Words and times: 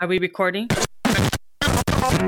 Are 0.00 0.06
we 0.06 0.20
recording? 0.20 0.68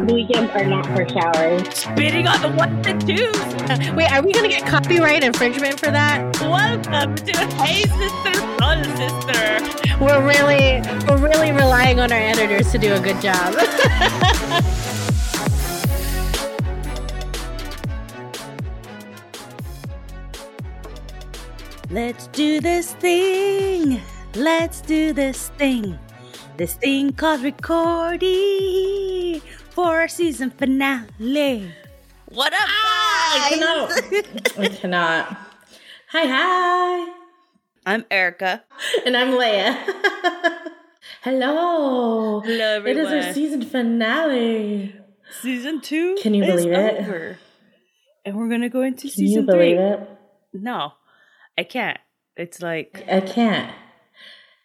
Weekends 0.08 0.50
are 0.56 0.64
not 0.64 0.84
for 0.86 1.08
showers. 1.08 1.72
Spitting 1.72 2.26
on 2.26 2.42
the 2.42 2.48
ones 2.48 2.84
and 2.84 3.00
twos. 3.00 3.92
Wait, 3.94 4.10
are 4.10 4.24
we 4.24 4.32
gonna 4.32 4.48
get 4.48 4.66
copyright 4.66 5.22
infringement 5.22 5.78
for 5.78 5.92
that? 5.92 6.36
Welcome 6.40 7.14
to 7.14 7.32
Hey 7.62 7.82
Sister, 7.82 8.32
Fun 8.58 8.82
Sister. 8.96 9.60
We're 10.00 10.20
really, 10.26 10.82
we're 11.06 11.18
really 11.18 11.52
relying 11.52 12.00
on 12.00 12.10
our 12.10 12.18
editors 12.18 12.72
to 12.72 12.78
do 12.78 12.92
a 12.92 12.98
good 12.98 13.20
job. 13.20 13.54
Let's 21.88 22.26
do 22.26 22.60
this 22.60 22.94
thing. 22.94 24.00
Let's 24.34 24.80
do 24.80 25.12
this 25.12 25.50
thing. 25.50 26.00
This 26.60 26.74
thing 26.74 27.14
called 27.14 27.40
recording 27.40 29.40
for 29.70 29.86
our 29.86 30.08
season 30.08 30.50
finale. 30.50 31.72
What 32.28 32.52
up, 32.52 32.58
ah, 32.62 33.46
I 33.46 33.48
cannot. 33.48 34.58
I 34.58 34.68
cannot. 34.68 35.38
Hi, 36.08 36.26
hi. 36.26 37.12
I'm 37.86 38.04
Erica. 38.10 38.62
And 39.06 39.16
I'm 39.16 39.28
Leia. 39.30 39.74
Hello. 41.22 42.40
Hello, 42.40 42.84
It 42.84 42.96
is 42.98 43.10
our 43.10 43.32
season 43.32 43.62
finale. 43.62 44.94
Season 45.40 45.80
two. 45.80 46.18
Can 46.20 46.34
you 46.34 46.44
is 46.44 46.66
believe 46.66 46.74
it? 46.74 47.00
over. 47.00 47.38
And 48.26 48.36
we're 48.36 48.50
gonna 48.50 48.68
go 48.68 48.82
into 48.82 49.08
Can 49.08 49.10
season 49.12 49.40
you 49.44 49.46
believe 49.46 49.78
three. 49.78 49.86
it? 49.86 50.08
No, 50.52 50.92
I 51.56 51.64
can't. 51.64 51.96
It's 52.36 52.60
like 52.60 53.02
I 53.10 53.22
can't. 53.22 53.74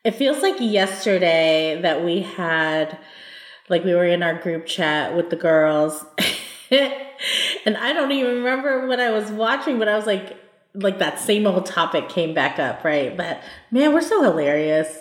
It 0.05 0.13
feels 0.13 0.43
like 0.43 0.57
yesterday 0.59 1.81
that 1.81 2.05
we 2.05 2.21
had, 2.21 2.97
like, 3.69 3.83
we 3.83 3.95
were 3.95 4.05
in 4.05 4.21
our 4.21 4.35
group 4.35 4.67
chat 4.67 5.15
with 5.15 5.31
the 5.31 5.35
girls. 5.35 6.05
and 6.71 7.75
I 7.75 7.91
don't 7.91 8.11
even 8.11 8.35
remember 8.35 8.87
what 8.87 8.99
I 8.99 9.09
was 9.09 9.31
watching, 9.31 9.79
but 9.79 9.87
I 9.87 9.95
was 9.95 10.05
like, 10.05 10.37
like 10.75 10.99
that 10.99 11.19
same 11.19 11.47
old 11.47 11.65
topic 11.65 12.07
came 12.09 12.35
back 12.35 12.59
up, 12.59 12.83
right? 12.83 13.17
But 13.17 13.41
man, 13.71 13.93
we're 13.93 14.01
so 14.01 14.21
hilarious. 14.21 14.95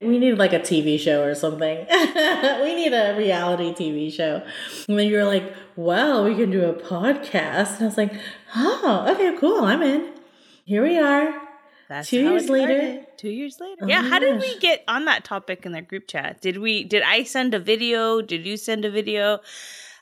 We 0.00 0.18
need 0.18 0.38
like 0.38 0.54
a 0.54 0.60
TV 0.60 0.98
show 0.98 1.22
or 1.22 1.34
something. 1.34 1.78
we 1.90 2.74
need 2.74 2.94
a 2.94 3.14
reality 3.16 3.74
TV 3.74 4.10
show. 4.10 4.42
And 4.88 4.98
then 4.98 5.06
you 5.06 5.16
were 5.16 5.24
like, 5.24 5.54
well, 5.74 6.24
we 6.24 6.34
can 6.34 6.50
do 6.50 6.64
a 6.64 6.74
podcast. 6.74 7.76
And 7.76 7.82
I 7.82 7.86
was 7.86 7.98
like, 7.98 8.14
oh, 8.54 9.06
okay, 9.10 9.36
cool. 9.38 9.64
I'm 9.64 9.82
in. 9.82 10.12
Here 10.64 10.82
we 10.82 10.98
are. 10.98 11.45
That's 11.88 12.08
Two 12.10 12.20
years 12.20 12.48
later? 12.48 13.04
Two 13.16 13.30
years 13.30 13.58
later. 13.60 13.84
Oh 13.84 13.86
yeah. 13.86 14.02
How 14.02 14.18
did 14.18 14.40
we 14.40 14.58
get 14.58 14.82
on 14.88 15.04
that 15.04 15.24
topic 15.24 15.64
in 15.64 15.72
the 15.72 15.82
group 15.82 16.08
chat? 16.08 16.40
Did 16.40 16.58
we? 16.58 16.84
Did 16.84 17.02
I 17.02 17.22
send 17.22 17.54
a 17.54 17.58
video? 17.60 18.20
Did 18.20 18.46
you 18.46 18.56
send 18.56 18.84
a 18.84 18.90
video? 18.90 19.38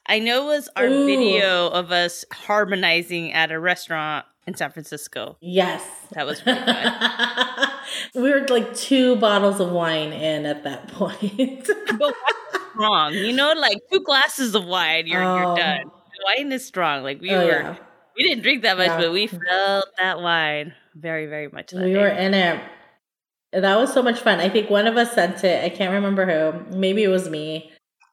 I 0.06 0.18
know 0.18 0.44
it 0.44 0.56
was 0.56 0.68
our 0.77 0.86
Ooh. 0.86 1.06
video 1.06 1.68
of 1.68 1.90
us 1.92 2.24
harmonizing 2.32 3.32
at 3.32 3.50
a 3.52 3.58
restaurant 3.58 4.27
in 4.46 4.55
San 4.55 4.70
Francisco. 4.70 5.36
Yes. 5.40 5.82
That 6.12 6.27
was 6.27 6.40
good. 6.40 6.56
we 8.14 8.30
were 8.30 8.46
like 8.48 8.74
two 8.74 9.16
bottles 9.16 9.60
of 9.60 9.70
wine 9.70 10.12
in 10.12 10.46
at 10.46 10.64
that 10.64 10.88
point. 10.92 11.68
but 11.98 12.14
strong. 12.72 13.14
You 13.14 13.32
know, 13.32 13.52
like 13.52 13.78
two 13.92 14.00
glasses 14.00 14.55
of 14.55 14.64
wine, 14.64 15.06
you're 15.06 15.22
Oh. 15.22 15.36
you're 15.36 15.56
done. 15.56 15.90
Wine 16.36 16.52
is 16.52 16.64
strong. 16.64 17.02
Like 17.02 17.20
we 17.20 17.30
Oh, 17.30 17.38
were. 17.44 17.50
yeah. 17.50 17.77
We 18.16 18.22
didn't 18.28 18.42
drink 18.42 18.62
that 18.62 18.77
much, 18.77 18.86
Yeah. 18.88 18.98
but 19.00 19.12
we 19.12 19.27
felt 19.27 19.86
that 19.98 20.20
wine 20.20 20.74
very, 20.94 21.26
very 21.26 21.48
much. 21.48 21.72
We 21.72 21.92
day. 21.92 21.96
were 21.96 22.08
in 22.08 22.34
it. 22.34 22.60
That 23.52 23.76
was 23.76 23.92
so 23.92 24.02
much 24.02 24.20
fun. 24.20 24.40
I 24.40 24.48
think 24.48 24.68
one 24.70 24.86
of 24.86 24.96
us 24.96 25.12
sent 25.12 25.44
it. 25.44 25.64
I 25.64 25.68
can't 25.68 25.92
remember 25.92 26.26
who. 26.26 26.76
Maybe 26.76 27.04
it 27.04 27.08
was 27.08 27.28
me. 27.28 27.70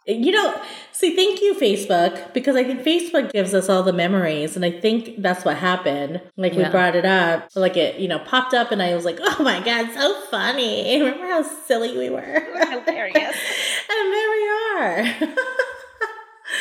You 0.08 0.32
know, 0.32 0.60
see, 0.92 1.16
thank 1.16 1.42
you, 1.42 1.54
Facebook, 1.54 2.34
because 2.34 2.56
I 2.56 2.64
think 2.64 2.82
Facebook 2.82 3.32
gives 3.32 3.54
us 3.54 3.70
all 3.70 3.84
the 3.84 3.94
memories. 3.94 4.56
And 4.56 4.66
I 4.66 4.72
think 4.72 5.22
that's 5.22 5.46
what 5.46 5.58
happened. 5.58 6.22
Like, 6.38 6.54
we 6.54 6.68
brought 6.70 6.96
it 6.96 7.06
up, 7.06 7.50
like, 7.56 7.78
it, 7.78 8.00
you 8.00 8.08
know, 8.08 8.18
popped 8.18 8.56
up, 8.56 8.72
and 8.72 8.82
I 8.82 8.96
was 8.96 9.06
like, 9.06 9.20
oh 9.22 9.44
my 9.44 9.64
God, 9.64 9.92
so 9.94 10.22
funny. 10.32 11.00
Remember 11.00 11.28
how 11.28 11.44
silly 11.44 11.96
we 11.96 12.10
were? 12.10 12.22
hilarious. 12.22 13.16
and 13.90 14.14
there 14.14 14.30
we 14.32 14.50
are. 14.50 15.36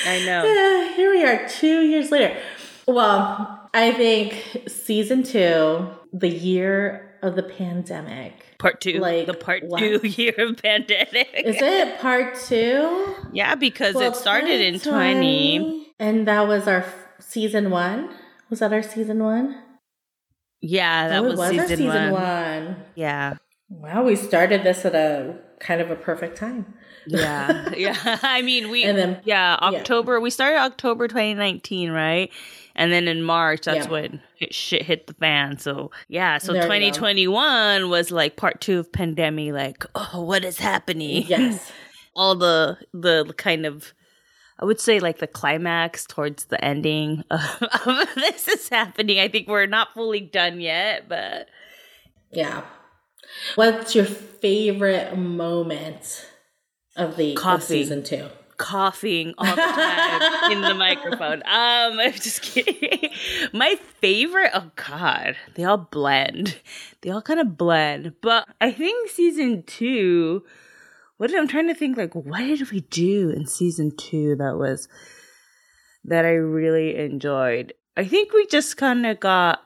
I 0.06 0.22
know. 0.26 0.42
Eh, 0.44 0.94
Here 0.94 1.10
we 1.10 1.24
are, 1.24 1.48
two 1.48 1.80
years 1.80 2.10
later. 2.10 2.36
Well, 2.86 3.68
I 3.72 3.92
think 3.92 4.68
season 4.68 5.22
two, 5.22 5.88
the 6.12 6.28
year 6.28 7.14
of 7.22 7.36
the 7.36 7.42
pandemic. 7.42 8.56
Part 8.58 8.80
two, 8.80 8.98
Like, 8.98 9.26
the 9.26 9.34
part 9.34 9.62
what? 9.64 9.78
two 9.80 10.00
year 10.04 10.34
of 10.38 10.56
pandemic. 10.62 11.28
Is 11.34 11.56
it 11.60 11.98
part 12.00 12.36
two? 12.46 13.14
Yeah, 13.32 13.54
because 13.54 13.94
Well, 13.94 14.10
it 14.12 14.16
started 14.16 14.60
in 14.60 14.80
20. 14.80 15.92
And 15.98 16.26
that 16.28 16.46
was 16.48 16.66
our 16.66 16.78
f- 16.78 16.94
season 17.20 17.70
one? 17.70 18.10
Was 18.48 18.58
that 18.60 18.72
our 18.72 18.82
season 18.82 19.22
one? 19.22 19.60
Yeah, 20.60 21.08
that 21.08 21.20
Oh, 21.20 21.22
was, 21.24 21.40
our 21.40 21.50
season, 21.50 21.68
season 21.68 22.10
one. 22.10 22.12
one. 22.12 22.76
Yeah. 22.94 23.34
Wow, 23.68 24.04
we 24.04 24.16
started 24.16 24.62
this 24.62 24.84
at 24.84 24.94
a 24.94 25.36
kind 25.60 25.80
of 25.80 25.90
a 25.90 25.96
perfect 25.96 26.36
time. 26.36 26.74
Yeah. 27.06 27.70
yeah. 27.76 27.96
I 28.22 28.42
mean, 28.42 28.70
we, 28.70 28.84
And 28.84 28.98
then- 28.98 29.20
yeah, 29.24 29.56
yeah. 29.60 29.78
October, 29.78 30.20
we 30.20 30.30
started 30.30 30.58
October 30.58 31.06
2019, 31.08 31.90
right? 31.92 32.30
And 32.76 32.92
then 32.92 33.08
in 33.08 33.22
March, 33.22 33.62
that's 33.62 33.86
Yeah. 33.86 33.92
when 33.92 34.22
it, 34.38 34.54
shit 34.54 34.82
hit 34.82 35.06
the 35.06 35.14
fan. 35.14 35.58
So, 35.58 35.90
yeah, 36.08 36.38
so 36.38 36.52
There 36.52 36.62
2021 36.62 37.88
was 37.90 38.10
like 38.10 38.36
part 38.36 38.60
two 38.60 38.78
of 38.78 38.92
pandemic, 38.92 39.52
like, 39.52 39.84
oh, 39.94 40.22
what 40.22 40.44
is 40.44 40.58
happening? 40.58 41.24
Yes. 41.26 41.70
all 42.16 42.34
the 42.34 42.76
the 42.92 43.32
kind 43.36 43.64
of 43.64 43.94
I 44.58 44.64
would 44.64 44.80
say 44.80 45.00
like 45.00 45.18
the 45.18 45.26
climax 45.26 46.04
towards 46.06 46.46
the 46.46 46.62
ending 46.62 47.24
of, 47.30 47.62
of 47.86 48.14
this 48.14 48.46
is 48.48 48.68
happening. 48.68 49.18
I 49.18 49.28
think 49.28 49.48
we're 49.48 49.66
not 49.66 49.94
fully 49.94 50.20
done 50.20 50.60
yet, 50.60 51.08
but 51.08 51.48
Yeah. 52.30 52.62
What's 53.54 53.94
your 53.94 54.04
favorite 54.04 55.16
moment 55.16 56.26
of 56.96 57.16
the 57.16 57.36
of 57.42 57.62
season 57.62 58.02
two? 58.02 58.28
Coughing 58.60 59.32
all 59.38 59.56
the 59.56 59.56
time 59.56 60.52
in 60.52 60.60
the 60.60 60.74
microphone. 60.74 61.38
Um, 61.46 61.98
I'm 61.98 62.12
just 62.12 62.42
kidding. 62.42 63.10
My 63.54 63.76
favorite, 64.00 64.50
oh 64.52 64.70
god, 64.76 65.36
they 65.54 65.64
all 65.64 65.78
blend. 65.78 66.60
They 67.00 67.08
all 67.10 67.22
kind 67.22 67.40
of 67.40 67.56
blend. 67.56 68.12
But 68.20 68.46
I 68.60 68.70
think 68.70 69.08
season 69.08 69.64
two. 69.66 70.44
What 71.16 71.30
did 71.30 71.38
I'm 71.38 71.48
trying 71.48 71.68
to 71.68 71.74
think? 71.74 71.96
Like, 71.96 72.14
what 72.14 72.38
did 72.38 72.70
we 72.70 72.80
do 72.80 73.30
in 73.30 73.46
season 73.46 73.92
two 73.96 74.36
that 74.36 74.56
was 74.56 74.88
that 76.04 76.24
I 76.24 76.32
really 76.32 76.96
enjoyed? 76.96 77.72
I 77.96 78.04
think 78.04 78.32
we 78.32 78.46
just 78.46 78.76
kind 78.76 79.06
of 79.06 79.20
got. 79.20 79.60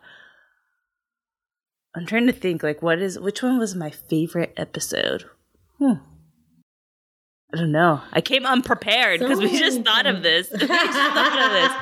I'm 1.97 2.07
trying 2.07 2.27
to 2.27 2.33
think. 2.33 2.63
Like, 2.63 2.81
what 2.81 3.01
is 3.01 3.19
which 3.19 3.43
one 3.43 3.59
was 3.59 3.75
my 3.75 3.91
favorite 3.91 4.53
episode? 4.57 5.25
Hmm. 5.79 6.14
I 7.55 7.57
don't 7.57 7.71
know. 7.73 8.01
I 8.13 8.21
came 8.21 8.45
unprepared 8.45 9.21
So 9.21 9.29
because 9.29 9.41
we 9.53 9.57
just 9.59 9.83
thought 9.85 10.07
of 10.07 10.23
this. 10.23 10.51
we 10.51 10.59
just 10.59 10.69
thought 10.69 11.47
of 11.47 11.53
this. 11.53 11.73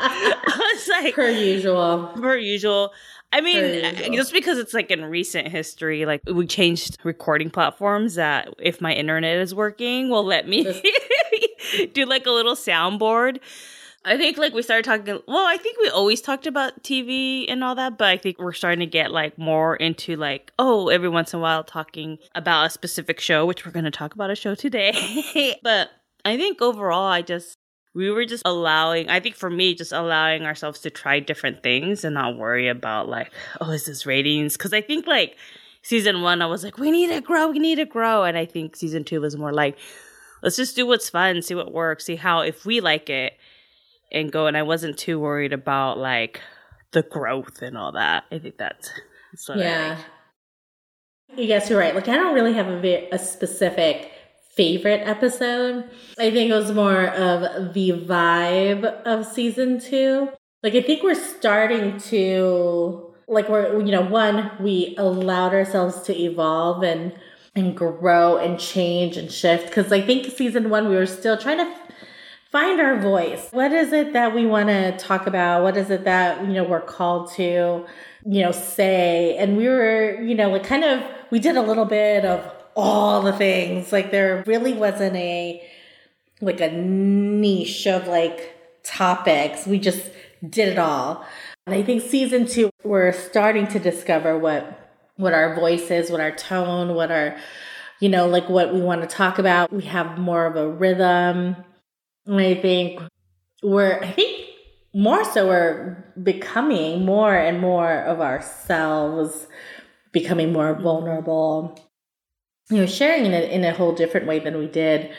I 0.54 0.74
was 0.74 0.88
like, 0.88 1.14
Per 1.14 1.30
usual. 1.30 2.10
per 2.14 2.36
usual. 2.36 2.92
I 3.32 3.40
mean, 3.40 3.56
uh, 3.82 3.88
usual. 3.88 4.14
just 4.16 4.32
because 4.34 4.58
it's 4.58 4.74
like 4.74 4.90
in 4.90 5.02
recent 5.06 5.48
history, 5.48 6.04
like 6.04 6.20
we 6.26 6.46
changed 6.46 6.98
recording 7.02 7.48
platforms 7.48 8.16
that 8.16 8.52
if 8.58 8.82
my 8.82 8.92
internet 8.92 9.38
is 9.38 9.54
working, 9.54 10.10
will 10.10 10.24
let 10.24 10.46
me 10.46 10.64
do 11.94 12.04
like 12.04 12.26
a 12.26 12.30
little 12.30 12.54
soundboard. 12.54 13.38
I 14.04 14.16
think 14.16 14.36
like 14.36 14.52
we 14.52 14.62
started 14.62 14.84
talking. 14.84 15.20
Well, 15.28 15.46
I 15.46 15.56
think 15.56 15.78
we 15.78 15.88
always 15.88 16.20
talked 16.20 16.46
about 16.46 16.82
TV 16.82 17.44
and 17.48 17.62
all 17.62 17.74
that, 17.76 17.98
but 17.98 18.08
I 18.08 18.16
think 18.16 18.38
we're 18.38 18.52
starting 18.52 18.80
to 18.80 18.86
get 18.86 19.12
like 19.12 19.38
more 19.38 19.76
into 19.76 20.16
like 20.16 20.52
oh, 20.58 20.88
every 20.88 21.08
once 21.08 21.32
in 21.32 21.38
a 21.38 21.42
while 21.42 21.62
talking 21.62 22.18
about 22.34 22.66
a 22.66 22.70
specific 22.70 23.20
show, 23.20 23.46
which 23.46 23.64
we're 23.64 23.72
going 23.72 23.84
to 23.84 23.92
talk 23.92 24.14
about 24.14 24.30
a 24.30 24.34
show 24.34 24.54
today. 24.54 25.56
but 25.62 25.90
I 26.24 26.36
think 26.36 26.60
overall, 26.60 27.06
I 27.06 27.22
just 27.22 27.54
we 27.94 28.10
were 28.10 28.24
just 28.24 28.42
allowing. 28.44 29.08
I 29.08 29.20
think 29.20 29.36
for 29.36 29.50
me, 29.50 29.74
just 29.74 29.92
allowing 29.92 30.46
ourselves 30.46 30.80
to 30.80 30.90
try 30.90 31.20
different 31.20 31.62
things 31.62 32.04
and 32.04 32.14
not 32.14 32.36
worry 32.36 32.68
about 32.68 33.08
like 33.08 33.30
oh, 33.60 33.70
is 33.70 33.86
this 33.86 34.04
ratings? 34.04 34.56
Because 34.56 34.72
I 34.72 34.80
think 34.80 35.06
like 35.06 35.36
season 35.82 36.22
one, 36.22 36.42
I 36.42 36.46
was 36.46 36.64
like 36.64 36.76
we 36.76 36.90
need 36.90 37.10
to 37.10 37.20
grow, 37.20 37.50
we 37.50 37.60
need 37.60 37.76
to 37.76 37.84
grow, 37.84 38.24
and 38.24 38.36
I 38.36 38.46
think 38.46 38.74
season 38.74 39.04
two 39.04 39.20
was 39.20 39.36
more 39.36 39.52
like 39.52 39.78
let's 40.42 40.56
just 40.56 40.74
do 40.74 40.88
what's 40.88 41.08
fun, 41.08 41.40
see 41.40 41.54
what 41.54 41.72
works, 41.72 42.06
see 42.06 42.16
how 42.16 42.40
if 42.40 42.66
we 42.66 42.80
like 42.80 43.08
it 43.08 43.34
and 44.12 44.30
go 44.30 44.46
and 44.46 44.56
I 44.56 44.62
wasn't 44.62 44.98
too 44.98 45.18
worried 45.18 45.52
about 45.52 45.98
like 45.98 46.40
the 46.92 47.02
growth 47.02 47.62
and 47.62 47.76
all 47.76 47.92
that. 47.92 48.24
I 48.30 48.38
think 48.38 48.58
that's, 48.58 48.90
that's 49.32 49.50
I 49.50 49.56
Yeah. 49.56 49.96
like. 49.98 51.48
Yes, 51.48 51.70
you're 51.70 51.78
right. 51.78 51.94
Like, 51.94 52.08
I 52.08 52.16
don't 52.16 52.34
really 52.34 52.52
have 52.52 52.68
a, 52.68 52.78
ve- 52.78 53.08
a 53.10 53.18
specific 53.18 54.12
favorite 54.54 55.00
episode. 55.08 55.88
I 56.18 56.30
think 56.30 56.50
it 56.50 56.54
was 56.54 56.72
more 56.72 57.06
of 57.06 57.72
the 57.72 57.92
vibe 57.92 58.84
of 59.04 59.24
season 59.24 59.80
two. 59.80 60.28
Like, 60.62 60.74
I 60.74 60.82
think 60.82 61.02
we're 61.02 61.14
starting 61.14 61.96
to, 62.10 63.14
like, 63.28 63.48
we're, 63.48 63.80
you 63.80 63.92
know, 63.92 64.02
one, 64.02 64.50
we 64.60 64.94
allowed 64.98 65.54
ourselves 65.54 66.02
to 66.02 66.16
evolve 66.16 66.82
and 66.82 67.14
and 67.54 67.76
grow 67.76 68.38
and 68.38 68.58
change 68.58 69.16
and 69.18 69.30
shift. 69.30 69.66
Because 69.66 69.92
I 69.92 70.00
think 70.00 70.26
season 70.36 70.70
one, 70.70 70.88
we 70.88 70.94
were 70.96 71.04
still 71.06 71.36
trying 71.36 71.58
to 71.58 71.74
find 72.52 72.80
our 72.80 73.00
voice. 73.00 73.48
What 73.50 73.72
is 73.72 73.92
it 73.92 74.12
that 74.12 74.34
we 74.34 74.44
want 74.46 74.68
to 74.68 74.96
talk 74.98 75.26
about? 75.26 75.62
What 75.62 75.76
is 75.76 75.90
it 75.90 76.04
that, 76.04 76.42
you 76.46 76.52
know, 76.52 76.64
we're 76.64 76.82
called 76.82 77.32
to, 77.32 77.86
you 78.26 78.42
know, 78.42 78.52
say? 78.52 79.36
And 79.38 79.56
we 79.56 79.66
were, 79.66 80.20
you 80.20 80.34
know, 80.34 80.50
like 80.50 80.64
kind 80.64 80.84
of, 80.84 81.02
we 81.30 81.38
did 81.38 81.56
a 81.56 81.62
little 81.62 81.86
bit 81.86 82.26
of 82.26 82.52
all 82.76 83.22
the 83.22 83.32
things. 83.32 83.90
Like 83.90 84.10
there 84.10 84.44
really 84.46 84.74
wasn't 84.74 85.16
a, 85.16 85.66
like 86.42 86.60
a 86.60 86.70
niche 86.70 87.86
of 87.86 88.06
like 88.06 88.54
topics. 88.84 89.66
We 89.66 89.78
just 89.78 90.10
did 90.46 90.68
it 90.68 90.78
all. 90.78 91.24
And 91.66 91.74
I 91.74 91.82
think 91.82 92.02
season 92.02 92.46
two, 92.46 92.70
we're 92.84 93.12
starting 93.12 93.66
to 93.68 93.78
discover 93.78 94.38
what 94.38 94.78
what 95.16 95.34
our 95.34 95.54
voice 95.54 95.90
is, 95.90 96.10
what 96.10 96.20
our 96.20 96.34
tone, 96.34 96.94
what 96.94 97.12
our, 97.12 97.36
you 98.00 98.08
know, 98.08 98.26
like 98.26 98.48
what 98.48 98.74
we 98.74 98.80
want 98.80 99.02
to 99.02 99.06
talk 99.06 99.38
about. 99.38 99.72
We 99.72 99.82
have 99.84 100.18
more 100.18 100.46
of 100.46 100.56
a 100.56 100.66
rhythm. 100.66 101.54
I 102.28 102.54
think 102.54 103.00
we're, 103.62 104.00
I 104.00 104.12
think 104.12 104.48
more 104.94 105.24
so 105.24 105.48
we're 105.48 106.12
becoming 106.22 107.04
more 107.04 107.34
and 107.34 107.60
more 107.60 108.00
of 108.02 108.20
ourselves, 108.20 109.46
becoming 110.12 110.52
more 110.52 110.74
vulnerable, 110.74 111.78
you 112.70 112.78
know, 112.78 112.86
sharing 112.86 113.24
in 113.26 113.32
a, 113.32 113.40
in 113.52 113.64
a 113.64 113.72
whole 113.72 113.94
different 113.94 114.26
way 114.26 114.38
than 114.38 114.58
we 114.58 114.66
did 114.66 115.10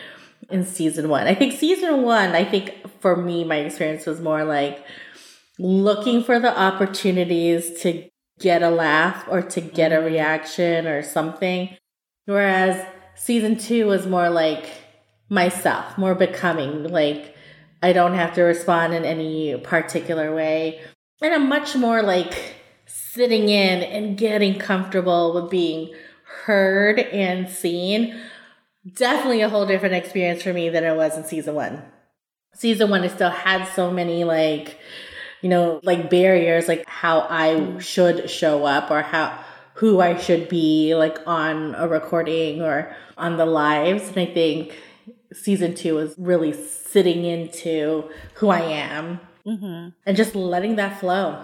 in 0.49 0.65
season 0.65 1.09
one. 1.09 1.27
I 1.27 1.35
think 1.35 1.53
season 1.53 2.03
one, 2.03 2.31
I 2.31 2.45
think 2.45 2.75
for 3.01 3.15
me, 3.15 3.43
my 3.43 3.57
experience 3.57 4.05
was 4.05 4.21
more 4.21 4.43
like 4.43 4.83
looking 5.59 6.23
for 6.23 6.39
the 6.39 6.57
opportunities 6.57 7.81
to 7.81 8.09
get 8.39 8.63
a 8.63 8.69
laugh 8.69 9.25
or 9.29 9.41
to 9.41 9.61
get 9.61 9.91
a 9.91 9.95
mm-hmm. 9.95 10.05
reaction 10.05 10.87
or 10.87 11.01
something. 11.01 11.75
Whereas 12.25 12.85
season 13.15 13.57
two 13.57 13.87
was 13.87 14.07
more 14.07 14.29
like 14.29 14.69
myself, 15.33 15.97
more 15.97 16.13
becoming. 16.15 16.83
Like 16.83 17.35
I 17.81 17.91
don't 17.91 18.13
have 18.13 18.33
to 18.35 18.43
respond 18.43 18.93
in 18.93 19.03
any 19.03 19.57
particular 19.57 20.33
way. 20.33 20.81
And 21.21 21.33
I'm 21.33 21.49
much 21.49 21.75
more 21.75 22.01
like 22.01 22.55
sitting 22.85 23.49
in 23.49 23.83
and 23.83 24.17
getting 24.17 24.59
comfortable 24.59 25.33
with 25.33 25.49
being 25.49 25.93
heard 26.45 26.99
and 26.99 27.49
seen. 27.49 28.19
Definitely 28.95 29.41
a 29.41 29.49
whole 29.49 29.65
different 29.65 29.95
experience 29.95 30.43
for 30.43 30.53
me 30.53 30.69
than 30.69 30.83
it 30.83 30.95
was 30.95 31.17
in 31.17 31.23
season 31.23 31.55
one. 31.55 31.81
Season 32.53 32.89
one, 32.89 33.01
I 33.01 33.07
still 33.07 33.29
had 33.31 33.65
so 33.73 33.89
many 33.89 34.23
like 34.23 34.77
you 35.41 35.49
know, 35.49 35.81
like 35.83 36.09
barriers, 36.09 36.69
like 36.69 36.87
how 36.87 37.27
I 37.29 37.77
should 37.79 38.29
show 38.29 38.65
up 38.65 38.89
or 38.89 39.01
how, 39.01 39.37
who 39.73 39.99
I 39.99 40.17
should 40.17 40.47
be 40.47 40.95
like 40.95 41.19
on 41.27 41.75
a 41.75 41.85
recording 41.85 42.61
or 42.61 42.95
on 43.17 43.35
the 43.35 43.45
lives. 43.45 44.07
And 44.07 44.19
I 44.19 44.25
think 44.25 44.73
season 45.33 45.75
two 45.75 45.97
is 45.99 46.15
really 46.17 46.53
sitting 46.53 47.25
into 47.25 48.09
who 48.35 48.49
I 48.49 48.61
am 48.61 49.19
mm-hmm. 49.45 49.89
and 50.05 50.17
just 50.17 50.35
letting 50.35 50.75
that 50.77 50.99
flow. 50.99 51.43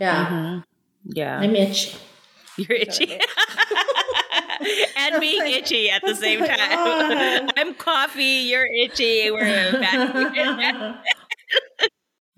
Yeah. 0.00 0.26
Mm-hmm. 0.26 0.60
Yeah. 1.04 1.38
I'm 1.38 1.54
itchy. 1.54 1.96
You're 2.56 2.78
itchy. 2.78 3.18
and 4.96 5.20
being 5.20 5.46
itchy 5.46 5.90
at 5.90 6.02
the 6.02 6.14
same 6.14 6.40
time. 6.40 7.50
I'm 7.56 7.74
coffee, 7.74 8.48
you're 8.48 8.66
itchy. 8.66 9.30
We're 9.30 9.72
back. 9.72 11.04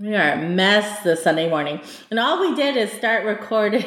We 0.00 0.14
are 0.14 0.32
a 0.32 0.48
mess 0.48 1.02
this 1.02 1.24
Sunday 1.24 1.50
morning. 1.50 1.80
And 2.10 2.20
all 2.20 2.40
we 2.40 2.54
did 2.54 2.76
is 2.76 2.92
start 2.92 3.24
recording. 3.24 3.84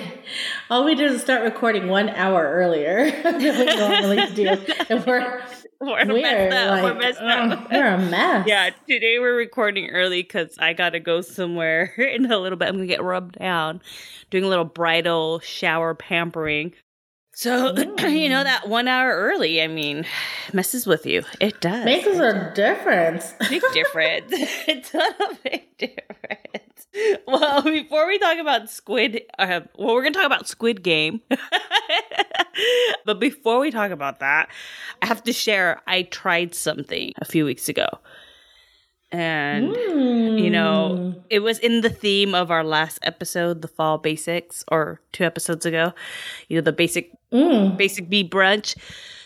All 0.70 0.84
we 0.84 0.94
did 0.94 1.10
is 1.12 1.22
start 1.22 1.42
recording 1.44 1.88
one 1.88 2.10
hour 2.10 2.52
earlier 2.52 3.10
than 3.24 3.40
we 3.40 3.66
normally 3.78 4.26
do. 4.34 4.58
And 4.90 5.06
we're, 5.06 5.42
we're, 5.82 6.06
we're 6.08 6.22
messed 6.22 6.54
up. 6.56 6.72
Like, 6.72 6.84
we're 6.84 7.00
messed 7.00 7.22
up. 7.22 7.72
we're 7.72 7.88
oh, 7.88 7.96
a 7.96 7.98
mess. 7.98 8.48
Yeah, 8.48 8.70
today 8.88 9.20
we're 9.20 9.36
recording 9.36 9.90
early 9.90 10.22
because 10.22 10.58
I 10.60 10.74
got 10.74 10.92
to 10.92 11.00
go 11.00 11.22
somewhere 11.22 11.86
in 11.98 12.32
a 12.32 12.38
little 12.38 12.58
bit. 12.58 12.68
I'm 12.68 12.76
going 12.76 12.88
to 12.88 12.94
get 12.94 13.04
rubbed 13.04 13.40
down, 13.40 13.82
doing 14.30 14.44
a 14.44 14.48
little 14.48 14.66
bridal 14.66 15.40
shower 15.40 15.96
pampering. 15.96 16.74
So, 17.34 17.74
you 18.08 18.30
know, 18.30 18.44
that 18.44 18.68
one 18.68 18.88
hour 18.88 19.12
early, 19.12 19.62
I 19.62 19.68
mean, 19.68 20.06
messes 20.54 20.86
with 20.86 21.06
you. 21.06 21.24
It 21.40 21.62
does. 21.62 21.86
Makes 21.86 22.08
a 22.08 22.52
difference. 22.54 23.34
Big 23.50 23.64
difference. 23.74 24.32
it's 24.68 24.94
a 24.94 25.38
big 25.44 25.78
difference. 25.78 26.88
Well, 27.26 27.62
before 27.64 28.08
we 28.08 28.20
talk 28.20 28.38
about 28.38 28.70
Squid, 28.70 29.22
uh, 29.40 29.62
well, 29.78 29.96
we're 29.96 30.02
going 30.02 30.14
to 30.14 30.20
talk 30.20 30.26
about 30.26 30.48
Squid 30.48 30.84
Game. 30.84 31.22
but 33.06 33.20
before 33.20 33.60
we 33.60 33.72
talk 33.72 33.92
about 33.92 34.20
that, 34.20 34.50
I 35.02 35.06
have 35.06 35.24
to 35.24 35.34
share 35.34 35.82
I 35.88 36.04
tried 36.04 36.54
something 36.54 37.14
a 37.22 37.26
few 37.26 37.46
weeks 37.46 37.70
ago 37.70 37.88
and 39.12 39.76
mm. 39.76 40.42
you 40.42 40.50
know 40.50 40.96
hmm. 40.96 41.20
it 41.30 41.40
was 41.40 41.60
in 41.60 41.82
the 41.82 41.90
theme 41.90 42.34
of 42.34 42.50
our 42.50 42.64
last 42.64 43.00
episode 43.04 43.62
the 43.62 43.68
fall 43.68 43.98
basics 43.98 44.64
or 44.70 45.02
two 45.12 45.26
episodes 45.26 45.66
ago 45.66 45.94
you 46.48 46.58
know 46.58 46.62
the 46.62 46.72
basic 46.72 47.12
mm. 47.32 47.76
basic 47.78 48.10
bee 48.10 48.28
brunch. 48.28 48.78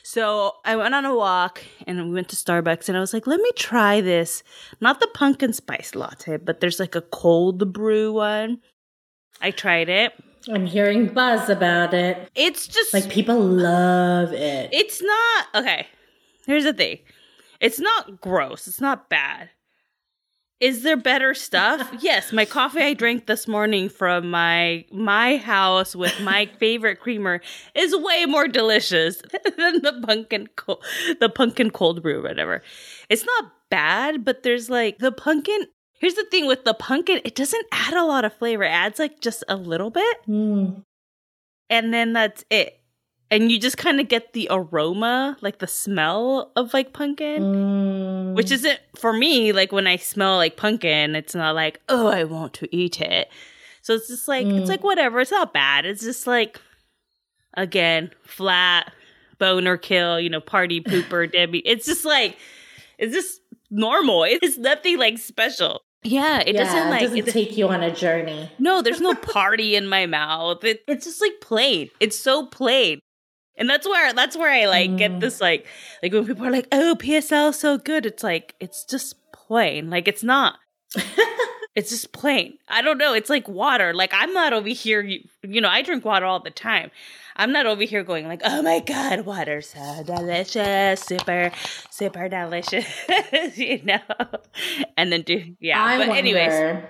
So 0.03 0.53
i 0.65 0.75
went 0.75 0.95
on 0.95 1.05
a 1.05 1.15
walk 1.15 1.63
and 1.87 2.09
we 2.09 2.13
went 2.13 2.29
to 2.29 2.35
starbucks 2.35 2.87
and 2.87 2.97
i 2.97 2.99
was 2.99 3.13
like 3.13 3.27
let 3.27 3.39
me 3.39 3.51
try 3.55 4.01
this. 4.01 4.43
Not 4.81 4.99
the 4.99 5.07
pumpkin 5.13 5.53
spice 5.53 5.95
latte 5.95 6.37
but 6.37 6.59
there's 6.59 6.79
like 6.79 6.95
a 6.95 7.01
cold 7.01 7.73
brew 7.73 8.13
one. 8.13 8.59
I 9.41 9.51
tried 9.51 9.89
it. 9.89 10.13
I'm 10.47 10.65
hearing 10.65 11.07
buzz 11.07 11.49
about 11.49 11.93
it. 11.93 12.29
It's 12.35 12.67
just 12.67 12.93
like 12.93 13.09
people 13.09 13.39
love 13.39 14.31
it. 14.31 14.69
It's 14.73 15.01
not 15.01 15.47
okay 15.55 15.87
here's 16.47 16.63
the 16.63 16.73
thing. 16.73 16.99
It's 17.59 17.79
not 17.79 18.21
gross. 18.21 18.67
It's 18.67 18.81
not 18.81 19.09
bad 19.09 19.49
is 20.59 20.83
there 20.83 20.97
better 20.97 21.33
stuff? 21.33 21.89
yes, 21.99 22.31
my 22.31 22.45
coffee 22.45 22.81
I 22.81 22.93
drank 22.93 23.25
this 23.25 23.47
morning 23.47 23.89
from 23.89 24.29
my 24.29 24.85
my 24.91 25.37
house 25.37 25.95
with 25.95 26.19
my 26.21 26.45
favorite 26.59 26.99
creamer 26.99 27.41
is 27.73 27.95
way 27.95 28.25
more 28.25 28.47
delicious 28.47 29.17
than 29.57 29.81
the 29.81 30.01
pumpkin 30.05 30.47
co- 30.55 30.81
the 31.19 31.29
pumpkin 31.29 31.71
cold 31.71 32.01
brew 32.01 32.23
whatever. 32.23 32.61
It's 33.09 33.25
not 33.25 33.51
bad, 33.69 34.23
but 34.23 34.43
there's 34.43 34.69
like 34.69 34.99
the 34.99 35.11
pumpkin 35.11 35.65
Here's 35.97 36.15
the 36.15 36.25
thing 36.29 36.45
with 36.45 36.65
the 36.65 36.73
pumpkin, 36.73 37.21
it 37.23 37.35
doesn't 37.35 37.65
add 37.71 37.93
a 37.93 38.03
lot 38.03 38.25
of 38.25 38.33
flavor. 38.33 38.63
It 38.63 38.69
adds 38.69 38.99
like 38.99 39.21
just 39.21 39.45
a 39.47 39.55
little 39.55 39.89
bit. 39.89 40.17
Mm. 40.27 40.83
And 41.69 41.93
then 41.93 42.11
that's 42.11 42.43
it 42.49 42.81
and 43.31 43.51
you 43.51 43.59
just 43.59 43.77
kind 43.77 43.99
of 43.99 44.07
get 44.07 44.33
the 44.33 44.47
aroma, 44.51 45.37
like 45.41 45.59
the 45.59 45.67
smell 45.67 46.51
of 46.55 46.73
like 46.73 46.93
pumpkin, 46.93 47.43
mm. 47.43 48.33
which 48.35 48.51
isn't 48.51 48.79
for 48.95 49.13
me. 49.13 49.51
Like 49.51 49.71
when 49.71 49.87
I 49.87 49.97
smell 49.97 50.37
like 50.37 50.57
pumpkin, 50.57 51.15
it's 51.15 51.35
not 51.35 51.55
like 51.55 51.81
oh 51.89 52.07
I 52.07 52.23
want 52.23 52.53
to 52.55 52.75
eat 52.75 53.01
it. 53.01 53.29
So 53.81 53.93
it's 53.93 54.07
just 54.07 54.27
like 54.27 54.45
mm. 54.45 54.59
it's 54.59 54.69
like 54.69 54.83
whatever. 54.83 55.19
It's 55.19 55.31
not 55.31 55.53
bad. 55.53 55.85
It's 55.85 56.01
just 56.01 56.27
like 56.27 56.59
again 57.55 58.11
flat 58.23 58.93
boner 59.39 59.77
kill. 59.77 60.19
You 60.19 60.29
know, 60.29 60.41
party 60.41 60.81
pooper 60.81 61.31
Debbie. 61.31 61.59
It's 61.59 61.85
just 61.85 62.05
like 62.05 62.37
it's 62.97 63.13
just 63.13 63.41
normal. 63.71 64.23
It's 64.23 64.57
nothing 64.57 64.97
like 64.97 65.17
special. 65.17 65.81
Yeah, 66.03 66.43
it 66.45 66.53
yeah, 66.53 66.63
doesn't 66.63 66.89
like 66.91 67.01
it 67.01 67.07
doesn't 67.07 67.33
take 67.33 67.57
you 67.57 67.67
on 67.69 67.81
a 67.81 67.93
journey. 67.93 68.51
No, 68.59 68.83
there's 68.83 69.01
no 69.01 69.15
party 69.15 69.75
in 69.75 69.87
my 69.87 70.05
mouth. 70.05 70.63
It, 70.63 70.83
it's 70.87 71.05
just 71.05 71.19
like 71.19 71.41
plain. 71.41 71.89
It's 71.99 72.17
so 72.17 72.45
plain. 72.45 72.99
And 73.57 73.69
that's 73.69 73.87
where 73.87 74.13
that's 74.13 74.35
where 74.35 74.51
I 74.51 74.65
like 74.65 74.91
mm. 74.91 74.97
get 74.97 75.19
this 75.19 75.39
like 75.39 75.65
like 76.03 76.11
when 76.11 76.25
people 76.25 76.45
are 76.45 76.51
like, 76.51 76.67
"Oh, 76.71 76.95
PSL 76.99 77.51
is 77.51 77.59
so 77.59 77.77
good." 77.77 78.05
It's 78.05 78.23
like 78.23 78.53
it's 78.59 78.83
just 78.83 79.15
plain. 79.31 79.89
Like 79.89 80.07
it's 80.07 80.23
not. 80.23 80.59
it's 81.75 81.89
just 81.89 82.11
plain. 82.11 82.57
I 82.67 82.81
don't 82.81 82.97
know. 82.97 83.13
It's 83.13 83.29
like 83.29 83.47
water. 83.47 83.93
Like 83.93 84.11
I'm 84.13 84.33
not 84.33 84.53
over 84.53 84.67
here. 84.67 85.01
You, 85.01 85.21
you 85.43 85.61
know, 85.61 85.69
I 85.69 85.81
drink 85.81 86.03
water 86.03 86.25
all 86.25 86.39
the 86.39 86.51
time. 86.51 86.91
I'm 87.37 87.51
not 87.51 87.65
over 87.65 87.83
here 87.83 88.03
going 88.03 88.27
like, 88.27 88.41
"Oh 88.45 88.61
my 88.61 88.79
god, 88.79 89.25
water's 89.25 89.69
so 89.69 90.03
delicious, 90.05 91.01
super, 91.01 91.51
super 91.91 92.29
delicious," 92.29 92.87
you 93.57 93.81
know. 93.83 93.99
And 94.97 95.11
then 95.11 95.21
do 95.21 95.55
yeah. 95.59 95.83
I 95.83 95.97
but 95.97 96.07
wonder, 96.07 96.19
anyways, 96.19 96.83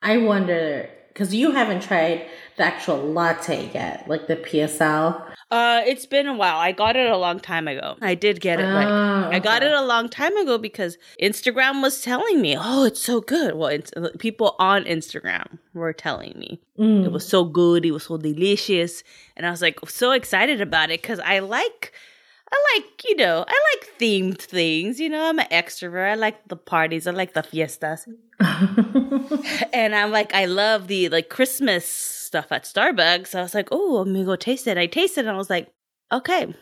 I 0.00 0.18
wonder 0.18 0.88
because 1.12 1.34
you 1.34 1.50
haven't 1.52 1.82
tried 1.82 2.26
the 2.56 2.64
actual 2.64 2.96
latte 2.96 3.70
yet, 3.72 4.08
like 4.08 4.26
the 4.26 4.36
PSL. 4.36 5.30
Uh, 5.50 5.82
it's 5.86 6.06
been 6.06 6.26
a 6.26 6.34
while. 6.34 6.56
I 6.56 6.72
got 6.72 6.96
it 6.96 7.10
a 7.10 7.16
long 7.16 7.38
time 7.38 7.68
ago. 7.68 7.96
I 8.00 8.14
did 8.14 8.40
get 8.40 8.58
it. 8.58 8.66
like 8.66 8.86
okay. 8.86 9.36
I 9.36 9.38
got 9.38 9.62
it 9.62 9.72
a 9.72 9.82
long 9.82 10.08
time 10.08 10.36
ago 10.38 10.56
because 10.56 10.96
Instagram 11.20 11.82
was 11.82 12.00
telling 12.00 12.40
me, 12.40 12.56
"Oh, 12.58 12.84
it's 12.84 13.02
so 13.02 13.20
good." 13.20 13.54
Well, 13.54 13.68
it's, 13.68 13.92
people 14.18 14.56
on 14.58 14.84
Instagram 14.84 15.58
were 15.74 15.92
telling 15.92 16.38
me 16.38 16.60
mm. 16.78 17.04
it 17.04 17.12
was 17.12 17.26
so 17.26 17.44
good. 17.44 17.84
It 17.84 17.92
was 17.92 18.04
so 18.04 18.16
delicious, 18.16 19.02
and 19.36 19.46
I 19.46 19.50
was 19.50 19.60
like 19.60 19.78
so 19.88 20.12
excited 20.12 20.60
about 20.60 20.90
it 20.90 21.02
because 21.02 21.20
I 21.20 21.40
like. 21.40 21.92
I 22.52 22.76
like, 22.76 23.04
you 23.08 23.16
know, 23.16 23.44
I 23.48 23.60
like 23.74 23.98
themed 23.98 24.40
things. 24.40 25.00
You 25.00 25.08
know, 25.08 25.28
I'm 25.28 25.38
an 25.38 25.46
extrovert. 25.50 26.10
I 26.10 26.14
like 26.14 26.48
the 26.48 26.56
parties. 26.56 27.06
I 27.06 27.12
like 27.12 27.32
the 27.32 27.42
fiestas. 27.42 28.06
and 29.72 29.94
I'm 29.94 30.10
like, 30.10 30.34
I 30.34 30.44
love 30.44 30.86
the 30.88 31.08
like 31.08 31.30
Christmas 31.30 31.86
stuff 31.86 32.52
at 32.52 32.64
Starbucks. 32.64 33.34
I 33.34 33.42
was 33.42 33.54
like, 33.54 33.68
oh, 33.72 33.98
I'm 33.98 34.12
gonna 34.12 34.24
go 34.24 34.36
taste 34.36 34.66
it. 34.66 34.76
I 34.76 34.86
tasted 34.86 35.20
it 35.20 35.28
and 35.28 35.34
I 35.34 35.38
was 35.38 35.48
like, 35.48 35.72
okay, 36.12 36.54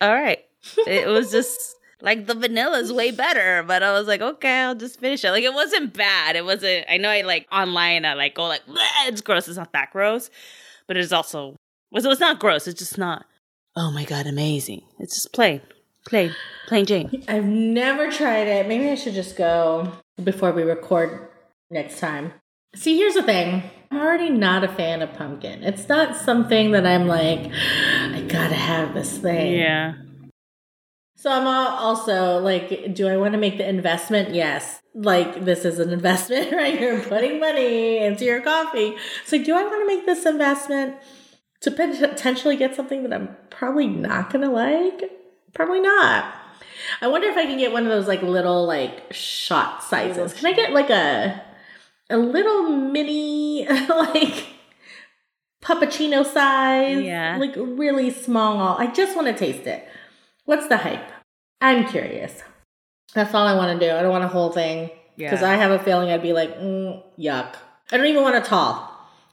all 0.00 0.14
right. 0.14 0.38
It 0.86 1.08
was 1.08 1.30
just 1.30 1.76
like 2.00 2.26
the 2.26 2.34
vanilla's 2.34 2.92
way 2.92 3.10
better, 3.10 3.62
but 3.66 3.82
I 3.82 3.92
was 3.92 4.06
like, 4.06 4.20
okay, 4.20 4.62
I'll 4.62 4.74
just 4.74 5.00
finish 5.00 5.24
it. 5.24 5.30
Like 5.30 5.44
it 5.44 5.54
wasn't 5.54 5.94
bad. 5.94 6.36
It 6.36 6.44
wasn't. 6.44 6.86
I 6.88 6.98
know 6.98 7.10
I 7.10 7.22
like 7.22 7.48
online. 7.50 8.04
I 8.04 8.14
like 8.14 8.34
go 8.34 8.44
like 8.44 8.62
it's 9.06 9.20
gross. 9.20 9.48
It's 9.48 9.56
not 9.56 9.72
that 9.72 9.90
gross, 9.90 10.30
but 10.86 10.96
it's 10.96 11.12
also 11.12 11.56
was 11.90 12.04
it's 12.04 12.20
not 12.20 12.38
gross. 12.38 12.68
It's 12.68 12.78
just 12.78 12.98
not. 12.98 13.26
Oh 13.76 13.90
my 13.90 14.04
god, 14.04 14.26
amazing! 14.26 14.82
It's 15.00 15.16
just 15.16 15.32
plain, 15.32 15.60
plain, 16.06 16.32
plain 16.68 16.86
Jane. 16.86 17.24
I've 17.26 17.44
never 17.44 18.10
tried 18.10 18.46
it. 18.46 18.68
Maybe 18.68 18.88
I 18.88 18.94
should 18.94 19.14
just 19.14 19.36
go 19.36 19.92
before 20.22 20.52
we 20.52 20.62
record 20.62 21.28
next 21.70 21.98
time. 21.98 22.32
See, 22.76 22.96
here's 22.96 23.14
the 23.14 23.22
thing. 23.22 23.64
I'm 23.90 24.00
already 24.00 24.30
not 24.30 24.64
a 24.64 24.68
fan 24.68 25.02
of 25.02 25.12
pumpkin. 25.14 25.64
It's 25.64 25.88
not 25.88 26.16
something 26.16 26.72
that 26.72 26.86
I'm 26.86 27.06
like, 27.06 27.50
I 27.52 28.24
gotta 28.28 28.54
have 28.54 28.94
this 28.94 29.18
thing. 29.18 29.54
Yeah. 29.54 29.94
So 31.16 31.30
I'm 31.30 31.46
also 31.46 32.38
like, 32.38 32.94
do 32.94 33.08
I 33.08 33.16
want 33.16 33.32
to 33.32 33.38
make 33.38 33.56
the 33.56 33.68
investment? 33.68 34.34
Yes. 34.34 34.80
Like 34.94 35.44
this 35.44 35.64
is 35.64 35.78
an 35.78 35.90
investment, 35.98 36.52
right? 36.52 36.80
You're 36.80 37.00
putting 37.00 37.40
money 37.40 37.98
into 37.98 38.24
your 38.24 38.40
coffee. 38.40 38.94
So 39.24 39.42
do 39.42 39.54
I 39.56 39.62
want 39.62 39.82
to 39.82 39.86
make 39.86 40.06
this 40.06 40.26
investment 40.26 40.96
to 41.64 41.70
potentially 41.70 42.56
get 42.56 42.74
something 42.74 43.02
that 43.02 43.12
I'm 43.12 43.36
probably 43.50 43.86
not 43.86 44.30
gonna 44.32 44.50
like? 44.50 45.02
Probably 45.52 45.80
not. 45.80 46.34
I 47.00 47.08
wonder 47.08 47.28
if 47.28 47.36
I 47.36 47.44
can 47.46 47.58
get 47.58 47.72
one 47.72 47.84
of 47.84 47.88
those 47.88 48.06
like 48.08 48.22
little 48.22 48.66
like 48.66 49.12
shot 49.12 49.82
sizes. 49.82 50.32
Can 50.32 50.46
I 50.46 50.52
get 50.52 50.72
like 50.72 50.90
a 50.90 51.42
a 52.10 52.16
little 52.18 52.64
mini 52.70 53.66
like 53.88 54.46
puppuccino 55.62 56.24
size? 56.24 57.02
Yeah. 57.02 57.36
Like 57.38 57.54
really 57.56 58.10
small. 58.10 58.76
I 58.78 58.86
just 58.88 59.16
want 59.16 59.28
to 59.28 59.34
taste 59.34 59.66
it. 59.66 59.86
What's 60.44 60.68
the 60.68 60.76
hype? 60.78 61.10
I'm 61.60 61.86
curious. 61.86 62.42
That's 63.14 63.32
all 63.32 63.46
I 63.46 63.54
want 63.54 63.78
to 63.78 63.86
do. 63.86 63.92
I 63.94 64.02
don't 64.02 64.10
want 64.10 64.24
a 64.24 64.28
whole 64.28 64.50
thing 64.52 64.90
because 65.16 65.40
Yeah. 65.40 65.50
I 65.50 65.54
have 65.54 65.70
a 65.70 65.78
feeling 65.78 66.10
I'd 66.10 66.22
be 66.22 66.32
like, 66.32 66.58
mm, 66.58 67.02
yuck. 67.18 67.54
I 67.92 67.96
don't 67.96 68.06
even 68.06 68.22
want 68.22 68.36
a 68.36 68.40
tall. 68.40 68.90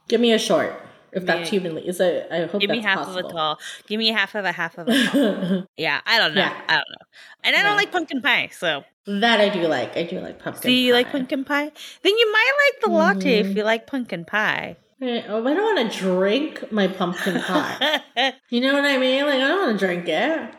Give 0.08 0.20
me 0.20 0.32
a 0.32 0.38
short, 0.38 0.80
if 1.12 1.26
that's 1.26 1.50
humanly. 1.50 1.86
Is 1.86 2.00
a, 2.00 2.32
I 2.34 2.46
hope 2.46 2.60
Give 2.60 2.70
me 2.70 2.76
that's 2.80 2.86
half 2.86 2.98
possible. 3.06 3.18
of 3.20 3.26
a 3.26 3.28
tall. 3.32 3.58
Give 3.86 3.98
me 3.98 4.08
half 4.08 4.34
of 4.34 4.44
a 4.44 4.52
half 4.52 4.78
of 4.78 4.88
a 4.88 5.04
tall. 5.06 5.66
yeah, 5.76 6.00
I 6.06 6.18
don't 6.18 6.34
know. 6.34 6.40
Yeah. 6.42 6.60
I 6.68 6.72
don't 6.74 6.88
know. 6.90 7.06
And 7.44 7.54
I 7.56 7.58
Yeah. 7.60 7.62
don't 7.68 7.76
like 7.76 7.92
pumpkin 7.92 8.22
pie, 8.22 8.48
so 8.52 8.84
that 9.06 9.40
I 9.40 9.48
do 9.48 9.66
like. 9.66 9.96
I 9.96 10.04
do 10.04 10.20
like 10.20 10.38
pumpkin. 10.42 10.68
do 10.68 10.72
you 10.72 10.92
like 10.92 11.10
pumpkin 11.10 11.44
pie? 11.44 11.70
Then 12.02 12.16
you 12.16 12.32
might 12.32 12.52
like 12.64 12.82
the 12.84 12.90
latte 12.90 13.38
if 13.40 13.56
you 13.56 13.64
like 13.64 13.86
pumpkin 13.86 14.24
pie. 14.24 14.76
Eh, 15.00 15.22
oh, 15.28 15.44
I 15.44 15.54
don't 15.54 15.74
want 15.76 15.90
to 15.92 15.98
drink 15.98 16.70
my 16.70 16.86
pumpkin 16.86 17.40
pie. 17.40 18.00
you 18.50 18.60
know 18.60 18.72
what 18.74 18.84
I 18.84 18.98
mean? 18.98 19.24
Like 19.26 19.34
I 19.42 19.48
don't 19.48 19.66
want 19.66 19.80
to 19.80 19.86
drink 19.86 20.04
it. 20.08 20.54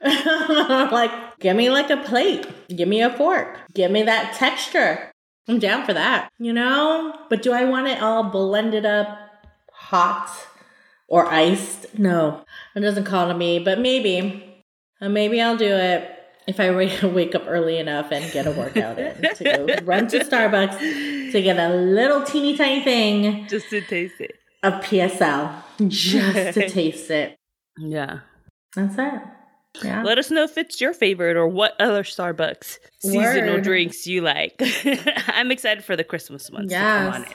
like, 0.92 1.38
give 1.40 1.56
me 1.56 1.70
like 1.70 1.90
a 1.90 1.96
plate. 1.98 2.46
Give 2.68 2.88
me 2.88 3.02
a 3.02 3.10
fork. 3.16 3.58
Give 3.74 3.90
me 3.90 4.02
that 4.04 4.34
texture. 4.34 5.10
I'm 5.48 5.58
down 5.58 5.84
for 5.84 5.92
that. 5.92 6.30
You 6.38 6.52
know? 6.52 7.14
But 7.28 7.42
do 7.42 7.52
I 7.52 7.64
want 7.64 7.88
it 7.88 8.02
all 8.02 8.24
blended 8.24 8.86
up, 8.86 9.18
hot, 9.94 10.28
or 11.08 11.26
iced? 11.26 11.98
No, 11.98 12.44
it 12.74 12.80
doesn't 12.80 13.04
call 13.04 13.28
to 13.28 13.34
me. 13.34 13.58
But 13.60 13.78
maybe, 13.78 14.64
uh, 15.00 15.08
maybe 15.08 15.40
I'll 15.40 15.56
do 15.56 15.66
it 15.72 16.10
if 16.46 16.58
I 16.60 16.70
wake, 16.74 17.34
up 17.34 17.44
early 17.46 17.78
enough 17.78 18.10
and 18.10 18.30
get 18.32 18.46
a 18.46 18.50
workout 18.50 18.98
in 18.98 19.14
to 19.36 19.44
go 19.44 19.66
run 19.84 20.08
to 20.08 20.18
Starbucks 20.20 21.32
to 21.32 21.42
get 21.42 21.58
a 21.58 21.74
little 21.74 22.22
teeny 22.24 22.56
tiny 22.56 22.82
thing 22.82 23.46
Just 23.48 23.70
to 23.70 23.80
taste 23.82 24.20
it. 24.20 24.32
of 24.62 24.74
PSL 24.84 25.62
just 25.88 26.54
to 26.54 26.68
taste 26.80 27.10
it. 27.10 27.36
Yeah. 27.78 28.20
That's 28.76 28.96
it. 28.98 29.22
Yeah. 29.82 30.02
Let 30.04 30.18
us 30.18 30.30
know 30.30 30.44
if 30.44 30.56
it's 30.58 30.80
your 30.80 30.92
favorite 30.92 31.36
or 31.36 31.48
what 31.48 31.74
other 31.80 32.02
Starbucks 32.04 32.78
seasonal 33.00 33.54
Word. 33.54 33.64
drinks 33.64 34.06
you 34.06 34.20
like. 34.20 34.54
I'm 35.28 35.50
excited 35.50 35.82
for 35.84 35.96
the 35.96 36.04
Christmas 36.04 36.48
ones 36.50 36.70
to 36.70 36.78
come 36.78 37.12
on 37.14 37.22
Yes. 37.22 37.34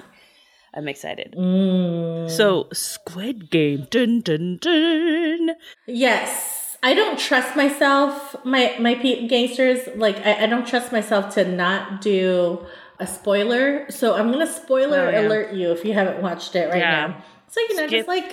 I'm 0.73 0.87
excited. 0.87 1.35
Mm. 1.37 2.29
So, 2.29 2.67
Squid 2.73 3.49
Game. 3.49 3.87
Dun 3.89 4.21
dun 4.21 4.57
dun. 4.61 5.55
yes, 5.87 6.77
I 6.83 6.93
don't 6.93 7.17
trust 7.19 7.55
myself. 7.55 8.35
My 8.45 8.75
my 8.79 8.95
pe- 8.95 9.27
gangsters 9.27 9.79
like 9.95 10.17
I, 10.25 10.43
I 10.43 10.45
don't 10.47 10.67
trust 10.67 10.91
myself 10.91 11.33
to 11.35 11.43
not 11.45 12.01
do 12.01 12.65
a 12.99 13.07
spoiler. 13.07 13.89
So 13.89 14.15
I'm 14.15 14.31
gonna 14.31 14.45
spoiler 14.47 15.07
Oh, 15.07 15.09
yeah. 15.09 15.21
alert 15.21 15.53
you 15.53 15.71
if 15.71 15.83
you 15.85 15.93
haven't 15.93 16.21
watched 16.21 16.55
it 16.55 16.69
right 16.69 16.79
Yeah. 16.79 17.07
now. 17.07 17.23
So 17.47 17.59
you 17.61 17.75
know, 17.75 17.87
Skip. 17.87 17.99
just 17.99 18.07
like 18.07 18.31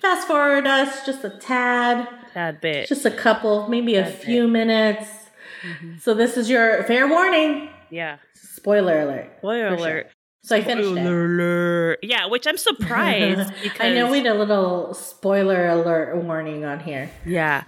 fast 0.00 0.28
forward 0.28 0.66
us 0.66 1.06
just 1.06 1.24
a 1.24 1.30
tad. 1.30 2.06
Tad 2.34 2.60
bit. 2.60 2.86
just 2.88 3.06
a 3.06 3.10
couple, 3.10 3.66
maybe 3.68 3.94
a 3.96 4.02
That's 4.02 4.14
Mm-hmm. 4.16 4.24
few 4.26 4.48
minutes. 4.48 5.08
So 6.00 6.14
this 6.14 6.36
is 6.36 6.48
your 6.50 6.84
fair 6.84 7.08
warning. 7.08 7.70
yeah. 7.90 8.18
Spoiler 8.34 9.00
alert. 9.00 9.32
Spoiler 9.38 9.68
alert. 9.68 9.78
sure. 9.80 10.04
So 10.48 10.56
I 10.56 10.62
finished 10.62 10.88
it. 10.88 10.92
Spoiler 10.94 11.24
alert. 11.26 11.98
Yeah, 12.02 12.24
which 12.24 12.46
I'm 12.46 12.56
surprised 12.56 13.52
because 13.62 13.80
I 13.82 13.92
know 13.92 14.10
we 14.10 14.18
had 14.18 14.28
a 14.28 14.34
little 14.34 14.94
spoiler 14.94 15.68
alert 15.68 16.16
warning 16.16 16.64
on 16.64 16.80
here. 16.80 17.10
Yeah, 17.26 17.64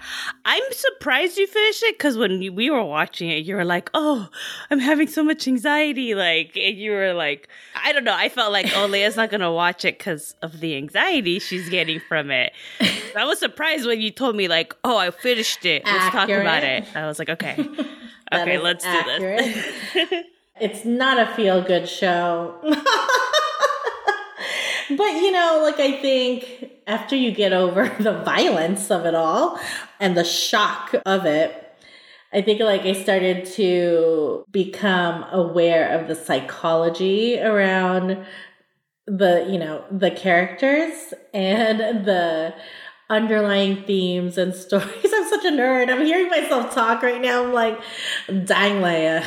I'm 0.46 0.62
surprised 0.70 1.36
you 1.36 1.46
finished 1.46 1.82
it 1.82 1.98
because 1.98 2.16
when 2.16 2.38
we 2.54 2.70
were 2.70 2.82
watching 2.82 3.28
it, 3.28 3.44
you 3.44 3.54
were 3.54 3.66
like, 3.66 3.90
"Oh, 3.92 4.30
I'm 4.70 4.78
having 4.78 5.08
so 5.08 5.22
much 5.22 5.46
anxiety." 5.46 6.14
Like, 6.14 6.56
and 6.56 6.78
you 6.78 6.92
were 6.92 7.12
like, 7.12 7.48
"I 7.74 7.92
don't 7.92 8.04
know." 8.04 8.14
I 8.14 8.30
felt 8.30 8.50
like, 8.50 8.70
"Oh, 8.74 8.86
Leah's 8.86 9.14
not 9.16 9.30
gonna 9.30 9.52
watch 9.52 9.84
it 9.84 9.98
because 9.98 10.34
of 10.40 10.60
the 10.60 10.74
anxiety 10.74 11.38
she's 11.38 11.68
getting 11.68 12.00
from 12.00 12.30
it." 12.30 12.54
I 13.14 13.26
was 13.26 13.38
surprised 13.38 13.86
when 13.86 14.00
you 14.00 14.10
told 14.10 14.36
me, 14.36 14.48
like, 14.48 14.74
"Oh, 14.84 14.96
I 14.96 15.10
finished 15.10 15.66
it. 15.66 15.84
Let's 15.84 16.14
talk 16.14 16.30
about 16.30 16.64
it." 16.64 16.84
I 16.96 17.06
was 17.06 17.18
like, 17.18 17.28
"Okay, 17.28 17.56
okay, 18.32 18.56
let's 18.58 18.84
do 18.84 19.02
this." 19.18 20.24
It's 20.60 20.84
not 20.84 21.18
a 21.18 21.34
feel 21.34 21.62
good 21.62 21.88
show. 21.88 22.54
but 22.62 22.72
you 24.90 25.32
know, 25.32 25.60
like 25.62 25.80
I 25.80 26.00
think 26.00 26.70
after 26.86 27.16
you 27.16 27.32
get 27.32 27.52
over 27.52 27.88
the 28.00 28.22
violence 28.22 28.90
of 28.90 29.06
it 29.06 29.14
all 29.14 29.58
and 29.98 30.16
the 30.16 30.24
shock 30.24 30.94
of 31.06 31.24
it, 31.26 31.66
I 32.32 32.42
think 32.42 32.60
like 32.60 32.82
I 32.82 32.92
started 32.92 33.46
to 33.54 34.44
become 34.50 35.24
aware 35.32 35.98
of 35.98 36.08
the 36.08 36.14
psychology 36.14 37.40
around 37.40 38.24
the, 39.06 39.46
you 39.50 39.58
know, 39.58 39.84
the 39.90 40.10
characters 40.10 41.14
and 41.34 42.04
the 42.04 42.54
underlying 43.08 43.82
themes 43.84 44.38
and 44.38 44.54
stories. 44.66 45.12
I'm 45.12 45.28
such 45.28 45.44
a 45.44 45.50
nerd. 45.50 45.90
I'm 45.90 46.04
hearing 46.04 46.28
myself 46.30 46.72
talk 46.74 47.02
right 47.02 47.20
now. 47.20 47.44
I'm 47.44 47.52
like, 47.52 47.80
dang, 48.28 48.80
Leia. 48.80 49.24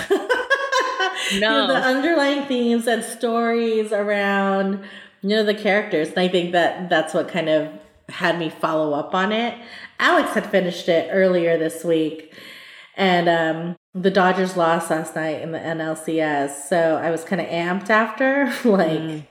You 1.31 1.39
know, 1.39 1.67
No. 1.67 1.73
the 1.73 1.79
underlying 1.79 2.45
themes 2.45 2.87
and 2.87 3.03
stories 3.03 3.91
around, 3.91 4.83
you 5.21 5.29
know, 5.29 5.43
the 5.43 5.53
characters. 5.55 6.09
And 6.09 6.19
I 6.19 6.27
think 6.27 6.51
that 6.51 6.89
that's 6.89 7.13
what 7.13 7.27
kind 7.27 7.49
of 7.49 7.69
had 8.09 8.37
me 8.37 8.49
follow 8.49 8.93
up 8.93 9.13
on 9.15 9.31
it. 9.31 9.55
Alex 9.99 10.31
had 10.33 10.45
finished 10.49 10.89
it 10.89 11.09
earlier 11.11 11.57
this 11.57 11.83
week. 11.83 12.33
And 12.95 13.27
um, 13.29 13.75
the 13.95 14.11
Dodgers 14.11 14.55
lost 14.57 14.89
last 14.91 15.15
night 15.15 15.41
in 15.41 15.51
the 15.51 15.59
NLCS. 15.59 16.67
So 16.67 16.97
I 17.01 17.09
was 17.11 17.23
kind 17.23 17.41
of 17.41 17.47
amped 17.47 17.89
after, 17.89 18.45
like 18.65 18.99
Mm. 18.99 19.23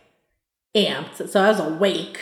amped. 0.74 1.28
So 1.28 1.42
I 1.42 1.48
was 1.48 1.60
awake 1.60 2.18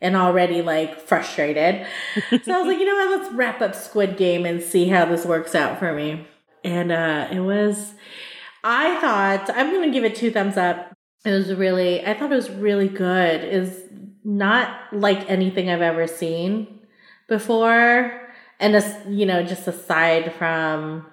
and 0.00 0.14
already 0.16 0.60
like 0.62 1.00
frustrated. 1.00 1.86
so 2.30 2.54
I 2.54 2.58
was 2.58 2.66
like, 2.66 2.78
you 2.78 2.84
know 2.84 2.94
what? 3.10 3.20
Let's 3.22 3.34
wrap 3.34 3.60
up 3.62 3.74
Squid 3.74 4.16
Game 4.16 4.44
and 4.44 4.62
see 4.62 4.88
how 4.88 5.06
this 5.06 5.24
works 5.24 5.54
out 5.54 5.78
for 5.78 5.92
me. 5.92 6.26
And 6.62 6.92
uh, 6.92 7.28
it 7.32 7.40
was, 7.40 7.94
I 8.68 9.00
thought, 9.00 9.48
I'm 9.56 9.70
going 9.70 9.88
to 9.88 9.94
give 9.94 10.02
it 10.02 10.16
two 10.16 10.32
thumbs 10.32 10.56
up. 10.56 10.92
It 11.24 11.30
was 11.30 11.54
really, 11.54 12.04
I 12.04 12.14
thought 12.14 12.32
it 12.32 12.36
was 12.36 12.50
really 12.50 12.88
good. 12.88 13.44
Is 13.44 13.80
not 14.24 14.92
like 14.92 15.30
anything 15.30 15.70
I've 15.70 15.82
ever 15.82 16.08
seen 16.08 16.80
before. 17.28 18.28
And, 18.58 18.84
you 19.08 19.24
know, 19.24 19.44
just 19.44 19.68
aside 19.68 20.34
from 20.34 21.06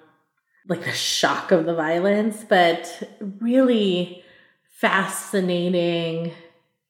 like 0.68 0.84
the 0.84 0.94
shock 0.94 1.52
of 1.52 1.66
the 1.66 1.76
violence, 1.76 2.44
but 2.44 3.04
really 3.40 4.24
fascinating, 4.72 6.32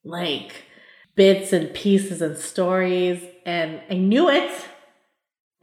like 0.06 0.64
bits 1.16 1.52
and 1.52 1.74
pieces 1.74 2.22
and 2.22 2.38
stories. 2.38 3.22
And 3.46 3.82
I 3.90 3.96
knew 3.96 4.30
it. 4.30 4.52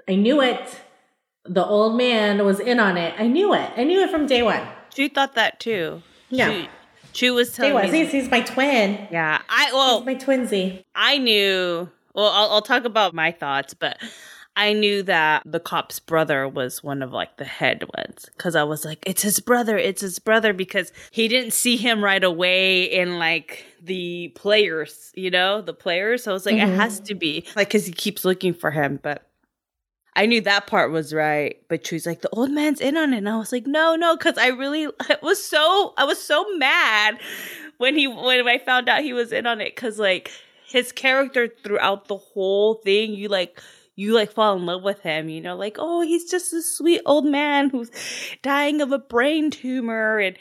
I 0.06 0.16
knew 0.16 0.42
it. 0.42 0.78
The 1.46 1.64
old 1.64 1.96
man 1.96 2.44
was 2.44 2.60
in 2.60 2.78
on 2.78 2.98
it. 2.98 3.14
I 3.18 3.28
knew 3.28 3.54
it. 3.54 3.70
I 3.78 3.84
knew 3.84 4.02
it 4.02 4.10
from 4.10 4.26
day 4.26 4.42
one. 4.42 4.66
Chu 4.94 5.08
thought 5.08 5.34
that 5.34 5.60
too. 5.60 6.02
Yeah. 6.28 6.50
Chu, 6.50 6.68
Chu 7.12 7.34
was 7.34 7.52
telling 7.54 7.74
one. 7.74 7.90
me. 7.90 7.98
He's, 8.04 8.12
he's 8.12 8.30
my 8.30 8.40
twin. 8.40 9.08
Yeah, 9.10 9.40
I 9.48 9.70
well, 9.72 9.98
He's 9.98 10.06
my 10.06 10.14
twinsy. 10.14 10.84
I 10.94 11.18
knew. 11.18 11.88
Well, 12.14 12.28
I'll, 12.28 12.50
I'll 12.50 12.62
talk 12.62 12.84
about 12.84 13.14
my 13.14 13.30
thoughts, 13.32 13.74
but 13.74 13.98
I 14.56 14.72
knew 14.72 15.02
that 15.04 15.42
the 15.46 15.60
cop's 15.60 16.00
brother 16.00 16.46
was 16.48 16.82
one 16.82 17.02
of 17.02 17.12
like 17.12 17.36
the 17.36 17.44
head 17.44 17.84
ones 17.96 18.26
because 18.36 18.56
I 18.56 18.64
was 18.64 18.84
like, 18.84 18.98
it's 19.06 19.22
his 19.22 19.38
brother, 19.40 19.78
it's 19.78 20.00
his 20.02 20.18
brother 20.18 20.52
because 20.52 20.92
he 21.12 21.28
didn't 21.28 21.52
see 21.52 21.76
him 21.76 22.02
right 22.02 22.22
away 22.22 22.84
in 22.84 23.18
like 23.18 23.64
the 23.82 24.28
players, 24.34 25.12
you 25.14 25.30
know, 25.30 25.62
the 25.62 25.72
players. 25.72 26.24
So 26.24 26.32
I 26.32 26.34
was 26.34 26.46
like, 26.46 26.56
Mhm. 26.56 26.68
it 26.72 26.76
has 26.76 27.00
to 27.00 27.14
be 27.14 27.44
like 27.56 27.68
because 27.68 27.86
he 27.86 27.92
keeps 27.92 28.24
looking 28.24 28.54
for 28.54 28.70
him, 28.70 28.98
but. 29.02 29.26
I 30.16 30.26
knew 30.26 30.40
that 30.42 30.66
part 30.66 30.90
was 30.90 31.14
right, 31.14 31.56
but 31.68 31.86
she's 31.86 32.06
like, 32.06 32.20
the 32.20 32.30
old 32.30 32.50
man's 32.50 32.80
in 32.80 32.96
on 32.96 33.12
it. 33.14 33.18
And 33.18 33.28
I 33.28 33.36
was 33.36 33.52
like, 33.52 33.66
no, 33.66 33.94
no, 33.94 34.16
because 34.16 34.38
I 34.38 34.48
really 34.48 34.86
I 35.00 35.16
was 35.22 35.42
so 35.42 35.94
I 35.96 36.04
was 36.04 36.22
so 36.22 36.44
mad 36.56 37.18
when 37.78 37.96
he 37.96 38.06
when 38.06 38.46
I 38.46 38.58
found 38.58 38.88
out 38.88 39.02
he 39.02 39.12
was 39.12 39.32
in 39.32 39.46
on 39.46 39.60
it. 39.60 39.74
Cause 39.76 39.98
like 39.98 40.30
his 40.66 40.92
character 40.92 41.48
throughout 41.62 42.08
the 42.08 42.16
whole 42.16 42.74
thing, 42.74 43.14
you 43.14 43.28
like 43.28 43.60
you 43.96 44.14
like 44.14 44.32
fall 44.32 44.56
in 44.56 44.64
love 44.64 44.82
with 44.82 45.00
him, 45.00 45.28
you 45.28 45.40
know, 45.40 45.56
like, 45.56 45.76
oh, 45.78 46.00
he's 46.00 46.30
just 46.30 46.52
a 46.54 46.62
sweet 46.62 47.02
old 47.04 47.26
man 47.26 47.68
who's 47.68 47.90
dying 48.42 48.80
of 48.80 48.92
a 48.92 48.98
brain 48.98 49.50
tumor 49.50 50.18
and 50.18 50.38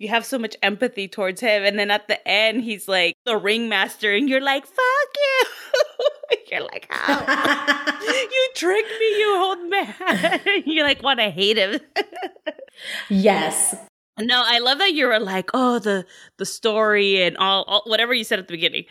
you 0.00 0.08
have 0.08 0.24
so 0.24 0.38
much 0.38 0.56
empathy 0.62 1.06
towards 1.06 1.42
him. 1.42 1.62
And 1.62 1.78
then 1.78 1.90
at 1.90 2.08
the 2.08 2.26
end, 2.26 2.64
he's 2.64 2.88
like 2.88 3.14
the 3.26 3.36
ringmaster, 3.36 4.12
and 4.12 4.28
you're 4.28 4.40
like, 4.40 4.66
fuck 4.66 5.14
you. 5.14 6.38
you're 6.50 6.62
like, 6.62 6.86
how? 6.88 8.00
you 8.02 8.48
tricked 8.56 8.90
me, 8.98 9.18
you 9.18 9.36
old 9.36 9.70
man. 9.70 10.40
you 10.64 10.82
like 10.82 11.02
want 11.02 11.20
to 11.20 11.30
hate 11.30 11.58
him. 11.58 11.80
yes. 13.10 13.76
No, 14.18 14.42
I 14.44 14.58
love 14.58 14.78
that 14.78 14.94
you 14.94 15.06
were 15.06 15.20
like, 15.20 15.50
oh, 15.52 15.78
the 15.78 16.06
the 16.38 16.46
story 16.46 17.22
and 17.22 17.36
all, 17.36 17.64
all 17.64 17.82
whatever 17.84 18.14
you 18.14 18.24
said 18.24 18.38
at 18.38 18.48
the 18.48 18.54
beginning. 18.54 18.86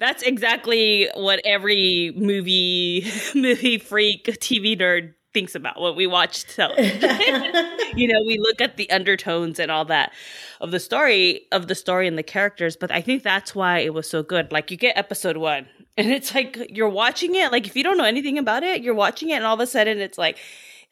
That's 0.00 0.22
exactly 0.22 1.08
what 1.14 1.40
every 1.44 2.12
movie 2.16 3.08
movie 3.36 3.78
freak 3.78 4.24
TV 4.24 4.76
nerd 4.76 5.14
thinks 5.32 5.54
about 5.54 5.80
what 5.80 5.94
we 5.96 6.06
watch 6.06 6.44
so 6.54 6.72
you 7.94 8.08
know 8.08 8.22
we 8.26 8.38
look 8.38 8.60
at 8.60 8.76
the 8.76 8.90
undertones 8.90 9.58
and 9.58 9.70
all 9.70 9.84
that 9.84 10.12
of 10.60 10.70
the 10.70 10.80
story 10.80 11.42
of 11.52 11.68
the 11.68 11.74
story 11.74 12.08
and 12.08 12.18
the 12.18 12.22
characters 12.22 12.76
but 12.76 12.90
i 12.90 13.00
think 13.00 13.22
that's 13.22 13.54
why 13.54 13.78
it 13.78 13.94
was 13.94 14.08
so 14.08 14.22
good. 14.22 14.50
Like 14.52 14.70
you 14.70 14.76
get 14.76 14.96
episode 14.96 15.36
one 15.36 15.66
and 15.96 16.10
it's 16.10 16.34
like 16.34 16.58
you're 16.70 16.88
watching 16.88 17.34
it 17.34 17.52
like 17.52 17.66
if 17.66 17.76
you 17.76 17.82
don't 17.82 17.96
know 17.96 18.04
anything 18.04 18.38
about 18.38 18.62
it 18.62 18.82
you're 18.82 18.94
watching 18.94 19.30
it 19.30 19.34
and 19.34 19.44
all 19.44 19.54
of 19.54 19.60
a 19.60 19.66
sudden 19.66 19.98
it's 19.98 20.18
like 20.18 20.38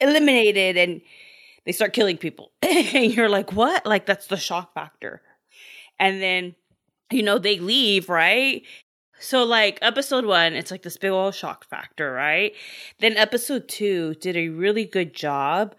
eliminated 0.01 0.77
and 0.77 1.01
they 1.69 1.73
start 1.73 1.93
killing 1.93 2.17
people. 2.17 2.51
And 2.63 3.13
you're 3.15 3.29
like 3.29 3.53
what? 3.53 3.85
Like 3.85 4.07
that's 4.07 4.27
the 4.27 4.39
shock 4.39 4.73
factor. 4.73 5.21
And 6.01 6.23
then 6.23 6.55
you 7.11 7.23
know 7.23 7.39
they 7.39 7.59
leave 7.59 8.09
right 8.09 8.63
so 9.21 9.45
like 9.45 9.79
episode 9.83 10.25
one, 10.25 10.55
it's 10.55 10.71
like 10.71 10.83
this 10.83 10.97
big 10.97 11.11
old 11.11 11.35
shock 11.35 11.65
factor, 11.69 12.13
right? 12.13 12.53
Then 13.01 13.17
episode 13.17 13.69
two 13.69 14.15
did 14.15 14.37
a 14.37 14.49
really 14.49 14.85
good 14.85 15.15
job 15.15 15.75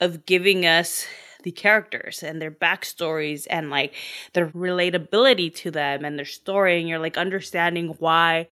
of 0.00 0.26
giving 0.26 0.66
us 0.66 1.06
the 1.42 1.50
characters 1.50 2.22
and 2.22 2.40
their 2.40 2.50
backstories 2.50 3.46
and 3.48 3.70
like 3.70 3.94
the 4.34 4.42
relatability 4.42 5.54
to 5.54 5.70
them 5.70 6.04
and 6.04 6.18
their 6.18 6.24
story 6.26 6.78
and 6.78 6.88
you're 6.88 6.98
like 6.98 7.16
understanding 7.16 7.94
why 7.98 8.48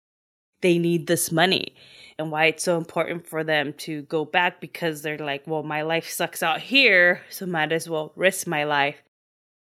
they 0.61 0.79
need 0.79 1.07
this 1.07 1.33
money 1.33 1.75
and 2.19 2.31
why 2.31 2.47
it's 2.47 2.63
so 2.63 2.79
important 2.79 3.27
for 3.27 3.43
them 3.43 3.73
to 3.75 4.03
go 4.03 4.25
back 4.25 4.61
because 4.61 5.03
they're 5.03 5.19
like, 5.19 5.47
well, 5.47 5.63
my 5.63 5.83
life 5.83 6.09
sucks 6.09 6.43
out 6.43 6.61
here, 6.61 7.21
so 7.29 7.45
might 7.45 7.73
as 7.73 7.89
well 7.89 8.13
risk 8.17 8.47
my 8.47 8.65
life 8.65 9.03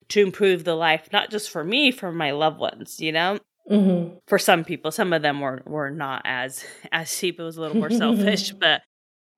to 0.09 0.21
improve 0.21 0.64
the 0.64 0.75
life, 0.75 1.09
not 1.12 1.30
just 1.30 1.50
for 1.50 1.64
me, 1.64 1.90
for 1.90 2.12
my 2.12 2.32
loved 2.32 2.59
ones, 2.59 3.00
you 3.00 3.11
know? 3.12 3.38
Mm-hmm. 3.71 4.16
For 4.26 4.38
some 4.38 4.64
people, 4.64 4.90
some 4.90 5.12
of 5.12 5.23
them 5.23 5.40
were 5.40 5.62
were 5.66 5.90
not 5.90 6.23
as 6.25 6.64
as 6.92 7.16
cheap. 7.16 7.38
It 7.38 7.42
was 7.42 7.57
a 7.57 7.61
little 7.61 7.76
more 7.76 7.90
selfish, 7.90 8.52
but 8.59 8.83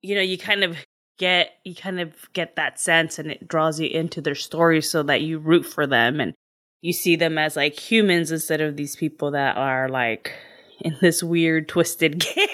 you 0.02 0.14
know, 0.14 0.22
you 0.22 0.38
kind 0.38 0.64
of 0.64 0.76
get 1.18 1.50
you 1.64 1.74
kind 1.74 2.00
of 2.00 2.14
get 2.32 2.56
that 2.56 2.80
sense, 2.80 3.18
and 3.18 3.30
it 3.30 3.46
draws 3.46 3.78
you 3.80 3.88
into 3.88 4.20
their 4.20 4.34
story 4.34 4.80
so 4.80 5.02
that 5.02 5.22
you 5.22 5.38
root 5.38 5.66
for 5.66 5.86
them 5.86 6.20
and 6.20 6.34
you 6.80 6.92
see 6.92 7.16
them 7.16 7.38
as 7.38 7.56
like 7.56 7.78
humans 7.78 8.30
instead 8.30 8.60
of 8.60 8.76
these 8.76 8.96
people 8.96 9.30
that 9.30 9.56
are 9.56 9.88
like 9.88 10.32
in 10.80 10.96
this 11.00 11.22
weird 11.22 11.68
twisted 11.68 12.18
game. 12.36 12.48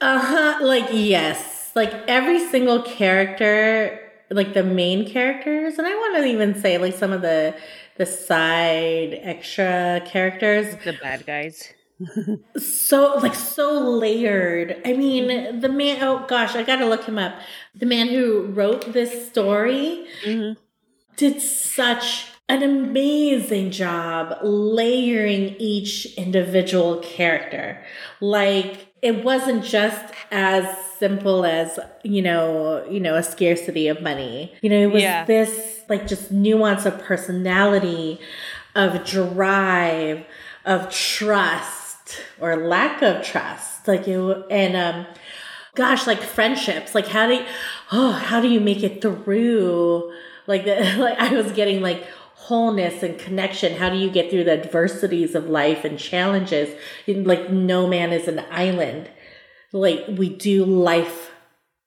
uh 0.00 0.18
huh. 0.18 0.58
Like 0.62 0.88
yes, 0.92 1.72
like 1.74 1.92
every 2.08 2.46
single 2.48 2.82
character, 2.82 3.98
like 4.30 4.52
the 4.52 4.64
main 4.64 5.08
characters, 5.08 5.78
and 5.78 5.86
I 5.86 5.94
want 5.94 6.16
to 6.18 6.24
even 6.24 6.60
say 6.60 6.76
like 6.78 6.94
some 6.94 7.12
of 7.12 7.22
the 7.22 7.54
the 7.96 8.06
side 8.06 9.18
extra 9.22 10.02
characters. 10.04 10.74
The 10.84 10.94
bad 10.94 11.26
guys. 11.26 11.72
so 12.56 13.14
like 13.16 13.34
so 13.34 13.80
layered. 13.80 14.80
I 14.84 14.92
mean, 14.92 15.60
the 15.60 15.68
man 15.68 16.02
oh 16.02 16.24
gosh, 16.26 16.54
I 16.54 16.62
gotta 16.62 16.86
look 16.86 17.04
him 17.04 17.18
up. 17.18 17.34
The 17.74 17.86
man 17.86 18.08
who 18.08 18.46
wrote 18.46 18.92
this 18.92 19.28
story 19.28 20.06
mm-hmm. 20.24 20.60
did 21.16 21.40
such 21.40 22.26
an 22.48 22.62
amazing 22.62 23.70
job 23.70 24.36
layering 24.42 25.56
each 25.58 26.06
individual 26.16 26.98
character. 26.98 27.82
Like 28.20 28.91
it 29.02 29.24
wasn't 29.24 29.64
just 29.64 30.14
as 30.30 30.64
simple 30.98 31.44
as, 31.44 31.78
you 32.04 32.22
know, 32.22 32.86
you 32.88 33.00
know, 33.00 33.16
a 33.16 33.22
scarcity 33.22 33.88
of 33.88 34.00
money. 34.00 34.52
You 34.62 34.70
know, 34.70 34.78
it 34.78 34.92
was 34.92 35.02
yeah. 35.02 35.24
this 35.24 35.80
like 35.88 36.06
just 36.06 36.30
nuance 36.30 36.86
of 36.86 36.98
personality, 37.02 38.20
of 38.76 39.04
drive, 39.04 40.24
of 40.64 40.88
trust 40.90 42.22
or 42.40 42.56
lack 42.56 43.02
of 43.02 43.24
trust. 43.24 43.88
Like 43.88 44.06
you 44.06 44.44
and 44.48 44.76
um, 44.76 45.06
gosh, 45.74 46.06
like 46.06 46.22
friendships. 46.22 46.94
Like 46.94 47.08
how 47.08 47.26
do 47.26 47.34
you, 47.34 47.44
oh, 47.90 48.12
how 48.12 48.40
do 48.40 48.48
you 48.48 48.60
make 48.60 48.84
it 48.84 49.02
through? 49.02 50.12
Like 50.46 50.64
the, 50.64 50.76
like 50.98 51.18
I 51.18 51.34
was 51.34 51.50
getting 51.50 51.82
like 51.82 52.06
wholeness 52.46 53.02
and 53.02 53.18
connection. 53.18 53.76
How 53.76 53.88
do 53.88 53.96
you 53.96 54.10
get 54.10 54.30
through 54.30 54.44
the 54.44 54.52
adversities 54.52 55.34
of 55.34 55.48
life 55.48 55.84
and 55.84 55.98
challenges? 55.98 56.74
Like 57.06 57.50
no 57.50 57.86
man 57.86 58.12
is 58.12 58.26
an 58.26 58.44
island. 58.50 59.10
Like 59.72 60.04
we 60.08 60.28
do 60.28 60.64
life 60.64 61.30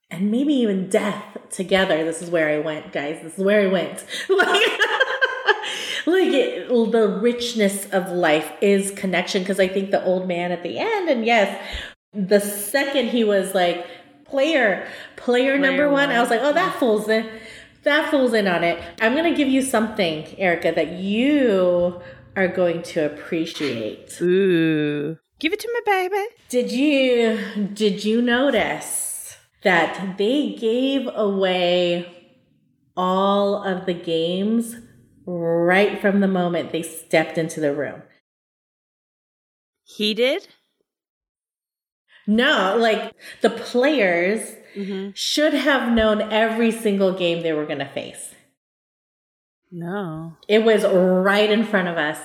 and 0.10 0.32
maybe 0.32 0.54
even 0.54 0.90
death 0.90 1.38
together. 1.50 2.04
This 2.06 2.22
is 2.22 2.30
where 2.30 2.50
I 2.50 2.60
went, 2.60 2.94
guys. 2.94 3.22
This 3.22 3.38
is 3.38 3.44
where 3.44 3.68
I 3.68 3.72
went. 3.72 4.06
like, 4.30 4.72
like 6.06 6.34
it, 6.34 6.70
the 6.70 7.20
richness 7.22 7.88
of 7.92 8.12
life 8.12 8.52
is 8.62 8.92
connection. 8.92 9.42
Because 9.42 9.60
I 9.60 9.68
think 9.68 9.92
the 9.92 10.04
old 10.06 10.26
man 10.28 10.54
at 10.54 10.64
the 10.64 10.80
end, 10.80 11.10
and 11.10 11.26
yes, 11.26 11.62
the 12.14 12.40
second 12.40 13.10
he 13.10 13.26
was 13.26 13.54
like 13.54 13.86
player, 14.26 14.88
player, 15.18 15.58
player 15.58 15.60
number 15.60 15.86
one, 15.86 16.08
one, 16.08 16.12
I 16.12 16.22
was 16.22 16.30
like, 16.30 16.42
oh, 16.42 16.54
that 16.54 16.80
fool's 16.80 17.10
in. 17.10 17.30
That 17.86 18.12
fool's 18.12 18.34
in 18.34 18.48
on 18.48 18.64
it. 18.64 18.84
I'm 19.00 19.16
gonna 19.16 19.36
give 19.36 19.48
you 19.48 19.62
something, 19.62 20.26
Erica, 20.38 20.74
that 20.76 20.94
you 20.94 22.02
are 22.36 22.50
going 22.50 22.82
to 22.84 23.06
appreciate. 23.06 24.22
Ooh. 24.22 25.18
Give 25.40 25.54
it 25.54 25.60
to 25.62 25.72
me, 25.74 25.80
baby. 25.86 26.26
Did 26.50 26.72
you 26.72 27.70
did 27.74 28.04
you 28.04 28.22
notice 28.22 29.38
that 29.64 30.18
they 30.18 30.56
gave 30.60 31.08
away 31.14 32.26
all 32.96 33.64
of 33.64 33.86
the 33.86 33.94
games 33.94 34.76
right 35.26 36.00
from 36.00 36.20
the 36.20 36.28
moment 36.28 36.72
they 36.72 36.84
stepped 36.84 37.38
into 37.38 37.60
the 37.60 37.74
room. 37.74 38.04
He 39.84 40.14
did? 40.14 40.48
No, 42.28 42.76
like 42.80 43.14
the 43.42 43.50
players 43.50 44.56
mm-hmm. 44.76 45.10
should 45.14 45.54
have 45.54 45.92
known 45.92 46.22
every 46.22 46.72
single 46.72 47.14
game 47.14 47.42
they 47.44 47.54
were 47.54 47.66
going 47.66 47.80
to 47.80 47.90
face. 47.90 48.34
No. 49.72 50.38
It 50.48 50.64
was 50.64 50.86
right 50.86 51.50
in 51.50 51.66
front 51.66 51.88
of 51.88 51.98
us. 51.98 52.20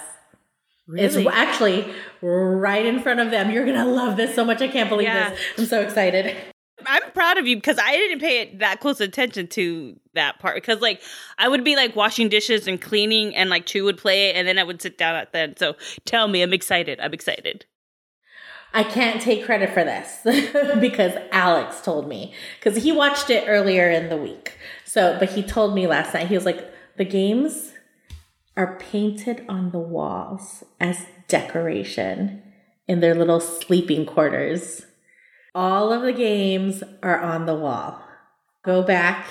Really? 0.86 1.24
It's 1.24 1.30
actually 1.32 1.92
right 2.20 2.84
in 2.84 3.00
front 3.00 3.20
of 3.20 3.30
them. 3.30 3.50
You're 3.50 3.64
going 3.64 3.76
to 3.76 3.84
love 3.84 4.16
this 4.16 4.34
so 4.34 4.44
much. 4.44 4.60
I 4.60 4.68
can't 4.68 4.88
believe 4.88 5.08
yeah. 5.08 5.30
this. 5.30 5.40
I'm 5.58 5.66
so 5.66 5.80
excited. 5.80 6.36
I'm 6.86 7.10
proud 7.12 7.38
of 7.38 7.46
you 7.46 7.56
because 7.56 7.78
I 7.78 7.92
didn't 7.92 8.20
pay 8.20 8.40
it 8.40 8.58
that 8.60 8.80
close 8.80 9.00
attention 9.00 9.46
to 9.48 9.98
that 10.14 10.38
part 10.38 10.56
because 10.56 10.80
like 10.80 11.02
I 11.38 11.48
would 11.48 11.64
be 11.64 11.76
like 11.76 11.94
washing 11.94 12.28
dishes 12.28 12.66
and 12.66 12.80
cleaning 12.80 13.36
and 13.36 13.50
like 13.50 13.66
Chu 13.66 13.84
would 13.84 13.98
play 13.98 14.30
it 14.30 14.36
and 14.36 14.48
then 14.48 14.58
I 14.58 14.64
would 14.64 14.80
sit 14.80 14.98
down 14.98 15.14
at 15.16 15.32
then. 15.32 15.56
So 15.56 15.76
tell 16.04 16.28
me, 16.28 16.42
I'm 16.42 16.52
excited. 16.52 16.98
I'm 17.00 17.12
excited. 17.12 17.66
I 18.72 18.84
can't 18.84 19.20
take 19.20 19.44
credit 19.44 19.70
for 19.70 19.84
this 19.84 20.20
because 20.80 21.12
Alex 21.32 21.80
told 21.80 22.08
me 22.08 22.32
because 22.58 22.82
he 22.82 22.92
watched 22.92 23.30
it 23.30 23.44
earlier 23.48 23.90
in 23.90 24.08
the 24.08 24.16
week. 24.16 24.56
So, 24.84 25.16
but 25.18 25.30
he 25.30 25.42
told 25.42 25.74
me 25.74 25.86
last 25.86 26.14
night, 26.14 26.28
he 26.28 26.34
was 26.34 26.46
like, 26.46 26.72
the 26.96 27.04
games 27.04 27.72
are 28.56 28.78
painted 28.78 29.44
on 29.48 29.70
the 29.70 29.78
walls 29.78 30.64
as 30.78 31.06
decoration 31.28 32.42
in 32.86 33.00
their 33.00 33.14
little 33.14 33.40
sleeping 33.40 34.04
quarters. 34.06 34.82
All 35.54 35.92
of 35.92 36.02
the 36.02 36.12
games 36.12 36.82
are 37.02 37.20
on 37.20 37.46
the 37.46 37.54
wall. 37.54 38.02
Go 38.64 38.82
back 38.82 39.26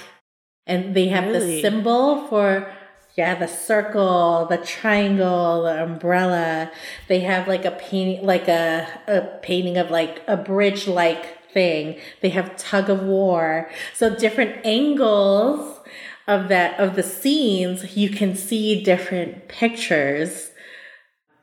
and 0.65 0.95
they 0.95 1.07
have 1.07 1.25
really? 1.25 1.55
the 1.55 1.61
symbol 1.61 2.27
for 2.27 2.73
yeah, 3.15 3.35
the 3.35 3.47
circle, 3.47 4.45
the 4.49 4.57
triangle, 4.57 5.63
the 5.63 5.83
umbrella. 5.83 6.71
They 7.07 7.21
have 7.21 7.47
like 7.47 7.65
a 7.65 7.71
painting 7.71 8.25
like 8.25 8.47
a 8.47 8.87
a 9.07 9.21
painting 9.41 9.77
of 9.77 9.91
like 9.91 10.21
a 10.27 10.37
bridge 10.37 10.87
like 10.87 11.49
thing. 11.51 11.99
They 12.21 12.29
have 12.29 12.55
tug 12.57 12.89
of 12.89 13.03
war. 13.03 13.69
So 13.93 14.15
different 14.15 14.65
angles 14.65 15.79
of 16.27 16.47
that 16.49 16.79
of 16.79 16.95
the 16.95 17.03
scenes, 17.03 17.97
you 17.97 18.09
can 18.09 18.35
see 18.35 18.83
different 18.83 19.47
pictures 19.47 20.51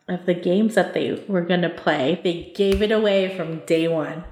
of 0.09 0.25
the 0.27 0.35
games 0.35 0.77
that 0.77 0.95
they 0.95 1.25
were 1.27 1.43
going 1.43 1.63
to 1.63 1.69
play. 1.69 2.21
They 2.23 2.53
gave 2.55 2.81
it 2.81 2.93
away 2.93 3.37
from 3.37 3.67
day 3.67 3.89
1. 3.89 4.25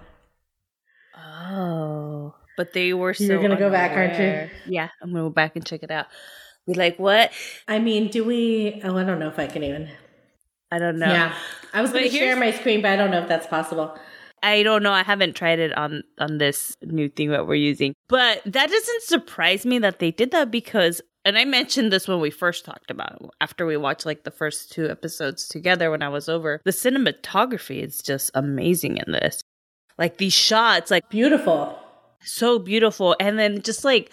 Oh, 1.17 2.35
but 2.57 2.73
they 2.73 2.93
were 2.95 3.15
so. 3.15 3.25
You're 3.25 3.43
gonna 3.43 3.59
go 3.59 3.71
back, 3.71 3.93
aren't 3.93 4.19
you? 4.19 4.51
Yeah, 4.73 4.89
I'm 5.03 5.11
gonna 5.13 5.25
go 5.25 5.31
back 5.31 5.57
and 5.57 5.67
check 5.67 5.83
it 5.83 5.91
out. 5.91 6.07
Be 6.67 6.75
like, 6.75 6.99
what? 6.99 7.33
I 7.69 7.79
mean, 7.79 8.09
do 8.09 8.25
we? 8.25 8.81
Oh, 8.85 8.97
I 8.97 9.05
don't 9.05 9.19
know 9.19 9.29
if 9.29 9.39
I 9.39 9.47
can 9.47 9.63
even. 9.63 9.89
I 10.71 10.79
don't 10.79 10.99
know. 10.99 11.07
Yeah, 11.07 11.35
I 11.73 11.83
was 11.83 11.93
going 11.93 12.05
to 12.05 12.11
share 12.11 12.37
my 12.37 12.51
screen, 12.51 12.83
but 12.83 12.91
I 12.93 12.97
don't 12.97 13.11
know 13.11 13.21
if 13.21 13.29
that's 13.29 13.47
possible. 13.47 13.97
I 14.43 14.63
don't 14.63 14.83
know. 14.83 14.93
I 14.93 15.03
haven't 15.03 15.37
tried 15.37 15.59
it 15.59 15.77
on 15.77 16.03
on 16.19 16.39
this 16.39 16.77
new 16.83 17.09
thing 17.09 17.31
that 17.31 17.47
we're 17.47 17.55
using, 17.55 17.95
but 18.09 18.43
that 18.45 18.71
doesn't 18.71 19.03
surprise 19.03 19.65
me 19.65 19.79
that 19.81 19.99
they 19.99 20.11
did 20.11 20.31
that 20.33 20.51
because. 20.51 21.01
And 21.27 21.39
I 21.39 21.47
mentioned 21.47 21.91
this 21.91 22.07
when 22.07 22.21
we 22.21 22.31
first 22.31 22.67
talked 22.67 22.91
about 22.91 23.13
it, 23.13 23.31
after 23.41 23.65
we 23.65 23.79
watched 23.79 24.05
like 24.05 24.25
the 24.25 24.31
first 24.31 24.71
two 24.71 24.91
episodes 24.91 25.49
together 25.49 25.91
when 25.91 26.03
I 26.03 26.11
was 26.11 26.29
over. 26.29 26.61
The 26.67 26.71
cinematography 26.71 27.83
is 27.83 28.03
just 28.03 28.31
amazing 28.35 28.99
in 28.99 29.11
this. 29.11 29.41
Like 29.97 30.19
these 30.19 30.35
shots, 30.35 30.91
like 30.91 31.09
Beautiful. 31.09 31.79
so 32.21 32.59
beautiful. 32.59 33.17
And 33.19 33.39
then 33.39 33.63
just 33.63 33.87
like 33.87 34.13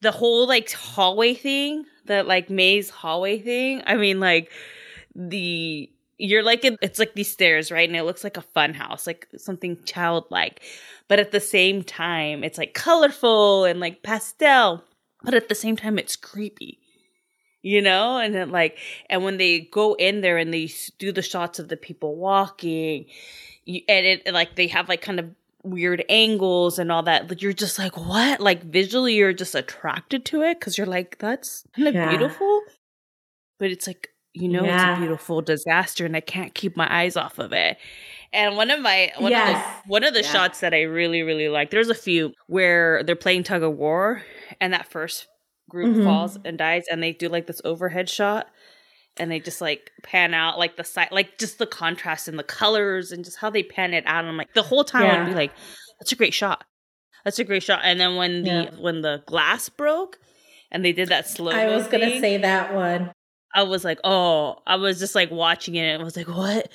the 0.00 0.10
whole 0.10 0.46
like 0.46 0.70
hallway 0.72 1.34
thing, 1.34 1.84
that 2.06 2.26
like 2.26 2.50
maze 2.50 2.90
hallway 2.90 3.38
thing. 3.38 3.82
I 3.86 3.96
mean, 3.96 4.20
like 4.20 4.50
the 5.14 5.90
you're 6.18 6.42
like 6.42 6.64
in, 6.64 6.76
it's 6.82 6.98
like 6.98 7.14
these 7.14 7.30
stairs, 7.30 7.70
right? 7.72 7.88
And 7.88 7.96
it 7.96 8.02
looks 8.02 8.22
like 8.22 8.36
a 8.36 8.42
fun 8.42 8.74
house, 8.74 9.06
like 9.06 9.26
something 9.36 9.78
childlike. 9.84 10.60
But 11.08 11.18
at 11.18 11.32
the 11.32 11.40
same 11.40 11.82
time, 11.82 12.44
it's 12.44 12.58
like 12.58 12.74
colorful 12.74 13.64
and 13.64 13.80
like 13.80 14.02
pastel. 14.02 14.84
But 15.22 15.34
at 15.34 15.48
the 15.48 15.54
same 15.54 15.76
time, 15.76 15.98
it's 15.98 16.16
creepy. 16.16 16.78
You 17.62 17.82
know, 17.82 18.16
and 18.16 18.34
then 18.34 18.50
like, 18.50 18.78
and 19.10 19.22
when 19.22 19.36
they 19.36 19.60
go 19.60 19.94
in 19.94 20.22
there 20.22 20.38
and 20.38 20.52
they 20.52 20.70
do 20.98 21.12
the 21.12 21.20
shots 21.20 21.58
of 21.58 21.68
the 21.68 21.76
people 21.76 22.16
walking, 22.16 23.04
you, 23.64 23.82
and 23.86 24.06
it 24.06 24.32
like 24.32 24.56
they 24.56 24.66
have 24.68 24.88
like 24.88 25.02
kind 25.02 25.20
of 25.20 25.26
weird 25.62 26.04
angles 26.08 26.78
and 26.78 26.90
all 26.90 27.02
that. 27.04 27.28
Like 27.28 27.42
you're 27.42 27.52
just 27.52 27.78
like, 27.78 27.96
what? 27.96 28.40
Like 28.40 28.62
visually, 28.64 29.14
you're 29.14 29.32
just 29.32 29.54
attracted 29.54 30.24
to 30.26 30.42
it 30.42 30.58
because 30.58 30.78
you're 30.78 30.86
like, 30.86 31.18
that's 31.18 31.64
kind 31.76 31.88
of 31.88 31.94
Yeah. 31.94 32.08
beautiful. 32.08 32.62
But 33.58 33.70
it's 33.70 33.86
like, 33.86 34.08
you 34.32 34.48
know, 34.48 34.64
it's 34.64 34.82
a 34.82 34.96
beautiful 34.98 35.42
disaster, 35.42 36.06
and 36.06 36.16
I 36.16 36.20
can't 36.20 36.54
keep 36.54 36.76
my 36.76 36.86
eyes 36.90 37.16
off 37.16 37.38
of 37.38 37.52
it. 37.52 37.76
And 38.32 38.56
one 38.56 38.70
of 38.70 38.80
my 38.80 39.12
one 39.18 39.32
Yes. 39.32 39.48
of 39.56 39.82
the 39.84 39.88
one 39.90 40.04
of 40.04 40.14
the 40.14 40.22
Yeah. 40.22 40.30
shots 40.32 40.60
that 40.60 40.72
I 40.72 40.82
really 40.82 41.22
really 41.22 41.48
like. 41.48 41.70
There's 41.70 41.88
a 41.90 41.94
few 41.94 42.32
where 42.46 43.02
they're 43.02 43.16
playing 43.16 43.42
tug 43.42 43.62
of 43.62 43.76
war, 43.76 44.22
and 44.60 44.72
that 44.72 44.86
first 44.86 45.26
group 45.68 45.96
Mhm. 45.96 46.04
falls 46.04 46.38
and 46.44 46.56
dies, 46.58 46.84
and 46.90 47.02
they 47.02 47.12
do 47.12 47.28
like 47.28 47.46
this 47.48 47.60
overhead 47.64 48.08
shot, 48.08 48.48
and 49.16 49.30
they 49.30 49.40
just 49.40 49.60
like 49.60 49.90
pan 50.02 50.34
out 50.34 50.58
like 50.58 50.76
the 50.76 50.84
side, 50.84 51.08
like 51.10 51.38
just 51.38 51.58
the 51.58 51.66
contrast 51.66 52.28
and 52.28 52.38
the 52.38 52.44
colors 52.44 53.12
and 53.12 53.24
just 53.24 53.38
how 53.38 53.50
they 53.50 53.62
pan 53.62 53.92
it 53.94 54.04
out. 54.06 54.20
And 54.20 54.28
I'm 54.28 54.36
like 54.36 54.54
the 54.54 54.62
whole 54.62 54.84
time 54.84 55.04
I'd 55.04 55.26
be 55.26 55.34
like, 55.34 55.52
"That's 55.98 56.12
a 56.12 56.16
great 56.16 56.34
shot. 56.34 56.64
That's 57.24 57.38
a 57.38 57.44
great 57.44 57.62
shot." 57.62 57.80
And 57.84 58.00
then 58.00 58.16
when 58.16 58.44
the 58.44 58.50
Yeah. 58.50 58.70
when 58.78 59.02
the 59.02 59.22
glass 59.26 59.68
broke, 59.68 60.18
and 60.70 60.84
they 60.84 60.92
did 60.92 61.08
that 61.08 61.28
slow. 61.28 61.52
I 61.52 61.66
was 61.66 61.86
going 61.88 62.08
to 62.08 62.20
say 62.20 62.36
that 62.38 62.74
one. 62.74 63.12
I 63.52 63.64
was 63.64 63.84
like, 63.84 63.98
oh, 64.04 64.58
I 64.66 64.76
was 64.76 65.00
just 65.00 65.16
like 65.16 65.30
watching 65.32 65.74
it 65.74 65.80
and 65.88 66.00
I 66.00 66.04
was 66.04 66.16
like, 66.16 66.28
what? 66.28 66.70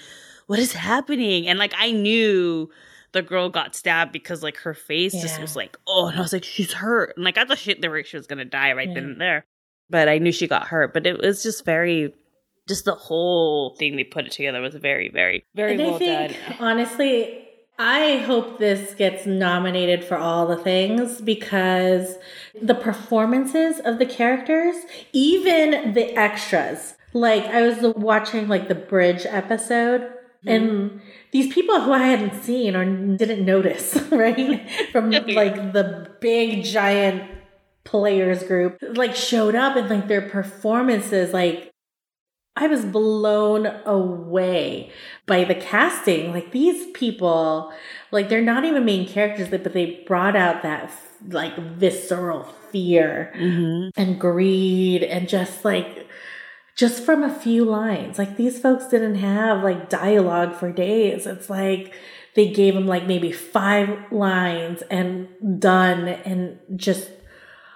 What 0.48 0.60
is 0.60 0.74
happening? 0.74 1.48
And 1.48 1.58
like 1.58 1.74
I 1.78 1.92
knew 1.92 2.70
the 3.14 3.22
girl 3.22 3.50
got 3.50 3.74
stabbed 3.76 4.12
because 4.12 4.44
like 4.44 4.58
her 4.58 4.74
face 4.74 5.14
just 5.14 5.40
was 5.40 5.56
like, 5.56 5.78
oh, 5.88 6.08
and 6.08 6.18
I 6.18 6.22
was 6.22 6.34
like, 6.34 6.44
she's 6.44 6.74
hurt. 6.74 7.14
And 7.16 7.24
like 7.24 7.38
I 7.38 7.46
thought 7.46 7.60
she, 7.60 7.74
they 7.74 7.88
were, 7.88 8.04
she 8.04 8.18
was 8.18 8.28
gonna 8.28 8.44
die 8.44 8.74
right 8.74 8.94
then 8.94 9.06
and 9.06 9.22
there. 9.22 9.46
But 9.90 10.10
I 10.10 10.18
knew 10.18 10.34
she 10.34 10.48
got 10.48 10.68
hurt. 10.68 10.94
But 10.94 11.08
it 11.08 11.18
was 11.22 11.42
just 11.42 11.64
very 11.64 12.14
just 12.68 12.86
the 12.86 12.96
whole 12.96 13.76
thing 13.76 13.96
they 13.96 14.04
put 14.04 14.26
it 14.26 14.32
together 14.32 14.62
was 14.62 14.76
very, 14.76 15.10
very, 15.10 15.46
very 15.56 15.74
and 15.74 15.82
well 15.82 16.00
think, 16.00 16.32
done. 16.32 16.58
honestly, 16.60 17.46
I 17.78 18.18
hope 18.18 18.58
this 18.58 18.94
gets 18.94 19.26
nominated 19.26 20.04
for 20.04 20.18
all 20.18 20.48
the 20.48 20.56
things 20.58 21.20
because 21.20 22.16
the 22.60 22.76
performances 22.76 23.80
of 23.84 24.00
the 24.00 24.06
characters, 24.06 24.76
even 25.12 25.94
the 25.94 26.18
extras, 26.18 26.96
like 27.14 27.46
I 27.46 27.62
was 27.62 27.94
watching 27.96 28.48
like 28.48 28.68
the 28.70 28.76
bridge 28.76 29.26
episode. 29.26 30.02
Mm-hmm. 30.02 30.50
And 30.50 31.02
these 31.32 31.54
people 31.54 31.82
who 31.82 31.92
I 31.92 32.04
hadn't 32.04 32.44
seen 32.44 32.76
or 32.76 32.86
didn't 33.18 33.46
notice, 33.46 33.96
right? 34.12 34.70
From 34.92 35.12
like 35.28 35.74
the 35.74 36.10
big 36.22 36.64
giant 36.64 37.30
players 37.84 38.42
group, 38.44 38.78
like 38.82 39.16
showed 39.16 39.54
up 39.54 39.76
and 39.76 39.90
like 39.90 40.08
their 40.08 40.30
performances, 40.30 41.34
like 41.34 41.72
I 42.58 42.68
was 42.68 42.86
blown 42.86 43.66
away 43.86 44.92
by 45.26 45.44
the 45.44 45.56
casting. 45.56 46.32
Like 46.32 46.52
these 46.52 46.90
people, 46.92 47.74
like 48.12 48.30
they're 48.30 48.42
not 48.42 48.64
even 48.64 48.86
main 48.86 49.08
characters, 49.08 49.50
but 49.50 49.74
they 49.74 50.04
brought 50.08 50.36
out 50.36 50.62
that 50.64 50.92
like 51.30 51.58
visceral 51.58 52.44
fear 52.72 53.34
hmm 53.36 53.90
and 53.96 54.20
greed 54.20 55.02
and 55.02 55.28
just 55.30 55.66
like 55.66 56.08
just 56.76 57.04
from 57.04 57.24
a 57.24 57.34
few 57.34 57.66
lines. 57.66 58.18
Like 58.18 58.38
these 58.38 58.60
folks 58.60 58.88
didn't 58.88 59.16
have 59.16 59.64
like 59.64 59.90
dialogue 59.90 60.54
for 60.56 60.72
days. 60.72 61.26
It's 61.26 61.50
like 61.50 61.94
they 62.36 62.52
gave 62.52 62.74
them 62.74 62.88
like 62.88 63.06
maybe 63.06 63.32
five 63.32 64.12
lines 64.12 64.82
and 64.92 65.28
done 65.60 66.08
and 66.08 66.60
just 66.76 67.10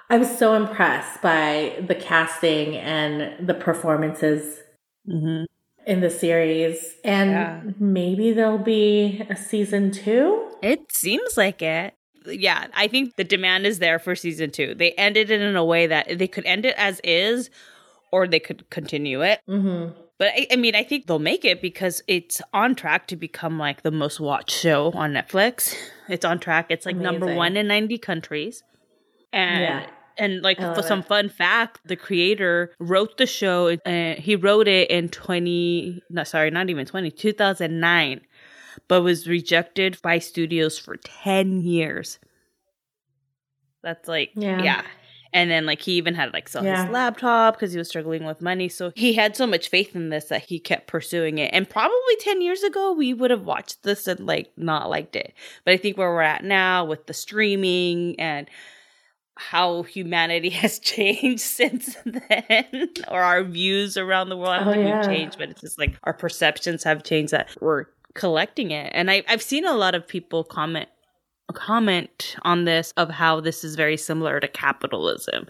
I 0.10 0.18
was 0.18 0.38
so 0.38 0.56
impressed 0.56 1.22
by 1.22 1.84
the 1.86 1.96
casting 1.96 2.76
and 2.76 3.48
the 3.48 3.54
performances 3.54 4.64
hmm 5.06 5.44
in 5.88 6.02
the 6.02 6.10
series. 6.10 6.96
And 7.04 7.32
Yeah. 7.32 7.62
maybe 7.80 8.32
there'll 8.32 8.58
be 8.60 9.26
a 9.30 9.36
season 9.36 9.92
two. 9.92 10.52
It 10.62 10.92
seems 10.92 11.36
like 11.36 11.62
it. 11.62 11.96
Yeah, 12.28 12.68
I 12.76 12.88
think 12.88 13.16
the 13.16 13.24
demand 13.24 13.66
is 13.66 13.80
there 13.80 13.98
for 13.98 14.16
season 14.16 14.52
two. 14.52 14.76
They 14.76 14.92
ended 14.92 15.32
it 15.32 15.42
in 15.42 15.56
a 15.56 15.66
way 15.66 15.88
that 15.88 16.20
they 16.20 16.28
could 16.28 16.46
end 16.46 16.66
it 16.66 16.76
as 16.78 17.02
is, 17.04 17.50
or 18.12 18.28
they 18.28 18.40
could 18.40 18.70
continue 18.70 19.24
it. 19.24 19.40
Mm-hmm. 19.50 19.94
But 20.20 20.34
I, 20.36 20.48
I 20.52 20.56
mean, 20.58 20.76
I 20.76 20.84
think 20.84 21.08
they'll 21.08 21.18
make 21.18 21.46
it 21.46 21.62
because 21.62 22.04
it's 22.08 22.42
on 22.54 22.76
track 22.76 23.08
to 23.08 23.16
become 23.16 23.58
like 23.58 23.82
the 23.82 23.92
most 23.92 24.20
watched 24.20 24.52
show 24.52 24.92
on 24.94 25.14
Netflix. 25.14 25.74
It's 26.10 26.26
on 26.26 26.40
track. 26.40 26.68
It's 26.70 26.86
like 26.86 26.98
number 26.98 27.34
one 27.34 27.56
in 27.56 27.68
90 27.68 27.98
countries. 28.00 28.62
And 29.32 29.62
Yeah. 29.64 29.86
And 30.20 30.42
like 30.42 30.58
for 30.58 30.76
oh. 30.78 30.82
some 30.82 31.00
it. 31.00 31.08
fun 31.08 31.30
fact, 31.30 31.80
the 31.86 31.96
creator 31.96 32.74
wrote 32.80 33.18
the 33.18 33.26
show 33.26 33.78
and 33.86 34.20
he 34.20 34.36
wrote 34.36 34.68
it 34.68 34.92
in 34.92 35.10
20 35.10 36.04
no 36.10 36.24
sorry, 36.24 36.52
not 36.52 36.70
even 36.70 36.86
20, 36.86 37.10
2009, 37.12 38.22
but 38.88 39.02
was 39.02 39.28
rejected 39.28 39.98
by 40.02 40.20
studios 40.20 40.78
for 40.78 40.98
10 40.98 41.62
years. 41.62 42.20
That's 43.82 44.08
like 44.08 44.32
Yeah. 44.36 44.62
yeah. 44.62 44.82
And 45.32 45.52
then 45.52 45.66
like 45.66 45.82
he 45.82 45.94
even 45.94 46.16
had 46.16 46.28
to 46.28 46.32
like 46.32 46.50
sell 46.50 46.64
Yeah. 46.64 46.84
his 46.84 46.92
laptop 46.92 47.54
because 47.56 47.72
he 47.72 47.78
was 47.78 47.88
struggling 47.88 48.26
with 48.26 48.42
money. 48.42 48.68
So 48.68 48.92
he 48.96 49.14
had 49.14 49.36
so 49.36 49.46
much 49.46 49.70
faith 49.70 49.96
in 49.96 50.10
this 50.10 50.26
that 50.26 50.44
he 50.44 50.60
kept 50.60 50.88
pursuing 50.88 51.38
it. 51.38 51.52
And 51.54 51.70
probably 51.70 52.16
10 52.20 52.42
years 52.42 52.64
ago 52.64 52.94
we 52.94 53.14
would 53.14 53.32
have 53.32 53.46
watched 53.46 53.84
this 53.84 54.08
and 54.08 54.26
like 54.26 54.52
not 54.58 54.90
liked 54.90 55.16
it. 55.16 55.34
But 55.66 55.76
I 55.76 55.78
think 55.78 55.98
where 55.98 56.12
we're 56.12 56.22
at 56.22 56.44
now 56.44 56.84
with 56.84 57.06
the 57.06 57.14
streaming 57.14 58.20
and 58.20 58.50
how 59.40 59.84
humanity 59.84 60.50
has 60.62 60.80
changed 60.80 61.42
since 61.42 61.96
then 62.06 62.90
or 63.08 63.22
our 63.22 63.44
views 63.44 63.96
around 63.98 64.30
the 64.30 64.38
world. 64.38 64.50
I 64.62 64.66
Oh, 64.66 64.72
think 64.74 64.86
yeah. 64.86 64.98
we've 64.98 65.08
changed, 65.08 65.38
but 65.38 65.50
it's 65.50 65.62
just 65.62 65.80
like 65.80 65.96
our 66.04 66.14
perceptions 66.14 66.84
have 66.84 67.04
changed 67.04 67.32
that 67.32 67.50
we're 67.62 67.86
collecting 68.16 68.72
it. 68.72 68.92
And 68.94 69.10
I, 69.10 69.24
I've 69.30 69.42
seen 69.42 69.66
a 69.66 69.74
lot 69.74 69.96
of 69.96 70.08
people 70.08 70.44
comment 70.44 70.90
comment 71.54 72.36
on 72.44 72.66
this 72.66 72.94
of 72.96 73.10
how 73.10 73.40
this 73.40 73.64
is 73.64 73.76
very 73.76 73.98
similar 73.98 74.40
to 74.40 74.48
capitalism. 74.48 75.48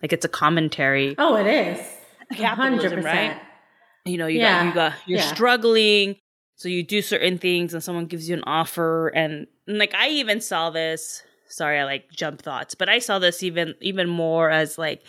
Like 0.00 0.12
it's 0.12 0.24
a 0.24 0.28
commentary. 0.28 1.14
Oh, 1.18 1.36
it 1.36 1.46
is. 1.46 1.78
Capitalism, 2.36 3.02
hundred 3.02 3.04
right? 3.04 3.36
You 4.06 4.16
know, 4.16 4.26
you 4.26 4.40
Yeah. 4.40 4.60
got 4.60 4.66
you 4.66 4.72
got 4.74 4.92
you're 5.06 5.18
Yeah. 5.18 5.34
struggling, 5.34 6.16
so 6.56 6.68
you 6.68 6.82
do 6.82 7.02
certain 7.02 7.36
things 7.38 7.74
and 7.74 7.82
someone 7.84 8.06
gives 8.06 8.28
you 8.28 8.34
an 8.36 8.44
offer 8.46 9.08
and, 9.08 9.46
and 9.66 9.78
like 9.78 9.94
I 9.94 10.08
even 10.08 10.40
saw 10.40 10.70
this 10.70 11.22
sorry 11.52 11.78
I 11.78 11.84
like 11.84 12.10
jump 12.10 12.42
thoughts, 12.42 12.74
but 12.74 12.88
I 12.88 12.98
saw 12.98 13.18
this 13.18 13.42
even 13.42 13.74
even 13.80 14.08
more 14.08 14.50
as 14.50 14.78
like 14.78 15.02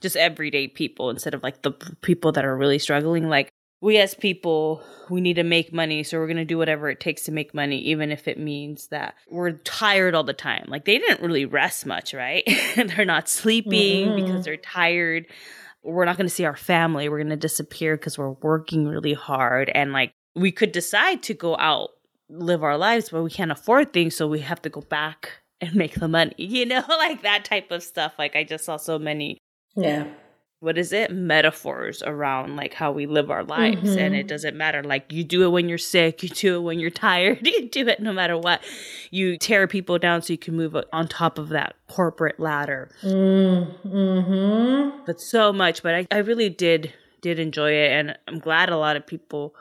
just 0.00 0.16
everyday 0.16 0.68
people 0.68 1.10
instead 1.10 1.34
of 1.34 1.42
like 1.42 1.62
the 1.62 1.72
people 2.02 2.32
that 2.32 2.44
are 2.44 2.56
really 2.56 2.78
struggling. 2.78 3.28
Like 3.28 3.50
we 3.80 3.98
as 3.98 4.14
people 4.14 4.82
we 5.10 5.20
need 5.20 5.34
to 5.34 5.44
make 5.44 5.72
money 5.72 6.02
so 6.02 6.18
we're 6.18 6.26
going 6.26 6.36
to 6.36 6.44
do 6.44 6.58
whatever 6.58 6.88
it 6.90 6.98
takes 7.00 7.22
to 7.24 7.32
make 7.32 7.54
money 7.54 7.78
even 7.78 8.10
if 8.10 8.26
it 8.26 8.38
means 8.38 8.88
that 8.88 9.14
we're 9.30 9.52
tired 9.52 10.14
all 10.14 10.24
the 10.24 10.32
time. 10.32 10.64
Like 10.68 10.84
they 10.84 10.98
didn't 10.98 11.20
really 11.20 11.44
rest 11.44 11.86
much 11.86 12.14
right? 12.14 12.42
They're 12.76 13.04
not 13.04 13.28
sleeping 13.28 14.08
Mhm. 14.08 14.16
because 14.16 14.44
they're 14.44 14.56
tired. 14.56 15.26
We're 15.84 16.04
not 16.04 16.16
going 16.16 16.26
to 16.28 16.34
see 16.34 16.44
our 16.44 16.56
family. 16.56 17.08
We're 17.08 17.18
going 17.18 17.30
to 17.30 17.36
disappear 17.36 17.96
because 17.96 18.18
we're 18.18 18.32
working 18.32 18.88
really 18.88 19.14
hard 19.14 19.70
and 19.74 19.92
like 19.92 20.12
we 20.34 20.50
could 20.52 20.72
decide 20.72 21.22
to 21.24 21.34
go 21.34 21.56
out 21.56 21.90
live 22.30 22.62
our 22.62 22.76
lives 22.76 23.08
but 23.10 23.22
we 23.22 23.30
can't 23.30 23.50
afford 23.50 23.92
things 23.92 24.14
so 24.14 24.28
we 24.28 24.40
have 24.40 24.60
to 24.60 24.68
go 24.68 24.82
back 24.82 25.30
and 25.60 25.74
make 25.74 25.94
the 25.94 26.08
money 26.08 26.34
you 26.38 26.66
know 26.66 26.82
like 26.88 27.22
that 27.22 27.44
type 27.44 27.70
of 27.70 27.82
stuff 27.82 28.14
like 28.18 28.36
i 28.36 28.44
just 28.44 28.64
saw 28.64 28.76
so 28.76 28.98
many 28.98 29.38
Yeah. 29.74 30.06
what 30.60 30.78
is 30.78 30.92
it 30.92 31.10
metaphors 31.10 32.02
around 32.02 32.56
like 32.56 32.74
how 32.74 32.92
we 32.92 33.06
live 33.06 33.30
our 33.30 33.44
lives 33.44 33.90
mm-hmm. 33.90 33.98
and 33.98 34.14
it 34.14 34.28
doesn't 34.28 34.56
matter 34.56 34.82
like 34.82 35.12
you 35.12 35.24
do 35.24 35.44
it 35.44 35.50
when 35.50 35.68
you're 35.68 35.78
sick 35.78 36.22
you 36.22 36.28
do 36.28 36.56
it 36.56 36.60
when 36.60 36.78
you're 36.78 36.90
tired 37.08 37.46
you 37.46 37.68
do 37.68 37.86
it 37.88 38.00
no 38.00 38.12
matter 38.12 38.36
what 38.36 38.62
you 39.10 39.36
tear 39.36 39.66
people 39.66 39.98
down 39.98 40.22
so 40.22 40.32
you 40.32 40.38
can 40.38 40.56
move 40.56 40.76
on 40.92 41.08
top 41.08 41.38
of 41.38 41.48
that 41.50 41.74
corporate 41.88 42.38
ladder 42.38 42.90
mm-hmm. 43.02 45.02
but 45.06 45.20
so 45.20 45.52
much 45.52 45.82
but 45.82 45.94
I, 45.94 46.06
I 46.10 46.18
really 46.18 46.48
did 46.48 46.92
did 47.20 47.40
enjoy 47.40 47.72
it 47.72 47.90
and 47.90 48.16
i'm 48.28 48.38
glad 48.38 48.68
a 48.68 48.76
lot 48.76 48.96
of 48.96 49.06
people 49.06 49.54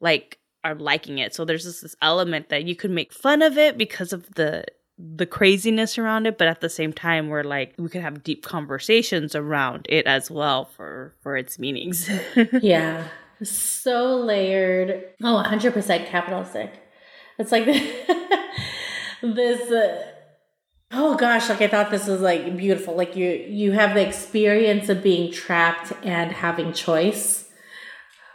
like 0.00 0.38
are 0.64 0.74
liking 0.74 1.18
it 1.18 1.34
so 1.34 1.44
there's 1.44 1.64
this, 1.64 1.80
this 1.80 1.96
element 2.02 2.50
that 2.50 2.64
you 2.64 2.76
could 2.76 2.90
make 2.90 3.12
fun 3.12 3.42
of 3.42 3.58
it 3.58 3.78
because 3.78 4.12
of 4.12 4.34
the 4.34 4.64
the 4.98 5.26
craziness 5.26 5.96
around 5.96 6.26
it 6.26 6.36
but 6.38 6.48
at 6.48 6.60
the 6.60 6.68
same 6.68 6.92
time 6.92 7.28
we're 7.28 7.44
like 7.44 7.72
we 7.78 7.88
could 7.88 8.02
have 8.02 8.24
deep 8.24 8.44
conversations 8.44 9.34
around 9.34 9.86
it 9.88 10.06
as 10.06 10.30
well 10.30 10.64
for 10.64 11.14
for 11.20 11.36
its 11.36 11.58
meanings. 11.58 12.10
Yeah. 12.60 13.04
So 13.40 14.16
layered. 14.16 15.04
Oh 15.22 15.40
100% 15.46 16.06
capitalistic 16.06 16.72
it's 17.38 17.52
like 17.52 17.64
this 19.22 19.70
uh, 19.70 20.04
oh 20.92 21.16
gosh 21.16 21.48
like 21.48 21.60
i 21.60 21.68
thought 21.68 21.90
this 21.90 22.06
was 22.06 22.20
like 22.20 22.56
beautiful. 22.56 22.96
Like 22.96 23.16
you 23.16 23.28
you 23.30 23.72
have 23.72 23.94
the 23.94 24.06
experience 24.06 24.88
of 24.88 25.02
being 25.02 25.32
trapped 25.32 25.92
and 26.02 26.32
having 26.32 26.72
choice. 26.72 27.48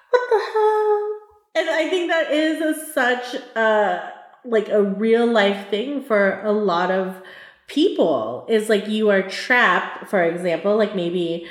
What 0.09 0.29
the 0.29 0.39
hell? 0.53 1.09
And 1.55 1.69
i 1.69 1.89
think 1.89 2.09
that 2.09 2.31
is 2.31 2.61
a, 2.61 2.93
such 2.93 3.35
a 3.55 4.13
like 4.45 4.69
a 4.69 4.81
real 4.81 5.25
life 5.25 5.69
thing 5.69 6.03
for 6.03 6.41
a 6.41 6.51
lot 6.51 6.91
of 6.91 7.21
people 7.67 8.45
is 8.49 8.69
like 8.69 8.87
you 8.87 9.09
are 9.09 9.21
trapped 9.23 10.09
for 10.09 10.21
example 10.21 10.75
like 10.75 10.95
maybe 10.95 11.47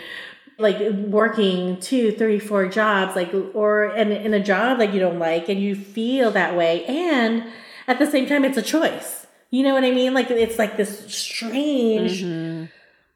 like 0.59 0.78
working 0.92 1.81
two 1.81 2.12
three 2.12 2.38
four 2.38 2.68
jobs 2.68 3.16
like 3.16 3.33
or 3.55 3.87
in, 3.87 4.12
in 4.12 4.35
a 4.35 4.42
job 4.42 4.78
that 4.78 4.92
you 4.92 5.00
don't 5.00 5.18
like 5.18 5.48
and 5.48 5.61
you 5.61 5.74
feel 5.74 6.31
that 6.31 6.57
way 6.57 6.85
and 6.85 7.44
at 7.88 7.98
the 7.98 8.07
same 8.07 8.26
time 8.26 8.44
it's 8.44 8.59
a 8.59 8.62
choice. 8.62 9.26
You 9.50 9.62
know 9.64 9.74
what 9.74 9.85
i 9.85 9.90
mean? 9.90 10.14
Like 10.14 10.31
it's 10.31 10.59
like 10.59 10.76
this 10.76 11.12
strange 11.12 12.22
mm-hmm 12.22 12.64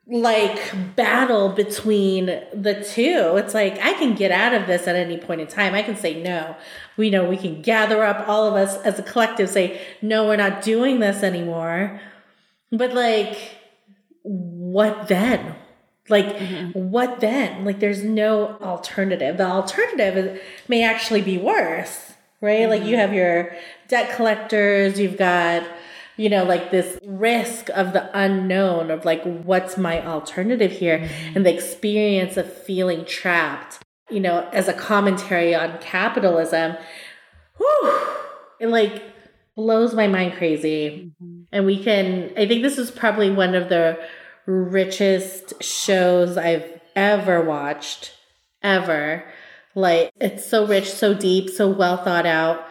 like 0.09 0.95
battle 0.95 1.49
between 1.49 2.27
the 2.27 2.87
two. 2.95 3.37
It's 3.37 3.55
like 3.55 3.79
I 3.81 3.93
can 3.95 4.15
get 4.15 4.31
out 4.31 4.55
of 4.55 4.67
this 4.67 4.87
at 4.87 4.95
any 4.95 5.19
point 5.19 5.41
in 5.41 5.47
time. 5.49 5.75
I 5.75 5.83
can 5.83 5.97
say 5.97 6.23
no. 6.23 6.57
We 6.97 7.11
know 7.11 7.29
we 7.29 7.37
can 7.37 7.61
gather 7.61 8.05
up 8.05 8.29
all 8.29 8.47
of 8.47 8.55
us 8.55 8.77
as 8.83 8.99
a 8.99 9.03
collective, 9.03 9.49
say, 9.49 9.81
no, 10.01 10.27
we're 10.27 10.37
not 10.37 10.63
doing 10.63 11.01
this 11.01 11.23
anymore. 11.23 12.01
But 12.71 12.95
like, 12.95 13.37
what 14.23 15.09
then? 15.09 15.57
Like, 16.09 16.37
mm-hmm. 16.37 16.91
what 16.91 17.19
then? 17.19 17.65
Like, 17.65 17.81
there's 17.81 18.05
no 18.05 18.59
alternative. 18.61 19.39
The 19.39 19.47
alternative 19.47 20.41
may 20.69 20.85
actually 20.85 21.23
be 21.23 21.37
worse, 21.37 22.13
right? 22.41 22.61
Mm-hmm. 22.61 22.71
Like, 22.71 22.85
you 22.85 22.97
have 22.97 23.13
your 23.13 23.57
debt 23.89 24.15
collectors, 24.15 25.01
you've 25.01 25.19
got 25.19 25.65
you 26.17 26.29
know, 26.29 26.45
like 26.45 26.71
this 26.71 26.99
risk 27.05 27.69
of 27.71 27.93
the 27.93 28.11
unknown 28.19 28.91
of 28.91 29.05
like, 29.05 29.23
what's 29.23 29.77
my 29.77 30.05
alternative 30.05 30.73
here? 30.73 30.99
Mm-hmm. 30.99 31.37
And 31.37 31.47
the 31.47 31.55
experience 31.55 32.37
of 32.37 32.53
feeling 32.53 33.05
trapped, 33.05 33.81
you 34.11 34.21
know, 34.21 34.49
as 34.53 34.69
a 34.69 34.73
commentary 34.73 35.55
on 35.55 35.79
capitalism, 35.79 36.77
whew, 37.59 38.01
it 38.61 38.69
like 38.69 39.03
blows 39.57 39.95
my 39.95 40.07
mind 40.07 40.35
crazy. 40.35 41.13
Mm-hmm. 41.23 41.43
And 41.53 41.67
we 41.67 41.83
can, 41.83 42.33
I 42.37 42.47
think 42.47 42.63
this 42.63 42.79
is 42.79 42.91
probably 42.91 43.31
one 43.31 43.55
of 43.55 43.69
the 43.69 43.99
richest 44.47 45.63
shows 45.63 46.37
I've 46.37 46.81
ever 46.95 47.43
watched, 47.43 48.13
ever. 48.63 49.25
Like, 49.75 50.11
it's 50.19 50.47
so 50.47 50.67
rich, 50.67 50.91
so 50.91 51.13
deep, 51.13 51.51
so 51.51 51.69
well 51.69 51.99
thought 51.99 52.25
out 52.25 52.67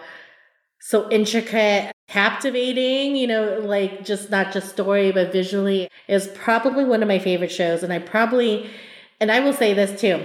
so 0.88 1.10
intricate, 1.10 1.91
captivating, 2.08 3.15
you 3.15 3.26
know, 3.26 3.58
like 3.63 4.06
just 4.06 4.30
not 4.30 4.54
just 4.54 4.69
story, 4.69 5.12
but 5.12 5.32
visually 5.32 5.89
is 6.08 6.28
probably 6.36 6.86
one 6.86 7.02
of 7.02 7.08
my 7.08 7.17
favorite 7.17 7.52
shows. 7.52 7.82
And 7.82 7.91
I 7.91 7.98
probably, 7.98 8.69
and 9.19 9.32
I 9.32 9.39
will 9.39 9.52
say 9.52 9.74
this 9.74 10.00
too, 10.00 10.24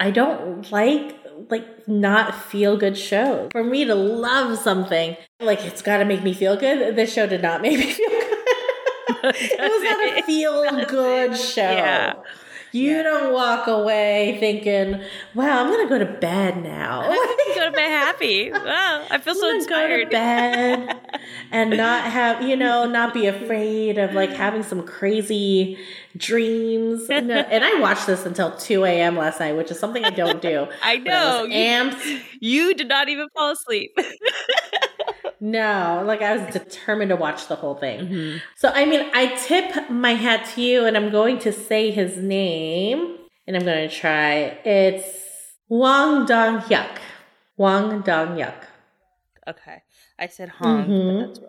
I 0.00 0.10
don't 0.10 0.68
like 0.72 1.16
like 1.48 1.86
not 1.86 2.34
feel 2.34 2.76
good 2.76 2.98
shows. 2.98 3.50
For 3.52 3.62
me 3.62 3.84
to 3.84 3.94
love 3.94 4.58
something, 4.58 5.16
like 5.38 5.64
it's 5.64 5.80
got 5.80 5.98
to 5.98 6.04
make 6.04 6.24
me 6.24 6.34
feel 6.34 6.56
good. 6.56 6.96
This 6.96 7.12
show 7.12 7.28
did 7.28 7.42
not 7.42 7.62
make 7.62 7.78
me 7.78 7.92
feel 7.92 8.10
good. 8.10 8.26
it 9.36 9.60
was 9.60 9.82
not 9.84 10.18
a 10.18 10.22
feel 10.26 10.86
good 10.86 11.36
show. 11.36 11.70
Yeah. 11.70 12.14
You 12.72 12.90
yeah. 12.92 13.02
don't 13.02 13.32
walk 13.32 13.66
away 13.66 14.36
thinking, 14.38 15.02
"Wow, 15.34 15.64
I'm 15.64 15.70
gonna 15.70 15.88
go 15.88 15.98
to 15.98 16.18
bed 16.20 16.62
now." 16.62 17.00
I'm 17.04 17.10
gonna 17.10 17.54
go 17.54 17.64
to 17.66 17.72
bed 17.72 17.88
happy. 17.88 18.52
Wow, 18.52 19.06
I 19.10 19.18
feel 19.18 19.34
so 19.34 19.50
inspired. 19.50 20.04
Go 20.04 20.04
to 20.04 20.10
bed 20.10 21.20
and 21.50 21.70
not 21.76 22.04
have 22.04 22.42
you 22.42 22.56
know 22.56 22.86
not 22.86 23.12
be 23.12 23.26
afraid 23.26 23.98
of 23.98 24.12
like 24.12 24.30
having 24.30 24.62
some 24.62 24.82
crazy 24.84 25.78
dreams. 26.16 27.08
No, 27.20 27.34
and 27.34 27.64
I 27.64 27.78
watched 27.80 28.06
this 28.06 28.24
until 28.24 28.56
two 28.56 28.84
a.m. 28.84 29.16
last 29.16 29.40
night, 29.40 29.54
which 29.54 29.70
is 29.70 29.78
something 29.78 30.04
I 30.04 30.10
don't 30.10 30.40
do. 30.40 30.66
I 30.82 30.96
know. 30.96 31.44
I 31.44 31.48
amped. 31.48 32.04
You, 32.06 32.20
you 32.40 32.74
did 32.74 32.88
not 32.88 33.08
even 33.08 33.28
fall 33.36 33.52
asleep. 33.52 33.96
No, 35.40 36.02
like 36.06 36.20
I 36.20 36.36
was 36.36 36.52
determined 36.52 37.08
to 37.08 37.16
watch 37.16 37.48
the 37.48 37.56
whole 37.56 37.74
thing. 37.74 38.00
Mm-hmm. 38.00 38.38
So, 38.56 38.70
I 38.74 38.84
mean, 38.84 39.10
I 39.14 39.34
tip 39.36 39.90
my 39.90 40.12
hat 40.12 40.46
to 40.54 40.60
you, 40.60 40.84
and 40.84 40.96
I'm 40.96 41.10
going 41.10 41.38
to 41.40 41.52
say 41.52 41.90
his 41.90 42.18
name, 42.18 43.16
and 43.46 43.56
I'm 43.56 43.64
going 43.64 43.88
to 43.88 43.94
try. 43.94 44.58
It's 44.64 45.06
Wang 45.68 46.26
Dong 46.26 46.58
Hyuk. 46.60 46.98
Wang 47.56 48.02
Dong 48.02 48.36
Hyuk. 48.36 48.64
Okay. 49.48 49.82
I 50.18 50.26
said 50.26 50.50
Hong, 50.50 50.86
mm-hmm. 50.86 51.44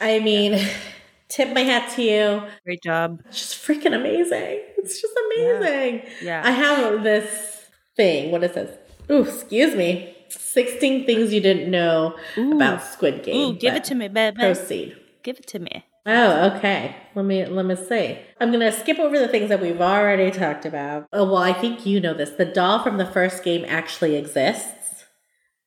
I 0.00 0.18
mean, 0.18 0.60
tip 1.28 1.54
my 1.54 1.60
hat 1.60 1.90
to 1.96 2.02
you. 2.02 2.42
Great 2.64 2.82
job. 2.82 3.22
It's 3.26 3.38
just 3.38 3.66
freaking 3.66 3.94
amazing. 3.94 4.60
It's 4.76 5.00
just 5.00 5.14
amazing. 5.26 6.02
Yeah. 6.22 6.42
yeah. 6.42 6.42
I 6.44 6.50
have 6.50 7.02
this 7.02 7.64
thing. 7.96 8.30
What 8.30 8.44
is 8.44 8.52
this? 8.52 8.76
Ooh, 9.10 9.22
excuse 9.22 9.74
me. 9.74 10.16
16 10.32 11.06
things 11.06 11.32
you 11.32 11.40
didn't 11.40 11.70
know 11.70 12.16
Ooh. 12.38 12.56
about 12.56 12.82
Squid 12.82 13.22
Game. 13.22 13.36
Ooh, 13.36 13.58
give 13.58 13.74
it 13.74 13.84
to 13.84 13.94
me, 13.94 14.08
baby. 14.08 14.36
Proceed. 14.36 14.96
Give 15.22 15.38
it 15.38 15.46
to 15.48 15.58
me. 15.58 15.84
Oh, 16.04 16.50
okay. 16.56 16.96
Let 17.14 17.24
me 17.24 17.46
let 17.46 17.64
me 17.64 17.76
see. 17.76 18.18
I'm 18.40 18.50
gonna 18.50 18.72
skip 18.72 18.98
over 18.98 19.18
the 19.18 19.28
things 19.28 19.50
that 19.50 19.60
we've 19.60 19.80
already 19.80 20.30
talked 20.32 20.66
about. 20.66 21.06
Oh 21.12 21.24
well, 21.24 21.36
I 21.36 21.52
think 21.52 21.86
you 21.86 22.00
know 22.00 22.14
this. 22.14 22.30
The 22.30 22.44
doll 22.44 22.82
from 22.82 22.98
the 22.98 23.06
first 23.06 23.44
game 23.44 23.64
actually 23.68 24.16
exists. 24.16 25.04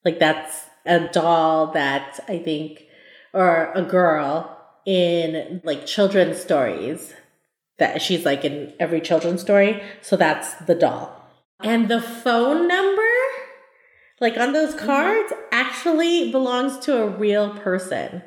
Like 0.04 0.20
that's 0.20 0.66
a 0.86 1.08
doll 1.08 1.72
that 1.72 2.20
I 2.28 2.40
think, 2.40 2.86
or 3.34 3.72
a 3.74 3.82
girl 3.82 4.58
in 4.86 5.62
like 5.64 5.86
children's 5.86 6.42
stories. 6.42 7.14
That 7.78 8.02
she's 8.02 8.26
like 8.26 8.44
in 8.44 8.74
every 8.80 9.00
children's 9.00 9.42
story. 9.42 9.82
So 10.02 10.18
that's 10.18 10.54
the 10.56 10.76
doll. 10.76 11.14
And 11.64 11.88
the 11.88 12.02
phone 12.02 12.68
number 12.68 13.02
like 14.20 14.38
on 14.38 14.54
those 14.54 14.74
mm-hmm. 14.74 14.86
cards 14.86 15.32
mm-hmm. 15.32 15.44
actually 15.52 16.32
belongs 16.32 16.78
to 16.86 16.98
a 17.02 17.08
real 17.08 17.52
person. 17.52 18.22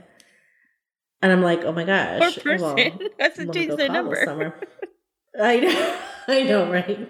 And 1.20 1.32
I'm 1.32 1.42
like, 1.42 1.64
oh 1.64 1.72
my 1.72 1.84
gosh. 1.84 2.20
Poor 2.36 2.58
person. 2.58 2.76
Well, 2.76 3.08
That's 3.18 3.36
to 3.36 3.46
change 3.52 3.76
their 3.76 3.88
number. 3.88 4.54
I 5.40 5.60
know, 5.60 5.98
I 6.28 6.42
know, 6.42 6.70
right? 6.70 7.08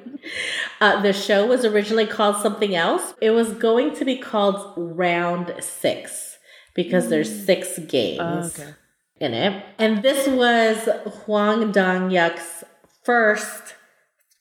Uh, 0.81 1.01
the 1.03 1.12
show 1.12 1.47
was 1.47 1.64
originally 1.64 2.07
called 2.07 2.37
something 2.37 2.75
else. 2.75 3.14
It 3.21 3.31
was 3.31 3.53
going 3.53 3.95
to 3.97 4.05
be 4.05 4.17
called 4.17 4.75
Round 4.77 5.55
Six 5.61 6.38
because 6.75 7.07
mm. 7.07 7.11
there's 7.11 7.45
six 7.45 7.79
games 7.79 8.21
oh, 8.21 8.62
okay. 8.62 8.75
in 9.17 9.35
it. 9.35 9.64
And 9.79 10.03
this 10.03 10.29
was 10.29 10.88
Hwang 11.25 11.73
Dong-hyuk's 11.73 12.64
first 13.05 13.75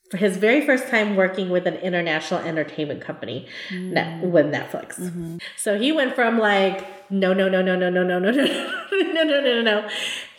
for 0.09 0.17
his 0.17 0.37
very 0.37 0.65
first 0.65 0.87
time 0.87 1.15
working 1.15 1.49
with 1.49 1.67
an 1.67 1.75
international 1.75 2.39
entertainment 2.41 3.01
company 3.01 3.47
mm. 3.69 3.91
net, 3.91 4.23
with 4.23 4.45
Netflix. 4.45 4.99
Mm-hmm. 4.99 5.37
So 5.57 5.77
he 5.77 5.91
went 5.91 6.15
from 6.15 6.39
like, 6.39 6.85
no, 7.11 7.33
no, 7.33 7.49
no, 7.49 7.61
no, 7.61 7.75
no, 7.75 7.89
no, 7.89 8.03
no, 8.03 8.19
no, 8.19 8.31
no, 8.31 8.41
no, 8.41 9.13
no, 9.13 9.23
no, 9.23 9.41
no, 9.41 9.61
no. 9.61 9.89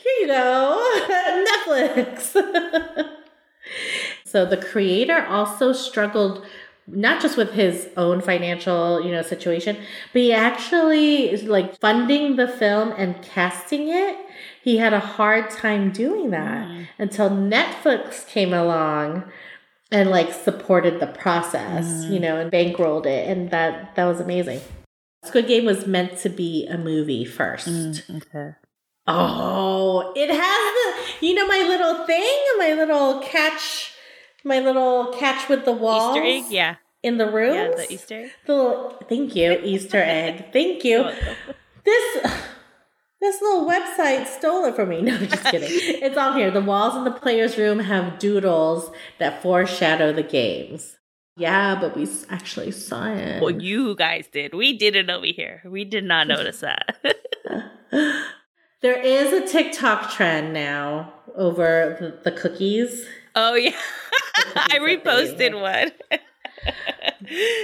Here 0.02 0.12
you 0.20 0.26
go, 0.28 1.44
Netflix. 1.66 2.36
so 4.24 4.46
the 4.46 4.56
creator 4.56 5.26
also 5.26 5.72
struggled 5.72 6.46
not 6.86 7.20
just 7.20 7.36
with 7.36 7.52
his 7.52 7.88
own 7.98 8.22
financial, 8.22 9.04
you 9.04 9.12
know, 9.12 9.20
situation, 9.20 9.76
but 10.12 10.22
he 10.22 10.32
actually 10.32 11.36
like 11.42 11.78
funding 11.78 12.36
the 12.36 12.48
film 12.48 12.94
and 12.96 13.20
casting 13.22 13.88
it. 13.88 14.16
He 14.62 14.78
had 14.78 14.94
a 14.94 15.00
hard 15.00 15.50
time 15.50 15.90
doing 15.92 16.30
that 16.30 16.66
mm. 16.66 16.88
until 16.98 17.28
Netflix 17.28 18.26
came 18.26 18.54
along 18.54 19.30
and 19.90 20.10
like 20.10 20.32
supported 20.32 21.00
the 21.00 21.06
process, 21.06 21.86
mm. 21.86 22.10
you 22.10 22.20
know, 22.20 22.36
and 22.36 22.52
bankrolled 22.52 23.06
it, 23.06 23.28
and 23.28 23.50
that 23.50 23.94
that 23.96 24.04
was 24.04 24.20
amazing. 24.20 24.60
Squid 25.24 25.46
Game 25.46 25.64
was 25.64 25.86
meant 25.86 26.18
to 26.18 26.28
be 26.28 26.66
a 26.66 26.78
movie 26.78 27.24
first. 27.24 27.68
Mm, 27.68 28.16
okay. 28.16 28.56
Oh, 29.06 30.12
it 30.14 30.30
has 30.30 30.38
the 30.40 31.26
you 31.26 31.34
know 31.34 31.46
my 31.46 31.64
little 31.66 32.06
thing, 32.06 32.38
my 32.58 32.74
little 32.74 33.20
catch 33.20 33.94
my 34.44 34.60
little 34.60 35.12
catch 35.18 35.48
with 35.48 35.64
the 35.64 35.72
walls 35.72 36.16
Easter 36.16 36.26
egg, 36.26 36.44
yeah, 36.50 36.76
in 37.02 37.18
the 37.18 37.30
room. 37.30 37.54
yeah, 37.54 37.70
the 37.74 37.92
Easter 37.92 38.24
egg. 38.24 38.30
The 38.46 38.54
little, 38.54 38.90
thank 39.08 39.34
you, 39.34 39.60
Easter 39.64 40.02
egg. 40.02 40.52
Thank 40.52 40.84
you. 40.84 41.10
This 41.84 42.22
this 43.20 43.40
little 43.40 43.66
website 43.66 44.26
stole 44.26 44.64
it 44.66 44.76
from 44.76 44.90
me. 44.90 45.02
No, 45.08 45.18
just 45.18 45.44
kidding. 45.44 45.68
it's 45.70 46.16
on 46.16 46.36
here. 46.36 46.50
The 46.50 46.60
walls 46.60 46.96
in 46.96 47.04
the 47.04 47.10
player's 47.10 47.56
room 47.56 47.78
have 47.80 48.18
doodles 48.18 48.90
that 49.18 49.42
foreshadow 49.42 50.12
the 50.12 50.22
games. 50.22 50.96
Yeah, 51.36 51.78
but 51.80 51.96
we 51.96 52.08
actually 52.30 52.72
saw 52.72 53.12
it. 53.12 53.40
Well, 53.40 53.62
you 53.62 53.94
guys 53.94 54.26
did. 54.26 54.54
We 54.54 54.76
did 54.76 54.96
it 54.96 55.08
over 55.08 55.26
here. 55.26 55.62
We 55.64 55.84
did 55.84 56.04
not 56.04 56.26
notice 56.26 56.60
that. 56.60 56.96
There 58.80 58.96
is 58.96 59.32
a 59.32 59.44
TikTok 59.44 60.12
trend 60.12 60.52
now 60.54 61.12
over 61.34 61.96
the, 62.00 62.30
the 62.30 62.36
cookies, 62.36 63.04
oh 63.34 63.54
yeah, 63.54 63.76
I 64.54 64.78
reposted 64.78 65.60
one. 65.60 65.90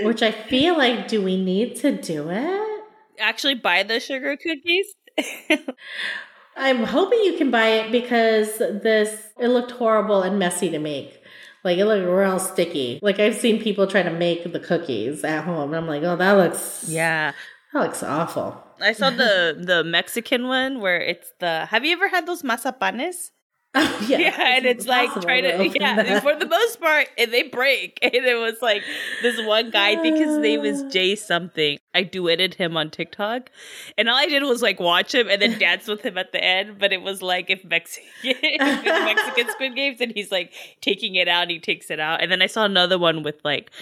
which 0.03 0.23
I 0.23 0.33
feel 0.33 0.77
like, 0.77 1.07
do 1.07 1.23
we 1.23 1.40
need 1.40 1.77
to 1.77 1.93
do 1.93 2.31
it? 2.31 2.85
Actually, 3.21 3.55
buy 3.55 3.85
the 3.85 4.01
sugar 4.01 4.37
cookies. 4.37 4.87
I'm 6.57 6.85
hoping 6.85 7.20
you 7.20 7.37
can 7.37 7.50
buy 7.50 7.66
it 7.66 7.92
because 7.92 8.59
this 8.59 9.29
it 9.38 9.48
looked 9.48 9.72
horrible 9.72 10.22
and 10.22 10.38
messy 10.38 10.70
to 10.70 10.79
make. 10.79 11.20
Like 11.64 11.79
it 11.79 11.87
looked 11.87 12.07
real 12.07 12.38
sticky. 12.38 13.00
Like 13.03 13.18
I've 13.18 13.35
seen 13.35 13.61
people 13.61 13.87
try 13.87 14.03
to 14.03 14.11
make 14.11 14.53
the 14.53 14.61
cookies 14.61 15.24
at 15.24 15.44
home, 15.44 15.70
and 15.70 15.77
I'm 15.77 15.87
like, 15.88 16.03
oh, 16.03 16.16
that 16.16 16.33
looks 16.33 16.85
yeah, 16.88 17.33
that 17.72 17.81
looks 17.81 18.03
awful. 18.03 18.62
I 18.81 18.92
saw 18.92 19.11
the 19.11 19.57
the 19.61 19.83
Mexican 19.83 20.46
one 20.46 20.81
where 20.81 21.00
it's 21.00 21.33
the. 21.40 21.66
Have 21.66 21.85
you 21.85 21.92
ever 21.92 22.09
had 22.09 22.27
those 22.27 22.42
mazapanes? 22.42 23.31
yeah, 24.06 24.18
Yeah, 24.18 24.56
and 24.56 24.66
it's 24.66 24.87
like 24.87 25.10
trying 25.20 25.42
to, 25.42 25.54
open 25.54 25.80
yeah. 25.80 25.96
that. 25.96 26.22
For 26.22 26.37
the 26.37 26.46
most 26.46 26.80
part, 26.80 27.08
and 27.18 27.32
they 27.32 27.42
break. 27.42 27.98
And 28.04 28.14
it 28.14 28.38
was 28.38 28.62
like 28.62 28.82
this 29.22 29.40
one 29.44 29.70
guy. 29.70 29.92
I 29.92 29.96
think 29.96 30.16
his 30.16 30.38
name 30.38 30.64
is 30.64 30.84
Jay 30.92 31.16
something. 31.16 31.78
I 31.94 32.04
duetted 32.04 32.54
him 32.54 32.76
on 32.76 32.90
TikTok, 32.90 33.50
and 33.98 34.08
all 34.08 34.16
I 34.16 34.26
did 34.26 34.42
was 34.44 34.62
like 34.62 34.78
watch 34.78 35.14
him 35.14 35.28
and 35.28 35.42
then 35.42 35.58
dance 35.58 35.88
with 35.88 36.02
him 36.02 36.16
at 36.18 36.30
the 36.32 36.42
end. 36.42 36.78
But 36.78 36.92
it 36.92 37.02
was 37.02 37.22
like 37.22 37.50
if 37.50 37.64
Mexican 37.64 38.04
if 38.22 38.84
Mexican 38.84 39.50
Squid 39.50 39.74
Games, 39.74 40.00
and 40.00 40.12
he's 40.12 40.30
like 40.30 40.52
taking 40.80 41.16
it 41.16 41.26
out, 41.26 41.50
he 41.50 41.58
takes 41.58 41.90
it 41.90 41.98
out. 41.98 42.22
And 42.22 42.30
then 42.30 42.42
I 42.42 42.46
saw 42.46 42.64
another 42.64 42.98
one 42.98 43.22
with 43.22 43.40
like. 43.44 43.72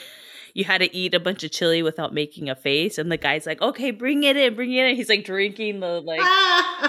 You 0.55 0.65
had 0.65 0.79
to 0.83 0.95
eat 0.95 1.15
a 1.15 1.21
bunch 1.21 1.45
of 1.45 1.51
chili 1.51 1.83
without 1.83 2.13
making 2.13 2.51
a 2.51 2.55
face, 2.55 2.99
and 2.99 3.11
the 3.11 3.17
guy's 3.17 3.47
like, 3.47 3.63
"Okay, 3.63 3.91
bring 3.91 4.23
it 4.25 4.37
in, 4.37 4.55
bring 4.55 4.73
it 4.73 4.87
in." 4.87 4.97
He's 4.97 5.09
like 5.09 5.25
drinking 5.25 5.81
the 5.81 6.01
like 6.01 6.21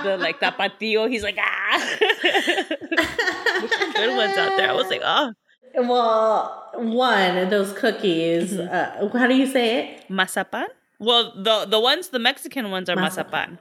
the 0.04 0.17
like 0.19 0.39
tapatío. 0.39 1.10
He's 1.10 1.23
like, 1.23 1.38
ah. 1.39 1.97
There's 2.21 3.71
some 3.78 3.91
good 3.93 4.17
ones 4.17 4.38
out 4.38 4.58
there. 4.58 4.69
I 4.69 4.73
was 4.73 4.88
like, 4.89 5.02
oh, 5.04 5.34
well, 5.78 6.69
one 6.76 7.49
those 7.49 7.73
cookies. 7.73 8.54
Mm-hmm. 8.54 9.06
Uh, 9.06 9.17
how 9.19 9.28
do 9.28 9.36
you 9.36 9.47
say 9.47 9.80
it? 9.95 10.10
mazapan. 10.10 10.65
Well, 10.99 11.34
the 11.36 11.65
the 11.65 11.80
ones, 11.80 12.10
the 12.10 12.19
Mexican 12.19 12.71
ones 12.71 12.89
are 12.89 12.95
Mazapan. 12.95 13.30
mazapan, 13.30 13.60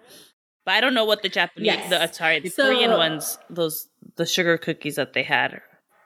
but 0.64 0.72
I 0.74 0.80
don't 0.80 0.94
know 0.94 1.04
what 1.04 1.22
the 1.22 1.28
Japanese, 1.28 1.66
Yes. 1.66 1.90
the 1.90 2.02
uh, 2.02 2.06
sorry, 2.08 2.40
the 2.40 2.48
So- 2.50 2.64
Korean 2.66 2.92
ones, 2.92 3.38
those 3.50 3.88
the 4.16 4.26
sugar 4.26 4.58
cookies 4.58 4.96
that 4.96 5.12
they 5.12 5.22
had. 5.22 5.60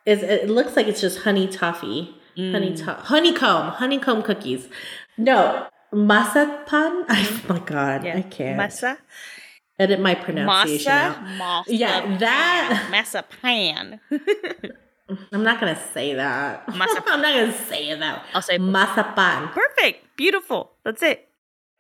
Is 0.07 0.23
it 0.23 0.49
looks 0.49 0.77
like 0.77 0.87
it's 0.87 1.01
just 1.01 1.19
honey 1.21 1.49
toffee, 1.49 2.15
Mm. 2.37 2.77
to- 2.85 2.93
honeycomb, 2.95 3.69
honeycomb 3.73 4.23
cookies. 4.23 4.69
No, 5.17 5.67
masapan. 5.93 7.05
Oh 7.09 7.41
my 7.49 7.59
god, 7.61 8.07
I 8.07 8.23
can't 8.23 8.59
masa, 8.61 8.99
edit 9.79 10.01
my 10.01 10.15
pronunciation 10.15 10.93
out. 10.93 11.17
masa, 11.17 11.39
masa, 11.41 11.65
Yeah, 11.69 12.17
that- 12.19 12.89
masapan. 12.93 14.01
I'm 15.33 15.43
not 15.45 15.61
gonna 15.61 15.79
say 15.95 16.15
that. 16.15 16.67
Masapan. 16.67 17.07
I'm 17.07 17.23
not 17.23 17.35
gonna 17.35 17.53
say 17.71 17.95
that. 17.95 18.25
I'll 18.35 18.43
say 18.43 18.59
masapan. 18.59 19.53
perfect, 19.53 20.05
beautiful. 20.17 20.73
That's 20.85 21.03
it. 21.03 21.29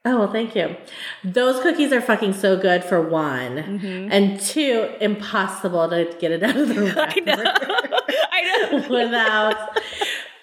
Oh 0.04 0.20
well, 0.20 0.30
thank 0.30 0.54
you. 0.54 0.76
Those 1.24 1.60
cookies 1.60 1.90
are 1.92 2.00
fucking 2.00 2.34
so 2.34 2.56
good 2.56 2.84
for 2.84 3.02
one, 3.02 3.56
Mm-hmm. 3.56 4.12
and 4.12 4.38
two, 4.40 4.88
impossible 5.00 5.88
to 5.90 6.04
get 6.20 6.30
it 6.30 6.44
out 6.44 6.54
of 6.56 6.68
the 6.68 6.74
I 6.96 7.18
know. 7.26 7.34
wrapper 7.34 7.98
I 8.30 8.40
know. 8.70 8.88
without 8.88 9.76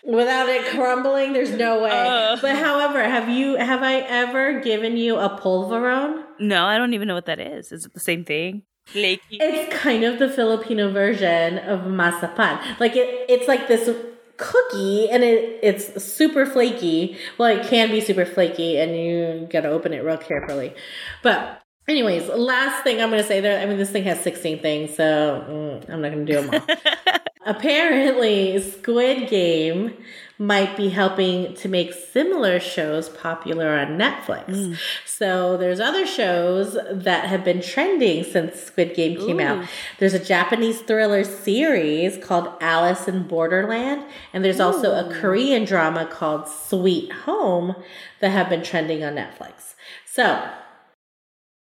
without 0.06 0.50
it 0.50 0.66
crumbling. 0.68 1.34
There's 1.34 1.52
no 1.52 1.82
way. 1.82 1.92
Uh. 1.92 2.38
but 2.42 2.56
however, 2.56 3.04
have 3.04 3.30
you 3.30 3.56
have 3.56 3.84
I 3.84 4.00
ever 4.00 4.60
given 4.60 4.98
you 4.98 5.18
a 5.18 5.40
polvoron? 5.40 6.24
No, 6.40 6.66
I 6.66 6.78
don't 6.78 6.94
even 6.94 7.08
know 7.08 7.16
what 7.16 7.26
that 7.26 7.40
is. 7.40 7.72
Is 7.72 7.86
it 7.86 7.94
the 7.94 8.00
same 8.00 8.24
thing? 8.26 8.64
Flaky. 8.86 9.38
It's 9.40 9.74
kind 9.76 10.04
of 10.04 10.20
the 10.20 10.30
Filipino 10.30 10.92
version 10.92 11.58
of 11.60 11.82
masapan. 11.82 12.80
Like 12.80 12.96
it, 12.96 13.30
it's 13.30 13.48
like 13.48 13.68
this 13.68 13.90
cookie, 14.38 15.10
and 15.10 15.24
it 15.24 15.60
it's 15.64 16.04
super 16.04 16.46
flaky. 16.46 17.18
Well, 17.38 17.58
it 17.58 17.66
can 17.68 17.90
be 17.90 18.02
super 18.02 18.26
flaky, 18.26 18.78
and 18.78 18.96
you 18.96 19.48
gotta 19.50 19.70
open 19.70 19.94
it 19.94 20.04
real 20.04 20.18
carefully. 20.18 20.74
But 21.22 21.63
anyways, 21.88 22.28
last 22.30 22.84
thing 22.84 23.02
I'm 23.02 23.10
gonna 23.10 23.24
say 23.24 23.42
there. 23.42 23.62
I 23.62 23.66
mean, 23.66 23.78
this 23.78 23.92
thing 23.92 24.04
has 24.04 24.20
16 24.22 24.60
things, 24.60 24.96
so 24.96 25.46
mm, 25.48 25.90
I'm 25.90 26.02
not 26.02 26.12
gonna 26.12 26.26
do 26.26 26.42
them 26.42 26.50
all. 26.54 26.76
Apparently, 27.46 28.60
Squid 28.62 29.30
Game 29.30 29.94
might 30.38 30.76
be 30.76 30.90
helping 30.90 31.54
to 31.56 31.68
make 31.68 31.94
similar 31.94 32.60
shows 32.60 33.10
popular 33.10 33.78
on 33.78 33.98
Netflix. 33.98 34.78
So 35.06 35.58
there's 35.58 35.80
other 35.80 36.06
shows 36.06 36.78
that 36.90 37.26
have 37.26 37.44
been 37.44 37.62
trending 37.62 38.24
since 38.24 38.60
Squid 38.60 38.96
Game 38.96 39.18
came 39.18 39.40
out. 39.40 39.66
There's 40.00 40.14
a 40.14 40.24
Japanese 40.24 40.82
thriller 40.82 41.24
series 41.24 42.18
called 42.18 42.52
Alice 42.62 43.08
in 43.08 43.24
Borderland, 43.28 44.04
and 44.34 44.44
there's 44.44 44.60
also 44.60 44.94
a 44.94 45.14
Korean 45.14 45.66
drama 45.66 46.06
called 46.06 46.48
Sweet 46.48 47.12
Home 47.12 47.76
that 48.22 48.30
have 48.30 48.50
been 48.50 48.64
trending 48.64 49.04
on 49.04 49.16
Netflix. 49.16 49.76
So 50.06 50.50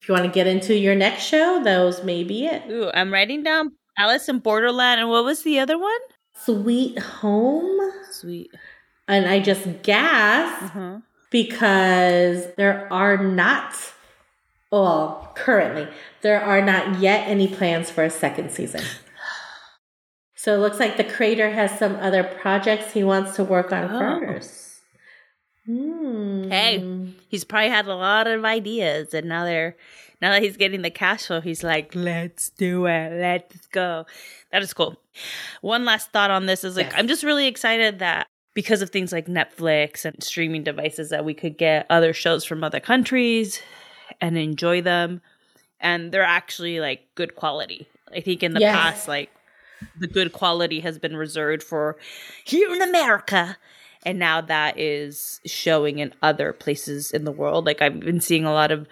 if 0.01 0.07
you 0.07 0.13
want 0.13 0.25
to 0.25 0.31
get 0.31 0.47
into 0.47 0.75
your 0.75 0.95
next 0.95 1.23
show, 1.23 1.61
those 1.63 2.03
may 2.03 2.23
be 2.23 2.45
it. 2.45 2.63
Ooh, 2.69 2.89
I'm 2.93 3.13
writing 3.13 3.43
down 3.43 3.73
Alice 3.97 4.27
in 4.29 4.39
Borderland, 4.39 4.99
and 4.99 5.09
what 5.09 5.23
was 5.23 5.43
the 5.43 5.59
other 5.59 5.77
one? 5.77 5.99
Sweet 6.33 6.97
Home. 6.97 7.79
Sweet. 8.09 8.51
And 9.07 9.27
I 9.27 9.39
just 9.39 9.83
gasped 9.83 10.63
Uh-huh. 10.75 10.97
because 11.29 12.47
there 12.55 12.87
are 12.91 13.17
not, 13.17 13.75
well, 14.71 15.31
currently, 15.35 15.87
there 16.21 16.41
are 16.41 16.61
not 16.61 16.99
yet 16.99 17.27
any 17.27 17.47
plans 17.47 17.91
for 17.91 18.03
a 18.03 18.09
second 18.09 18.51
season. 18.51 18.81
So 20.33 20.55
it 20.55 20.57
looks 20.57 20.79
like 20.79 20.97
the 20.97 21.03
creator 21.03 21.51
has 21.51 21.77
some 21.77 21.97
other 21.97 22.23
projects 22.23 22.93
he 22.93 23.03
wants 23.03 23.35
to 23.35 23.43
work 23.43 23.71
on 23.71 23.83
Oh. 23.93 24.19
first. 24.19 24.70
Hmm. 25.65 26.50
Hey. 26.50 27.13
He's 27.30 27.43
probably 27.43 27.69
had 27.69 27.88
a 27.88 27.95
lot 27.95 28.28
of 28.28 28.43
ideas, 28.45 29.13
and 29.13 29.28
now 29.30 29.45
they're 29.45 29.76
now 30.21 30.32
that 30.32 30.41
he's 30.43 30.58
getting 30.58 30.82
the 30.82 30.89
cash 30.91 31.26
flow, 31.28 31.41
he's 31.41 31.63
like, 31.63 31.93
"Let's 31.95 32.50
do 32.50 32.86
it, 32.88 33.12
let's 33.19 33.67
go." 33.67 34.06
That 34.52 34.62
is 34.63 34.74
cool. 34.74 34.97
One 35.62 35.86
last 35.86 36.12
thought 36.12 36.32
on 36.32 36.45
this 36.45 36.63
is 36.63 36.76
like, 36.76 36.88
Yes. 36.88 36.95
I'm 36.97 37.08
just 37.08 37.24
really 37.24 37.47
excited 37.47 38.00
that 38.00 38.28
because 38.54 38.82
of 38.82 38.89
things 38.89 39.12
like 39.12 39.28
Netflix 39.28 40.04
and 40.06 40.21
streaming 40.24 40.63
devices, 40.63 41.10
that 41.10 41.24
we 41.26 41.34
could 41.34 41.58
get 41.58 41.86
other 41.89 42.12
shows 42.13 42.43
from 42.43 42.63
other 42.63 42.80
countries 42.80 43.62
and 44.19 44.38
enjoy 44.38 44.82
them, 44.82 45.21
and 45.80 46.12
they're 46.12 46.24
actually 46.24 46.80
like 46.80 47.02
good 47.15 47.36
quality. 47.36 47.88
I 48.13 48.19
think 48.21 48.43
in 48.43 48.54
the 48.54 48.60
Yes. 48.60 48.76
past, 48.76 49.08
like 49.08 49.30
the 50.00 50.08
good 50.08 50.34
quality 50.34 50.80
has 50.82 51.00
been 51.00 51.15
reserved 51.15 51.63
for 51.63 51.97
here 52.43 52.74
in 52.74 52.82
America. 52.82 53.58
And 54.03 54.17
now 54.17 54.41
that 54.41 54.79
is 54.79 55.39
showing 55.45 55.99
in 55.99 56.13
other 56.21 56.53
places 56.53 57.11
in 57.11 57.23
the 57.23 57.31
world. 57.31 57.65
Like 57.65 57.81
I've 57.81 57.99
been 57.99 58.21
seeing 58.21 58.45
a 58.45 58.53
lot 58.53 58.71
of 58.71 58.87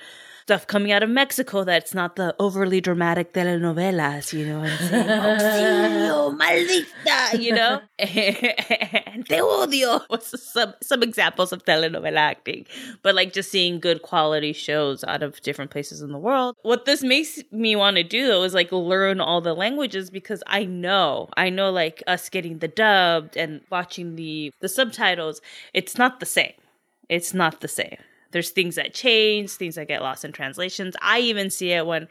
stuff 0.50 0.66
coming 0.66 0.92
out 0.92 1.04
of 1.04 1.12
Mexico 1.12 1.64
that's 1.64 1.94
not 1.94 2.16
the 2.16 2.36
overly 2.40 2.82
dramatic 2.82 3.34
telenovelas, 3.34 4.34
you 4.34 4.48
know, 4.48 4.62
and 4.64 4.80
saying, 4.80 5.06
"Auxilio, 5.30 6.36
maldita, 6.36 7.40
you 7.40 7.54
know, 7.54 7.80
te 8.00 9.38
odio. 9.38 10.02
Some 10.24 10.74
some 10.82 11.04
examples 11.04 11.54
of 11.54 11.64
telenovela 11.66 12.18
acting? 12.18 12.66
But 13.04 13.14
like 13.14 13.32
just 13.32 13.52
seeing 13.52 13.80
good 13.80 14.02
quality 14.02 14.52
shows 14.54 15.04
out 15.04 15.22
of 15.22 15.40
different 15.44 15.70
places 15.70 16.02
in 16.02 16.12
the 16.12 16.18
world. 16.18 16.56
What 16.64 16.86
this 16.86 17.04
makes 17.04 17.44
me 17.52 17.76
want 17.76 17.98
to 17.98 18.04
do 18.04 18.26
though 18.26 18.42
is 18.42 18.56
like 18.56 18.72
learn 18.72 19.22
all 19.22 19.42
the 19.42 19.54
languages 19.54 20.10
because 20.10 20.42
I 20.48 20.66
know, 20.66 21.30
I 21.38 21.52
know 21.52 21.70
like 21.70 22.02
us 22.08 22.28
getting 22.28 22.58
the 22.58 22.68
dubbed 22.68 23.38
and 23.38 23.62
watching 23.70 24.16
the 24.16 24.52
the 24.62 24.70
subtitles, 24.70 25.42
it's 25.76 25.96
not 25.96 26.20
the 26.20 26.26
same. 26.26 26.54
It's 27.08 27.36
not 27.36 27.62
the 27.62 27.68
same. 27.68 28.02
There's 28.32 28.52
things 28.52 28.76
that 28.76 28.94
change, 28.94 29.52
things 29.52 29.76
that 29.76 29.88
get 29.88 30.02
lost 30.02 30.24
in 30.24 30.32
translations. 30.32 30.96
I 31.02 31.20
even 31.20 31.50
see 31.50 31.72
it 31.72 31.86
when 31.86 32.08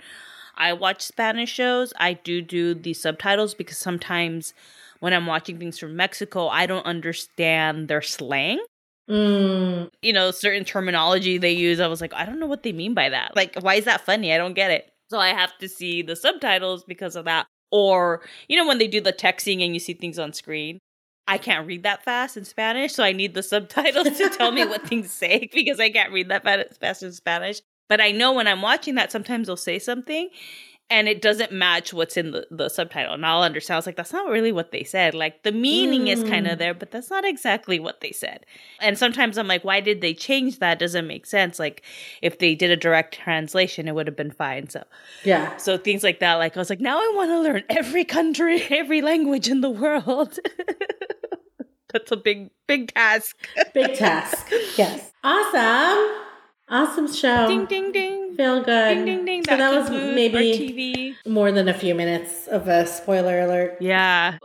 I 0.56 0.72
watch 0.72 1.02
Spanish 1.02 1.50
shows. 1.52 1.92
I 1.98 2.14
do 2.14 2.42
do 2.42 2.74
the 2.74 2.94
subtitles 2.94 3.54
because 3.54 3.78
sometimes 3.78 4.54
when 5.00 5.12
I'm 5.12 5.26
watching 5.26 5.58
things 5.58 5.78
from 5.78 5.96
Mexico, 5.96 6.48
I 6.48 6.66
don't 6.66 6.84
understand 6.84 7.88
their 7.88 8.02
slang. 8.02 8.58
Mm. 9.08 9.90
You 10.02 10.12
know, 10.12 10.30
certain 10.32 10.64
terminology 10.64 11.38
they 11.38 11.52
use. 11.52 11.80
I 11.80 11.86
was 11.86 12.00
like, 12.00 12.12
I 12.12 12.26
don't 12.26 12.40
know 12.40 12.46
what 12.46 12.62
they 12.62 12.72
mean 12.72 12.94
by 12.94 13.08
that. 13.08 13.36
Like, 13.36 13.56
why 13.60 13.76
is 13.76 13.84
that 13.84 14.04
funny? 14.04 14.32
I 14.34 14.38
don't 14.38 14.54
get 14.54 14.70
it. 14.70 14.90
So 15.10 15.18
I 15.18 15.28
have 15.28 15.56
to 15.58 15.68
see 15.68 16.02
the 16.02 16.16
subtitles 16.16 16.84
because 16.84 17.16
of 17.16 17.24
that. 17.24 17.46
Or, 17.70 18.22
you 18.48 18.56
know, 18.56 18.66
when 18.66 18.78
they 18.78 18.88
do 18.88 19.00
the 19.00 19.12
texting 19.12 19.64
and 19.64 19.74
you 19.74 19.80
see 19.80 19.94
things 19.94 20.18
on 20.18 20.32
screen. 20.32 20.78
I 21.28 21.36
can't 21.36 21.66
read 21.66 21.82
that 21.82 22.02
fast 22.02 22.38
in 22.38 22.44
Spanish, 22.46 22.94
so 22.94 23.04
I 23.04 23.12
need 23.12 23.34
the 23.34 23.42
subtitles 23.42 24.16
to 24.16 24.30
tell 24.30 24.50
me 24.50 24.64
what 24.64 24.82
things 24.88 25.12
say 25.12 25.48
because 25.54 25.78
I 25.78 25.90
can't 25.90 26.12
read 26.12 26.30
that 26.30 26.42
fast 26.80 27.02
in 27.02 27.12
Spanish. 27.12 27.60
But 27.86 28.00
I 28.00 28.10
know 28.10 28.32
when 28.32 28.48
I'm 28.48 28.62
watching 28.62 28.96
that, 28.96 29.12
sometimes 29.12 29.46
they'll 29.46 29.56
say 29.56 29.78
something 29.78 30.30
and 30.90 31.06
it 31.06 31.20
doesn't 31.20 31.52
match 31.52 31.92
what's 31.92 32.16
in 32.16 32.30
the, 32.30 32.46
the 32.50 32.68
subtitle. 32.70 33.12
And 33.12 33.26
I'll 33.26 33.42
understand. 33.42 33.76
I 33.76 33.78
was 33.78 33.86
like, 33.86 33.96
that's 33.96 34.12
not 34.12 34.30
really 34.30 34.52
what 34.52 34.72
they 34.72 34.84
said. 34.84 35.12
Like 35.12 35.42
the 35.42 35.52
meaning 35.52 36.04
mm. 36.04 36.12
is 36.12 36.24
kind 36.24 36.46
of 36.46 36.58
there, 36.58 36.72
but 36.72 36.90
that's 36.90 37.10
not 37.10 37.26
exactly 37.26 37.78
what 37.78 38.00
they 38.00 38.10
said. 38.10 38.46
And 38.80 38.96
sometimes 38.96 39.36
I'm 39.36 39.48
like, 39.48 39.64
why 39.64 39.80
did 39.80 40.00
they 40.00 40.14
change 40.14 40.60
that? 40.60 40.78
Doesn't 40.78 41.06
make 41.06 41.26
sense. 41.26 41.58
Like 41.58 41.82
if 42.22 42.38
they 42.38 42.54
did 42.54 42.70
a 42.70 42.76
direct 42.76 43.14
translation, 43.14 43.86
it 43.86 43.94
would 43.94 44.06
have 44.06 44.16
been 44.16 44.30
fine. 44.30 44.70
So 44.70 44.82
yeah. 45.24 45.58
So 45.58 45.76
things 45.76 46.02
like 46.02 46.20
that. 46.20 46.34
Like 46.34 46.56
I 46.56 46.60
was 46.60 46.70
like, 46.70 46.80
now 46.80 46.98
I 46.98 47.12
want 47.14 47.30
to 47.30 47.40
learn 47.40 47.64
every 47.68 48.04
country, 48.04 48.62
every 48.70 49.02
language 49.02 49.48
in 49.48 49.60
the 49.60 49.70
world. 49.70 50.38
That's 51.92 52.12
a 52.12 52.16
big, 52.16 52.50
big 52.66 52.92
task. 52.92 53.36
big 53.74 53.94
task. 53.94 54.50
Yes. 54.76 55.12
Awesome. 55.24 56.24
Awesome 56.70 57.10
show. 57.10 57.48
Ding 57.48 57.64
ding 57.64 57.92
ding. 57.92 58.34
Feel 58.36 58.62
good. 58.62 58.94
Ding 58.94 59.04
ding 59.06 59.24
ding. 59.24 59.44
So 59.44 59.56
that, 59.56 59.70
that 59.70 59.80
was 59.80 59.90
maybe 59.90 61.16
more 61.26 61.50
than 61.50 61.66
a 61.68 61.74
few 61.74 61.94
minutes 61.94 62.46
of 62.46 62.68
a 62.68 62.86
spoiler 62.86 63.40
alert. 63.40 63.78
Yeah. 63.80 64.36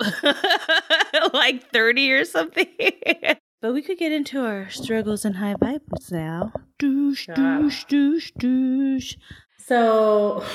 like 1.33 1.69
30 1.71 2.11
or 2.13 2.23
something. 2.23 2.67
but 3.61 3.73
we 3.73 3.81
could 3.81 3.97
get 3.97 4.13
into 4.13 4.39
our 4.39 4.69
struggles 4.69 5.25
and 5.25 5.35
high 5.35 5.55
vibes 5.55 6.11
now. 6.11 6.53
Douche, 6.79 7.27
yeah. 7.27 7.35
douche, 7.35 7.83
douche, 7.85 8.31
douche. 8.37 9.15
So 9.57 10.45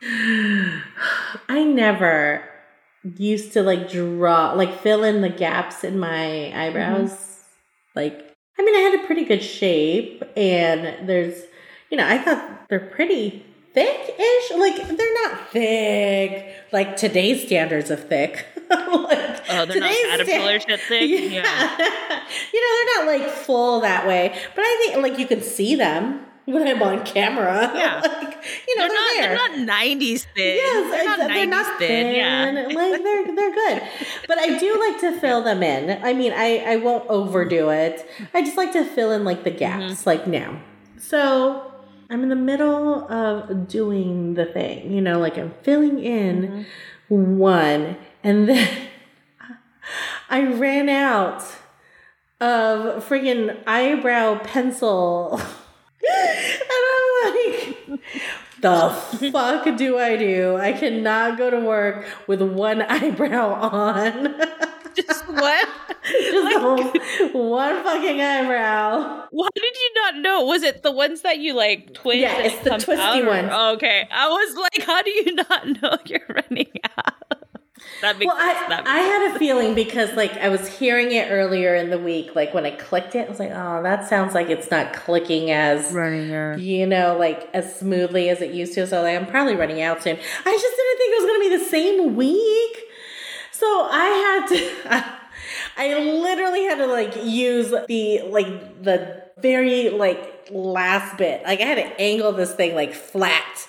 I 0.02 1.64
never 1.64 2.44
used 3.16 3.52
to 3.54 3.62
like 3.62 3.90
draw, 3.90 4.52
like 4.52 4.80
fill 4.80 5.04
in 5.04 5.22
the 5.22 5.28
gaps 5.28 5.84
in 5.84 5.98
my 5.98 6.52
eyebrows. 6.54 7.12
Mm-hmm. 7.12 7.98
Like 7.98 8.28
I 8.58 8.64
mean, 8.64 8.74
I 8.74 8.78
had 8.78 9.00
a 9.00 9.06
pretty 9.06 9.24
good 9.24 9.42
shape, 9.42 10.24
and 10.36 11.08
there's, 11.08 11.44
you 11.90 11.96
know, 11.96 12.06
I 12.06 12.18
thought 12.18 12.68
they're 12.68 12.80
pretty 12.80 13.44
thick-ish. 13.72 14.58
Like 14.58 14.96
they're 14.96 15.14
not 15.24 15.50
thick, 15.50 16.56
like 16.72 16.96
today's 16.96 17.44
standards 17.44 17.90
of 17.90 18.08
thick. 18.08 18.46
like, 18.70 19.40
oh, 19.50 19.64
they're 19.64 19.80
not 19.80 19.90
caterpillar 19.90 20.58
sta- 20.58 20.70
shit 20.70 20.80
thick. 20.80 21.08
Yeah. 21.08 21.42
yeah. 21.42 22.22
you 22.52 22.60
know, 22.60 22.74
they're 22.74 23.06
not 23.06 23.06
like 23.06 23.30
full 23.30 23.80
that 23.80 24.06
way, 24.06 24.36
but 24.56 24.62
I 24.62 24.84
think 24.84 25.02
like 25.02 25.18
you 25.18 25.26
can 25.26 25.40
see 25.40 25.76
them 25.76 26.26
when 26.52 26.66
I'm 26.66 26.82
on 26.82 27.04
camera. 27.04 27.70
Yeah. 27.78 28.00
like, 28.00 28.44
you 28.66 28.76
know, 28.78 28.88
they're, 28.88 29.28
they're, 29.28 29.34
not, 29.34 29.50
they're 29.52 29.66
not 29.66 29.84
90s 29.84 30.26
thin. 30.34 30.56
Yes, 30.56 30.90
they're 30.90 31.04
not, 31.04 31.28
they're 31.28 31.46
not 31.46 31.78
thin. 31.78 32.14
Yeah. 32.14 32.66
like 32.74 33.02
they're, 33.02 33.34
they're 33.34 33.54
good. 33.54 33.82
But 34.26 34.38
I 34.38 34.58
do 34.58 34.78
like 34.80 35.00
to 35.00 35.12
fill 35.20 35.42
them 35.42 35.62
in. 35.62 36.02
I 36.02 36.12
mean, 36.12 36.32
I, 36.32 36.58
I 36.58 36.76
won't 36.76 37.08
overdo 37.08 37.70
it. 37.70 38.08
I 38.34 38.42
just 38.42 38.56
like 38.56 38.72
to 38.72 38.84
fill 38.84 39.12
in 39.12 39.24
like 39.24 39.44
the 39.44 39.50
gaps, 39.50 40.00
mm-hmm. 40.00 40.08
like 40.08 40.26
now. 40.26 40.60
So 40.96 41.72
I'm 42.10 42.22
in 42.22 42.30
the 42.30 42.36
middle 42.36 43.10
of 43.12 43.68
doing 43.68 44.34
the 44.34 44.46
thing, 44.46 44.92
you 44.92 45.00
know, 45.00 45.18
like 45.18 45.36
I'm 45.36 45.54
filling 45.62 45.98
in 45.98 46.66
mm-hmm. 47.10 47.36
one 47.36 47.96
and 48.24 48.48
then 48.48 48.88
I 50.30 50.44
ran 50.44 50.88
out 50.88 51.42
of 52.40 53.06
friggin' 53.06 53.62
eyebrow 53.66 54.38
pencil 54.38 55.40
and 56.08 56.60
I'm 56.70 57.34
like, 57.34 58.00
the 58.60 58.90
fuck 59.32 59.76
do 59.76 59.98
I 59.98 60.16
do? 60.16 60.56
I 60.56 60.72
cannot 60.72 61.38
go 61.38 61.50
to 61.50 61.60
work 61.60 62.06
with 62.26 62.42
one 62.42 62.82
eyebrow 62.88 63.54
on. 63.54 64.34
Just 64.94 65.28
what? 65.28 65.68
Just 66.04 66.44
like, 66.44 67.34
one 67.34 67.82
fucking 67.84 68.20
eyebrow. 68.20 69.26
Why 69.30 69.48
did 69.54 69.76
you 69.76 69.90
not 69.96 70.16
know? 70.16 70.44
Was 70.44 70.62
it 70.62 70.82
the 70.82 70.90
ones 70.92 71.22
that 71.22 71.38
you 71.38 71.54
like 71.54 71.94
twist? 71.94 72.18
Yeah, 72.18 72.38
it's 72.38 72.58
the 72.64 72.70
twisty 72.70 73.24
ones. 73.24 73.48
Oh, 73.52 73.74
okay, 73.74 74.08
I 74.10 74.28
was 74.28 74.56
like, 74.56 74.86
how 74.86 75.02
do 75.02 75.10
you 75.10 75.34
not 75.34 75.82
know 75.82 75.96
you're 76.06 76.20
running 76.28 76.72
out? 76.96 77.47
That 78.00 78.18
makes 78.18 78.32
well, 78.32 78.36
sense. 78.36 78.58
I, 78.60 78.76
makes 78.76 78.88
I 78.88 79.00
sense. 79.00 79.12
had 79.12 79.36
a 79.36 79.38
feeling 79.38 79.74
because 79.74 80.12
like 80.14 80.32
I 80.32 80.48
was 80.48 80.68
hearing 80.78 81.12
it 81.12 81.30
earlier 81.30 81.74
in 81.74 81.90
the 81.90 81.98
week. 81.98 82.34
Like 82.34 82.54
when 82.54 82.64
I 82.64 82.70
clicked 82.70 83.14
it, 83.14 83.26
I 83.26 83.30
was 83.30 83.38
like, 83.38 83.50
oh, 83.52 83.82
that 83.82 84.08
sounds 84.08 84.34
like 84.34 84.48
it's 84.48 84.70
not 84.70 84.92
clicking 84.92 85.50
as 85.50 85.92
running 85.92 86.32
out. 86.32 86.60
You 86.60 86.86
know, 86.86 87.16
like 87.18 87.48
as 87.52 87.78
smoothly 87.78 88.28
as 88.28 88.40
it 88.40 88.52
used 88.52 88.74
to. 88.74 88.86
So 88.86 89.02
like, 89.02 89.16
I'm 89.16 89.26
probably 89.26 89.56
running 89.56 89.82
out 89.82 90.02
soon. 90.02 90.16
I 90.16 90.52
just 90.52 90.76
didn't 90.76 90.98
think 90.98 91.12
it 91.12 91.20
was 91.20 91.26
going 91.26 91.42
to 91.42 91.48
be 91.50 91.56
the 91.56 91.70
same 91.70 92.16
week. 92.16 92.84
So 93.52 93.66
I 93.90 94.06
had 94.06 94.46
to. 94.48 95.18
I 95.76 95.98
literally 95.98 96.64
had 96.64 96.78
to 96.78 96.86
like 96.86 97.24
use 97.24 97.70
the 97.88 98.22
like 98.22 98.82
the 98.82 99.22
very 99.38 99.90
like 99.90 100.48
last 100.50 101.16
bit. 101.16 101.42
Like 101.44 101.60
I 101.60 101.64
had 101.64 101.76
to 101.76 102.00
angle 102.00 102.32
this 102.32 102.52
thing 102.54 102.74
like 102.74 102.94
flat 102.94 103.68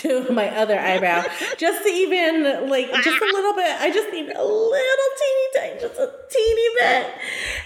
to 0.00 0.30
my 0.32 0.48
other 0.56 0.78
eyebrow 0.78 1.22
just 1.58 1.82
to 1.82 1.88
even 1.88 2.68
like 2.68 2.90
just 2.92 3.22
a 3.22 3.24
little 3.24 3.54
bit. 3.54 3.80
I 3.80 3.90
just 3.92 4.10
need 4.12 4.28
a 4.30 4.44
little 4.44 5.10
teeny 5.18 5.42
tiny, 5.54 5.80
just 5.80 5.98
a 5.98 6.12
teeny 6.30 6.68
bit. 6.78 7.14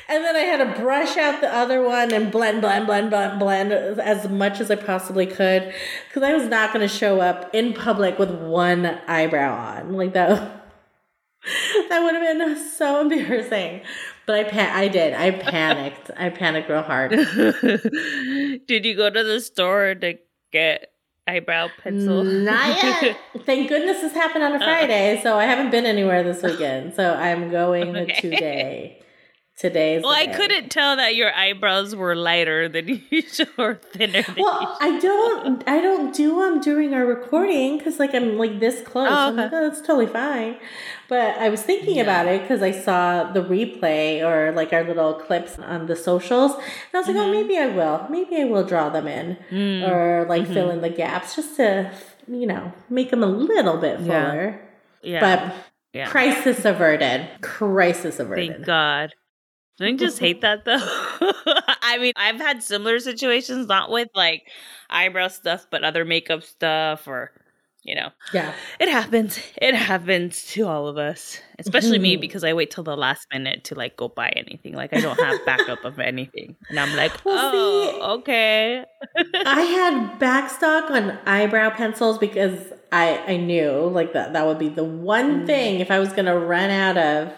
And 0.09 0.25
then 0.25 0.37
I 0.37 0.41
had 0.41 0.59
to 0.59 0.81
brush 0.81 1.17
out 1.17 1.41
the 1.41 1.53
other 1.53 1.83
one 1.83 2.13
and 2.13 2.31
blend, 2.31 2.61
blend, 2.61 2.87
blend, 2.87 3.11
blend, 3.11 3.39
blend 3.39 3.73
as 3.73 4.29
much 4.29 4.61
as 4.61 4.71
I 4.71 4.77
possibly 4.77 5.27
could 5.27 5.73
because 6.09 6.23
I 6.23 6.35
was 6.35 6.49
not 6.49 6.73
going 6.73 6.87
to 6.87 6.95
show 6.95 7.21
up 7.21 7.55
in 7.55 7.73
public 7.73 8.19
with 8.19 8.31
one 8.31 8.87
eyebrow 9.07 9.55
on 9.55 9.93
like 9.95 10.13
that. 10.15 10.63
That 11.89 12.03
would 12.03 12.15
have 12.17 12.39
been 12.39 12.71
so 12.71 13.01
embarrassing. 13.03 13.83
But 14.27 14.35
I 14.35 14.45
pa- 14.45 14.73
I 14.75 14.89
did. 14.89 15.15
I 15.15 15.31
panicked. 15.31 16.11
I 16.17 16.31
panicked 16.31 16.69
real 16.69 16.83
hard. 16.83 17.11
did 18.67 18.85
you 18.85 18.97
go 18.97 19.09
to 19.09 19.23
the 19.23 19.41
store 19.41 19.95
to 19.95 20.15
get 20.51 20.91
eyebrow 21.27 21.69
pencil? 21.83 22.25
Not 22.25 22.83
yet. 22.83 23.19
Thank 23.45 23.69
goodness 23.69 24.01
this 24.01 24.13
happened 24.13 24.45
on 24.45 24.53
a 24.53 24.57
uh. 24.57 24.59
Friday, 24.59 25.21
so 25.23 25.37
I 25.37 25.45
haven't 25.45 25.71
been 25.71 25.87
anywhere 25.87 26.23
this 26.23 26.43
weekend. 26.43 26.95
So 26.95 27.15
I'm 27.15 27.51
going 27.51 27.97
okay. 27.97 28.21
today. 28.21 29.03
Today's 29.57 30.03
well, 30.03 30.13
I 30.13 30.27
couldn't 30.27 30.69
tell 30.69 30.97
that 30.97 31.17
your 31.17 31.33
eyebrows 31.35 31.97
were 31.97 32.15
lighter 32.15 32.69
than 32.69 33.03
usual 33.11 33.47
or 33.57 33.75
thinner. 33.77 34.23
well, 34.37 34.61
usual. 34.61 34.77
I 34.81 34.99
don't, 35.01 35.67
I 35.67 35.81
don't 35.81 36.15
do 36.15 36.41
them 36.41 36.61
during 36.61 36.93
our 36.93 37.07
recording 37.07 37.79
because 37.79 37.99
like 37.99 38.15
I'm 38.15 38.37
like 38.37 38.61
this 38.61 38.83
close. 38.83 39.09
Oh, 39.11 39.29
okay. 39.29 39.45
like, 39.45 39.53
oh, 39.55 39.71
that's 39.71 39.81
totally 39.81 40.09
fine. 40.09 40.59
But 41.09 41.39
I 41.39 41.49
was 41.49 41.63
thinking 41.63 41.97
yeah. 41.97 42.03
about 42.03 42.27
it 42.27 42.43
because 42.43 42.61
I 42.61 42.71
saw 42.71 43.33
the 43.33 43.41
replay 43.41 44.21
or 44.23 44.53
like 44.53 44.75
our 44.75 44.85
little 44.85 45.15
clips 45.15 45.59
on 45.59 45.87
the 45.87 45.97
socials, 45.97 46.53
and 46.53 46.63
I 46.93 46.99
was 46.99 47.07
like, 47.07 47.17
oh, 47.17 47.21
mm-hmm. 47.21 47.31
oh, 47.31 47.33
maybe 47.33 47.57
I 47.57 47.69
will, 47.69 48.07
maybe 48.11 48.37
I 48.37 48.45
will 48.45 48.65
draw 48.65 48.91
them 48.91 49.09
in 49.09 49.39
mm. 49.51 49.89
or 49.89 50.27
like 50.29 50.43
mm-hmm. 50.43 50.53
fill 50.53 50.69
in 50.69 50.83
the 50.83 50.91
gaps 50.91 51.35
just 51.35 51.57
to, 51.57 51.95
you 52.29 52.47
know, 52.47 52.75
make 52.91 53.09
them 53.09 53.23
a 53.23 53.27
little 53.27 53.79
bit 53.79 54.01
fuller. 54.01 54.61
Yeah. 55.01 55.13
yeah. 55.13 55.21
But 55.21 55.55
yeah. 55.95 56.11
crisis 56.11 56.67
averted. 56.67 57.41
Crisis 57.41 58.21
averted. 58.21 58.53
Thank 58.53 58.67
God. 58.67 59.15
Don't 59.79 59.89
you 59.89 59.99
just 59.99 60.19
hate 60.19 60.41
that 60.41 60.65
though? 60.65 60.79
I 61.83 61.99
mean, 62.01 62.13
I've 62.17 62.41
had 62.41 62.63
similar 62.63 62.99
situations, 62.99 63.67
not 63.67 63.91
with 63.91 64.09
like 64.15 64.49
eyebrow 64.89 65.29
stuff, 65.29 65.67
but 65.71 65.85
other 65.85 66.05
makeup 66.05 66.43
stuff 66.43 67.07
or 67.07 67.33
you 67.87 67.95
know. 67.95 68.11
Yeah. 68.35 68.53
It 68.81 68.89
happens. 68.89 69.39
It 69.57 69.75
happens 69.75 70.45
to 70.49 70.67
all 70.67 70.89
of 70.89 70.99
us. 70.99 71.41
Especially 71.59 71.99
me 71.99 72.17
because 72.27 72.43
I 72.43 72.53
wait 72.53 72.71
till 72.71 72.85
the 72.85 72.97
last 72.97 73.27
minute 73.33 73.65
to 73.65 73.75
like 73.77 73.97
go 73.97 74.09
buy 74.09 74.31
anything. 74.31 74.75
Like 74.75 74.93
I 74.93 75.01
don't 75.01 75.19
have 75.21 75.45
backup 75.47 75.85
of 75.85 76.01
anything. 76.01 76.57
And 76.69 76.81
I'm 76.81 76.95
like, 76.97 77.25
well, 77.25 77.53
oh, 77.55 77.91
see, 77.93 78.03
okay. 78.21 78.85
I 79.35 79.61
had 79.61 80.19
backstock 80.19 80.91
on 80.91 81.17
eyebrow 81.27 81.71
pencils 81.71 82.19
because 82.19 82.73
I 82.91 83.19
I 83.27 83.37
knew 83.37 83.89
like 83.93 84.13
that 84.15 84.33
that 84.33 84.47
would 84.47 84.59
be 84.59 84.69
the 84.69 84.85
one 84.85 85.43
mm. 85.43 85.47
thing 85.47 85.81
if 85.81 85.91
I 85.91 86.01
was 86.01 86.13
gonna 86.13 86.39
run 86.39 86.71
out 86.71 86.99
of 86.99 87.33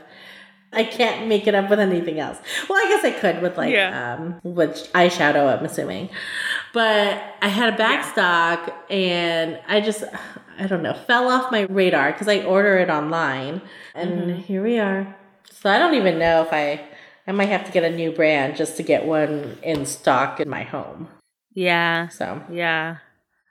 I 0.72 0.84
can't 0.84 1.28
make 1.28 1.46
it 1.46 1.54
up 1.54 1.70
with 1.70 1.80
anything 1.80 2.20
else. 2.20 2.38
Well, 2.68 2.78
I 2.78 2.88
guess 2.88 3.04
I 3.04 3.18
could 3.18 3.42
with 3.42 3.56
like 3.56 3.72
yeah. 3.72 4.14
um 4.14 4.40
with 4.42 4.90
eyeshadow, 4.92 5.58
I'm 5.58 5.64
assuming. 5.64 6.10
But 6.74 7.22
I 7.40 7.48
had 7.48 7.74
a 7.74 7.76
backstock 7.76 8.72
yeah. 8.90 8.96
and 8.96 9.60
I 9.66 9.80
just 9.80 10.04
I 10.58 10.66
don't 10.66 10.82
know, 10.82 10.94
fell 10.94 11.28
off 11.28 11.50
my 11.50 11.62
radar 11.62 12.12
because 12.12 12.28
I 12.28 12.42
order 12.42 12.76
it 12.78 12.90
online. 12.90 13.62
And 13.94 14.10
mm-hmm. 14.10 14.40
here 14.42 14.62
we 14.62 14.78
are. 14.78 15.16
So 15.50 15.70
I 15.70 15.78
don't 15.78 15.94
even 15.94 16.18
know 16.18 16.42
if 16.42 16.52
I 16.52 16.84
I 17.26 17.32
might 17.32 17.48
have 17.48 17.64
to 17.64 17.72
get 17.72 17.84
a 17.84 17.94
new 17.94 18.12
brand 18.12 18.56
just 18.56 18.76
to 18.76 18.82
get 18.82 19.06
one 19.06 19.58
in 19.62 19.86
stock 19.86 20.40
in 20.40 20.48
my 20.48 20.64
home. 20.64 21.08
Yeah. 21.54 22.08
So 22.08 22.42
yeah. 22.50 22.98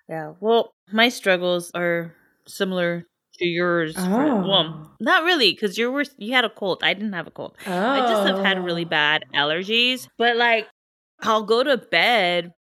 Yeah. 0.07 0.34
Well, 0.39 0.72
my 0.91 1.09
struggles 1.09 1.72
are 1.74 2.13
similar 2.47 3.05
to 3.38 3.45
yours. 3.45 3.95
Oh. 3.97 4.03
For, 4.03 4.47
well, 4.47 4.91
not 4.99 5.23
really, 5.23 5.51
because 5.51 5.77
you 5.77 5.91
were 5.91 6.05
you 6.17 6.33
had 6.33 6.45
a 6.45 6.49
cold. 6.49 6.83
I 6.83 6.93
didn't 6.93 7.13
have 7.13 7.27
a 7.27 7.31
cold. 7.31 7.55
Oh. 7.65 7.71
I 7.71 7.99
just 7.99 8.27
have 8.27 8.43
had 8.43 8.63
really 8.63 8.85
bad 8.85 9.25
allergies. 9.33 10.07
But 10.17 10.38
like, 10.38 10.67
I'll 11.21 11.43
go 11.43 11.63
to 11.63 11.77
bed 11.77 12.53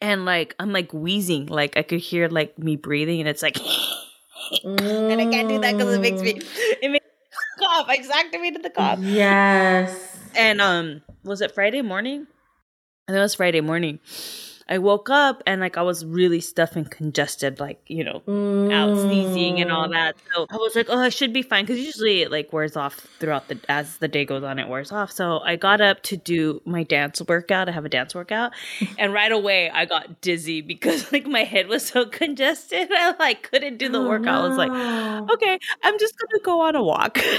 and 0.00 0.24
like 0.24 0.54
I'm 0.58 0.72
like 0.72 0.92
wheezing, 0.92 1.46
like 1.46 1.76
I 1.76 1.82
could 1.82 2.00
hear 2.00 2.28
like 2.28 2.58
me 2.58 2.76
breathing, 2.76 3.20
and 3.20 3.28
it's 3.28 3.42
like, 3.42 3.54
mm. 3.54 3.92
and 4.64 5.20
I 5.20 5.26
can't 5.26 5.48
do 5.48 5.60
that 5.60 5.76
because 5.76 5.94
it 5.94 6.00
makes 6.00 6.20
me 6.20 6.40
it 6.82 6.90
makes 6.90 7.06
cough. 7.58 7.86
I 7.88 7.96
just 7.96 8.10
activated 8.10 8.62
the 8.62 8.70
cough. 8.70 8.98
Yes. 9.00 10.18
And 10.34 10.60
um, 10.60 11.02
was 11.24 11.40
it 11.40 11.54
Friday 11.54 11.82
morning? 11.82 12.26
I 13.08 13.12
think 13.12 13.18
it 13.18 13.22
was 13.22 13.34
Friday 13.34 13.60
morning. 13.60 14.00
I 14.68 14.78
woke 14.78 15.10
up 15.10 15.42
and 15.46 15.60
like 15.60 15.76
I 15.76 15.82
was 15.82 16.04
really 16.04 16.40
stuffed 16.40 16.76
and 16.76 16.90
congested, 16.90 17.58
like 17.58 17.80
you 17.86 18.04
know, 18.04 18.16
out 18.16 18.90
mm. 18.90 19.02
sneezing 19.02 19.60
and 19.60 19.72
all 19.72 19.88
that. 19.88 20.16
So 20.34 20.46
I 20.50 20.56
was 20.56 20.76
like, 20.76 20.86
oh, 20.90 20.98
I 20.98 21.08
should 21.08 21.32
be 21.32 21.42
fine 21.42 21.64
because 21.64 21.80
usually 21.80 22.22
it 22.22 22.30
like 22.30 22.52
wears 22.52 22.76
off 22.76 23.06
throughout 23.18 23.48
the 23.48 23.58
as 23.68 23.96
the 23.98 24.08
day 24.08 24.24
goes 24.24 24.42
on, 24.42 24.58
it 24.58 24.68
wears 24.68 24.92
off. 24.92 25.10
So 25.10 25.38
I 25.38 25.56
got 25.56 25.80
up 25.80 26.02
to 26.04 26.16
do 26.16 26.60
my 26.64 26.82
dance 26.82 27.22
workout. 27.26 27.68
I 27.68 27.72
have 27.72 27.84
a 27.84 27.88
dance 27.88 28.14
workout, 28.14 28.52
and 28.98 29.12
right 29.12 29.32
away 29.32 29.70
I 29.70 29.86
got 29.86 30.20
dizzy 30.20 30.60
because 30.60 31.10
like 31.12 31.26
my 31.26 31.44
head 31.44 31.68
was 31.68 31.86
so 31.86 32.04
congested. 32.10 32.88
I 32.92 33.14
like 33.18 33.50
couldn't 33.50 33.78
do 33.78 33.88
the 33.88 34.02
Oh, 34.02 34.08
workout. 34.08 34.44
I 34.44 34.48
was 34.48 34.58
like, 34.58 35.30
okay, 35.34 35.58
I'm 35.82 35.98
just 35.98 36.14
gonna 36.18 36.42
go 36.42 36.60
on 36.62 36.76
a 36.76 36.82
walk. 36.82 37.18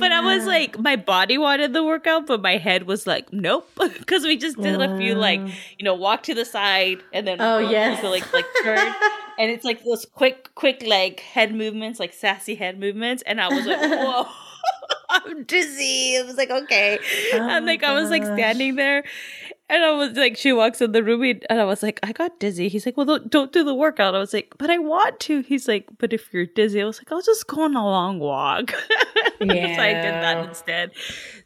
But 0.00 0.12
I 0.12 0.20
was 0.20 0.46
like, 0.46 0.78
my 0.78 0.96
body 0.96 1.38
wanted 1.38 1.72
the 1.72 1.84
workout, 1.84 2.26
but 2.26 2.40
my 2.42 2.56
head 2.56 2.84
was 2.84 3.06
like, 3.06 3.32
nope, 3.32 3.68
because 3.76 4.24
we 4.24 4.36
just 4.36 4.60
did 4.60 4.80
a 4.80 4.96
few 4.98 5.14
like, 5.14 5.40
you 5.78 5.84
know, 5.84 5.89
walk 5.94 6.22
to 6.24 6.34
the 6.34 6.44
side 6.44 7.02
and 7.12 7.26
then 7.26 7.40
Oh, 7.40 7.58
yes. 7.58 8.00
to, 8.00 8.08
like 8.08 8.32
like 8.32 8.46
turn, 8.62 8.92
and 9.38 9.50
it's 9.50 9.64
like 9.64 9.84
those 9.84 10.04
quick, 10.04 10.54
quick 10.54 10.82
like 10.86 11.20
head 11.20 11.54
movements, 11.54 11.98
like 12.00 12.12
sassy 12.12 12.54
head 12.54 12.78
movements, 12.78 13.22
and 13.26 13.40
I 13.40 13.48
was 13.48 13.66
like, 13.66 13.80
whoa. 13.90 14.26
I'm 15.10 15.44
dizzy. 15.44 16.18
I 16.18 16.22
was 16.22 16.36
like, 16.36 16.50
okay. 16.50 16.98
Oh 17.32 17.48
and 17.48 17.66
like 17.66 17.82
I 17.82 17.92
was 17.92 18.10
like 18.10 18.24
standing 18.24 18.76
there 18.76 19.02
and 19.68 19.84
I 19.84 19.92
was 19.92 20.16
like, 20.16 20.36
she 20.36 20.52
walks 20.52 20.80
in 20.80 20.92
the 20.92 21.02
room 21.02 21.22
and 21.22 21.60
I 21.60 21.64
was 21.64 21.82
like, 21.82 22.00
I 22.02 22.12
got 22.12 22.38
dizzy. 22.40 22.68
He's 22.68 22.86
like, 22.86 22.96
well, 22.96 23.06
don't, 23.06 23.30
don't 23.30 23.52
do 23.52 23.64
the 23.64 23.74
workout. 23.74 24.14
I 24.14 24.18
was 24.18 24.32
like, 24.32 24.54
but 24.58 24.68
I 24.70 24.78
want 24.78 25.18
to. 25.20 25.42
He's 25.42 25.66
like, 25.68 25.86
but 25.98 26.12
if 26.12 26.32
you're 26.32 26.46
dizzy, 26.46 26.82
I 26.82 26.84
was 26.84 26.98
like, 26.98 27.10
I'll 27.10 27.22
just 27.22 27.46
go 27.46 27.62
on 27.62 27.74
a 27.76 27.84
long 27.84 28.18
walk. 28.18 28.70
so 29.38 29.44
I 29.44 29.46
did 29.46 30.14
that 30.14 30.48
instead. 30.48 30.92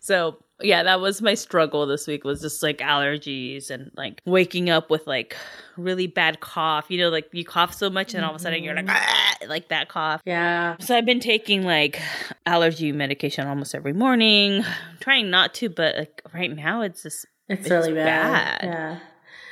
So 0.01 0.43
yeah, 0.61 0.83
that 0.85 1.01
was 1.01 1.21
my 1.21 1.35
struggle 1.35 1.87
this 1.87 2.07
week 2.07 2.25
was 2.25 2.41
just 2.41 2.63
like 2.63 2.79
allergies 2.79 3.71
and 3.71 3.91
like 3.97 4.21
waking 4.25 4.71
up 4.71 4.89
with 4.89 5.07
like 5.07 5.37
really 5.77 6.07
bad 6.07 6.41
cough. 6.41 6.87
You 6.89 6.99
know, 6.99 7.09
like 7.11 7.29
you 7.33 7.45
cough 7.45 7.75
so 7.75 7.91
much 7.91 8.15
and 8.15 8.25
all 8.25 8.31
of 8.31 8.37
a 8.37 8.39
sudden 8.39 8.63
you're 8.63 8.75
like, 8.75 8.89
ah, 8.89 9.37
like 9.49 9.69
that 9.69 9.89
cough. 9.89 10.21
Yeah. 10.25 10.77
So 10.79 10.97
I've 10.97 11.05
been 11.07 11.21
taking 11.21 11.65
like 11.65 12.01
allergy 12.47 12.93
medication 12.93 13.49
almost 13.49 13.75
every 13.75 13.93
morning. 13.93 14.63
I'm 14.65 14.99
trying 15.01 15.29
not 15.31 15.55
to, 15.55 15.69
but 15.69 15.97
like 15.97 16.23
right 16.33 16.55
now 16.55 16.83
it's 16.83 17.03
just 17.03 17.27
It's, 17.49 17.63
It's 17.63 17.71
really 17.71 17.93
bad. 17.93 18.61
bad. 18.61 18.65
Yeah. 18.65 18.99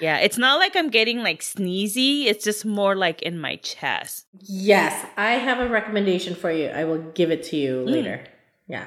yeah, 0.01 0.19
it's 0.19 0.39
not 0.39 0.59
like 0.61 0.77
I'm 0.77 0.89
getting 0.89 1.19
like 1.23 1.41
sneezy. 1.41 2.27
It's 2.27 2.45
just 2.45 2.65
more 2.65 2.95
like 2.95 3.23
in 3.23 3.41
my 3.41 3.57
chest. 3.57 4.27
Yes, 4.41 5.05
I 5.17 5.33
have 5.33 5.59
a 5.59 5.69
recommendation 5.69 6.35
for 6.37 6.51
you. 6.53 6.69
I 6.69 6.85
will 6.85 7.03
give 7.13 7.31
it 7.33 7.43
to 7.45 7.57
you 7.57 7.83
later. 7.85 8.25
Yeah. 8.69 8.87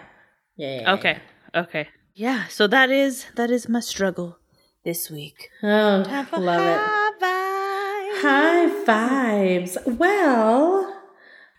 Yeah. 0.56 0.68
yeah, 0.68 0.82
yeah, 0.82 0.94
Okay. 0.94 1.18
Okay. 1.54 1.88
Yeah, 2.16 2.48
so 2.48 2.66
that 2.68 2.90
is 2.92 3.26
that 3.36 3.52
is 3.52 3.68
my 3.68 3.82
struggle 3.82 4.40
this 4.86 5.10
week. 5.12 5.50
Time 5.62 6.06
Oh, 6.10 6.24
for 6.24 6.40
love 6.40 6.62
it. 6.62 6.78
high 6.80 7.12
vibes. 7.22 8.22
High 8.22 8.86
vibes. 9.86 9.98
Well, 9.98 11.02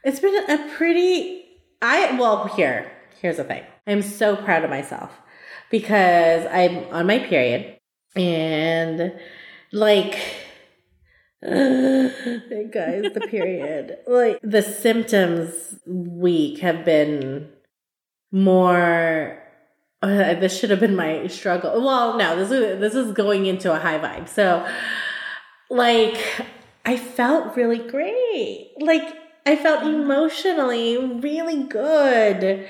it's 0.03 0.19
been 0.21 0.35
a 0.51 0.71
pretty 0.77 1.45
I 1.83 2.17
well, 2.19 2.47
here. 2.49 2.91
Here's 3.21 3.37
the 3.37 3.45
thing. 3.45 3.65
I'm 3.87 4.01
so 4.01 4.35
proud 4.35 4.65
of 4.65 4.71
myself 4.71 5.11
because 5.71 6.47
I'm 6.51 6.85
on 6.91 7.07
my 7.07 7.19
period 7.19 7.79
and 8.15 9.13
like 9.73 10.13
guys, 11.43 11.53
the 13.13 13.27
period. 13.29 13.99
like 14.07 14.41
the 14.43 14.63
symptoms 14.63 15.79
week 15.87 16.61
have 16.61 16.83
been 16.87 17.51
more 18.33 19.43
uh, 20.03 20.35
this 20.35 20.59
should 20.59 20.71
have 20.71 20.81
been 20.81 20.97
my 20.97 21.27
struggle. 21.27 21.83
Well, 21.83 22.17
no, 22.17 22.37
this 22.37 22.51
is 22.51 22.81
this 22.81 22.95
is 22.95 23.13
going 23.13 23.47
into 23.47 23.73
a 23.73 23.79
high 23.79 23.99
vibe. 23.99 24.29
So 24.29 24.67
like 25.71 26.19
I 26.85 26.97
felt 26.97 27.57
really 27.57 27.79
great. 27.79 28.73
Like 28.79 29.17
I 29.47 29.57
felt 29.57 29.85
emotionally 29.85 30.97
really 30.99 31.65
good. 31.65 32.69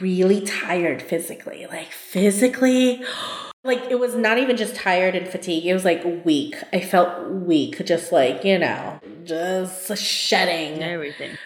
Really 0.00 0.40
tired 0.42 1.02
physically. 1.02 1.66
Like 1.66 1.92
physically 1.92 3.04
like 3.64 3.82
it 3.90 3.98
was 3.98 4.14
not 4.14 4.38
even 4.38 4.56
just 4.56 4.76
tired 4.76 5.14
and 5.14 5.26
fatigue. 5.26 5.66
It 5.66 5.74
was 5.74 5.84
like 5.84 6.04
weak. 6.24 6.56
I 6.72 6.80
felt 6.80 7.30
weak, 7.30 7.84
just 7.84 8.12
like, 8.12 8.44
you 8.44 8.58
know, 8.58 9.00
just 9.24 9.96
shedding. 9.96 10.82
Everything. 10.82 11.36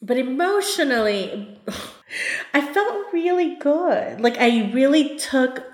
But 0.00 0.16
emotionally, 0.16 1.58
I 2.54 2.60
felt 2.60 3.12
really 3.12 3.56
good. 3.56 4.20
Like 4.20 4.38
I 4.38 4.70
really 4.72 5.18
took 5.18 5.64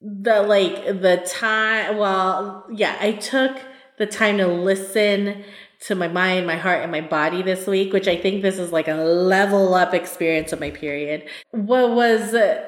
the 0.00 0.42
like 0.42 0.84
the 1.00 1.26
time. 1.26 1.96
Well, 1.96 2.66
yeah, 2.72 2.96
I 3.00 3.12
took 3.12 3.56
the 3.98 4.06
time 4.06 4.38
to 4.38 4.46
listen 4.46 5.44
to 5.80 5.94
my 5.94 6.08
mind, 6.08 6.46
my 6.46 6.56
heart, 6.56 6.82
and 6.82 6.92
my 6.92 7.00
body 7.00 7.42
this 7.42 7.66
week, 7.66 7.92
which 7.92 8.08
I 8.08 8.16
think 8.16 8.42
this 8.42 8.58
is 8.58 8.72
like 8.72 8.88
a 8.88 8.94
level 8.94 9.74
up 9.74 9.94
experience 9.94 10.52
of 10.52 10.60
my 10.60 10.70
period. 10.70 11.28
What 11.50 11.90
was 11.92 12.34
uh, 12.34 12.64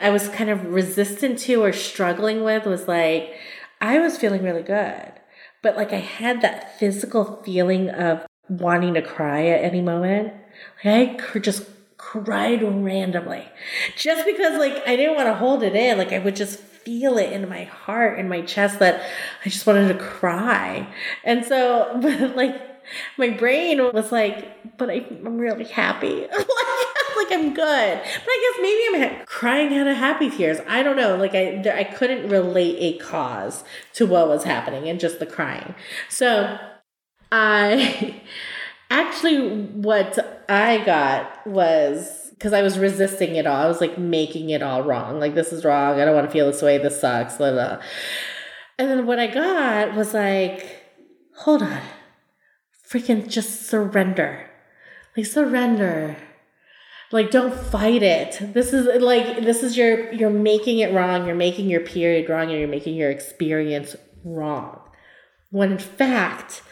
I 0.00 0.10
was 0.10 0.28
kind 0.28 0.50
of 0.50 0.66
resistant 0.66 1.38
to 1.40 1.62
or 1.62 1.72
struggling 1.72 2.44
with 2.44 2.66
was 2.66 2.88
like 2.88 3.34
I 3.80 3.98
was 3.98 4.18
feeling 4.18 4.42
really 4.42 4.62
good, 4.62 5.12
but 5.62 5.76
like 5.76 5.92
I 5.92 6.00
had 6.00 6.42
that 6.42 6.78
physical 6.78 7.42
feeling 7.44 7.90
of 7.90 8.25
wanting 8.48 8.94
to 8.94 9.02
cry 9.02 9.46
at 9.46 9.64
any 9.64 9.80
moment. 9.80 10.32
Like 10.84 11.36
I 11.36 11.38
just 11.38 11.64
cried 11.98 12.62
randomly 12.62 13.48
just 13.96 14.24
because 14.24 14.58
like 14.58 14.86
I 14.86 14.96
didn't 14.96 15.16
want 15.16 15.26
to 15.28 15.34
hold 15.34 15.62
it 15.62 15.74
in. 15.74 15.98
Like 15.98 16.12
I 16.12 16.18
would 16.18 16.36
just 16.36 16.58
feel 16.58 17.18
it 17.18 17.32
in 17.32 17.48
my 17.48 17.64
heart 17.64 18.18
in 18.18 18.28
my 18.28 18.42
chest 18.42 18.78
that 18.78 19.02
I 19.44 19.48
just 19.48 19.66
wanted 19.66 19.88
to 19.88 19.98
cry. 19.98 20.86
And 21.24 21.44
so, 21.44 21.98
but 22.02 22.36
like 22.36 22.60
my 23.18 23.30
brain 23.30 23.82
was 23.92 24.12
like, 24.12 24.76
but 24.78 24.88
I, 24.88 25.04
I'm 25.10 25.38
really 25.38 25.64
happy. 25.64 26.20
like, 26.20 26.30
like 27.16 27.32
I'm 27.32 27.52
good. 27.54 28.00
But 28.00 28.28
I 28.28 28.52
guess 28.52 28.62
maybe 28.62 29.04
I'm 29.04 29.16
ha- 29.18 29.24
crying 29.26 29.76
out 29.76 29.88
of 29.88 29.96
happy 29.96 30.30
tears. 30.30 30.58
I 30.68 30.84
don't 30.84 30.96
know. 30.96 31.16
Like 31.16 31.34
I, 31.34 31.60
there, 31.62 31.76
I 31.76 31.82
couldn't 31.82 32.28
relate 32.28 32.76
a 32.78 32.98
cause 32.98 33.64
to 33.94 34.06
what 34.06 34.28
was 34.28 34.44
happening 34.44 34.88
and 34.88 35.00
just 35.00 35.18
the 35.18 35.26
crying. 35.26 35.74
So 36.08 36.56
I 37.32 38.22
actually 38.90 39.64
what 39.66 40.44
I 40.48 40.84
got 40.84 41.46
was 41.46 42.30
because 42.30 42.52
I 42.52 42.62
was 42.62 42.78
resisting 42.78 43.36
it 43.36 43.46
all. 43.46 43.62
I 43.62 43.68
was 43.68 43.80
like 43.80 43.98
making 43.98 44.50
it 44.50 44.62
all 44.62 44.82
wrong. 44.82 45.18
Like 45.18 45.34
this 45.34 45.52
is 45.52 45.64
wrong. 45.64 46.00
I 46.00 46.04
don't 46.04 46.14
want 46.14 46.26
to 46.26 46.32
feel 46.32 46.46
this 46.46 46.62
way. 46.62 46.78
This 46.78 47.00
sucks. 47.00 47.36
Blah, 47.36 47.52
blah. 47.52 47.78
And 48.78 48.90
then 48.90 49.06
what 49.06 49.18
I 49.18 49.26
got 49.26 49.94
was 49.94 50.12
like, 50.12 50.82
hold 51.38 51.62
on, 51.62 51.80
freaking 52.88 53.28
just 53.28 53.66
surrender. 53.66 54.50
Like 55.16 55.26
surrender. 55.26 56.16
Like 57.12 57.30
don't 57.30 57.54
fight 57.54 58.02
it. 58.02 58.38
This 58.52 58.72
is 58.72 59.00
like 59.00 59.42
this 59.42 59.62
is 59.62 59.76
your 59.76 60.12
you're 60.12 60.28
making 60.28 60.80
it 60.80 60.92
wrong. 60.92 61.26
You're 61.26 61.36
making 61.36 61.70
your 61.70 61.80
period 61.80 62.28
wrong, 62.28 62.50
and 62.50 62.58
you're 62.58 62.68
making 62.68 62.96
your 62.96 63.10
experience 63.10 63.96
wrong. 64.24 64.80
When 65.50 65.72
in 65.72 65.78
fact, 65.78 66.62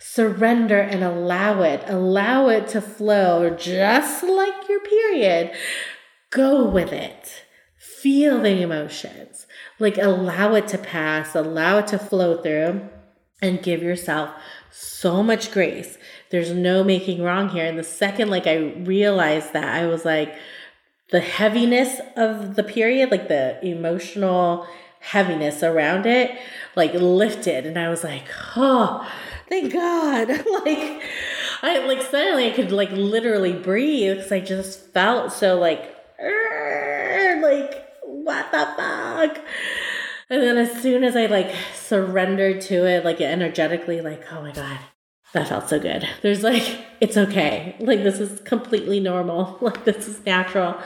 surrender 0.00 0.80
and 0.80 1.04
allow 1.04 1.62
it. 1.62 1.82
Allow 1.86 2.48
it 2.48 2.66
to 2.68 2.80
flow 2.80 3.50
just 3.50 4.24
like 4.24 4.68
your 4.68 4.80
period. 4.80 5.52
Go 6.30 6.64
with 6.64 6.92
it. 6.92 7.44
Feel 7.76 8.40
the 8.40 8.62
emotions. 8.62 9.46
Like 9.78 9.98
allow 9.98 10.54
it 10.54 10.68
to 10.68 10.78
pass, 10.78 11.34
allow 11.34 11.78
it 11.78 11.86
to 11.88 11.98
flow 11.98 12.40
through, 12.40 12.88
and 13.42 13.62
give 13.62 13.82
yourself 13.82 14.30
so 14.70 15.22
much 15.22 15.52
grace. 15.52 15.98
There's 16.30 16.52
no 16.52 16.82
making 16.82 17.22
wrong 17.22 17.50
here. 17.50 17.66
And 17.66 17.78
the 17.78 17.84
second 17.84 18.30
like 18.30 18.46
I 18.46 18.56
realized 18.56 19.52
that, 19.52 19.64
I 19.64 19.86
was 19.86 20.04
like, 20.04 20.34
the 21.10 21.20
heaviness 21.20 22.00
of 22.16 22.54
the 22.54 22.62
period, 22.62 23.10
like 23.10 23.28
the 23.28 23.62
emotional 23.66 24.66
heaviness 25.00 25.62
around 25.62 26.06
it, 26.06 26.38
like 26.76 26.94
lifted. 26.94 27.66
And 27.66 27.78
I 27.78 27.88
was 27.88 28.04
like, 28.04 28.28
oh, 28.56 29.10
thank 29.48 29.72
God. 29.72 30.28
like, 30.64 31.02
I 31.62 31.84
like 31.86 32.02
suddenly 32.02 32.50
I 32.50 32.54
could 32.54 32.70
like 32.72 32.92
literally 32.92 33.52
breathe 33.52 34.16
because 34.16 34.32
I 34.32 34.40
just 34.40 34.92
felt 34.92 35.32
so 35.32 35.58
like, 35.58 35.96
like, 36.20 37.84
what 38.02 38.50
the 38.52 38.68
fuck? 38.76 39.44
And 40.28 40.42
then 40.42 40.58
as 40.58 40.80
soon 40.80 41.02
as 41.02 41.16
I 41.16 41.26
like 41.26 41.52
surrendered 41.74 42.60
to 42.62 42.86
it, 42.86 43.04
like 43.04 43.20
energetically, 43.20 44.00
like, 44.00 44.22
oh 44.32 44.42
my 44.42 44.52
God, 44.52 44.78
that 45.32 45.48
felt 45.48 45.68
so 45.68 45.80
good. 45.80 46.08
There's 46.22 46.42
like, 46.42 46.78
it's 47.00 47.16
okay. 47.16 47.74
Like, 47.80 48.02
this 48.02 48.20
is 48.20 48.40
completely 48.40 49.00
normal. 49.00 49.58
Like, 49.60 49.84
this 49.84 50.08
is 50.08 50.24
natural. 50.24 50.76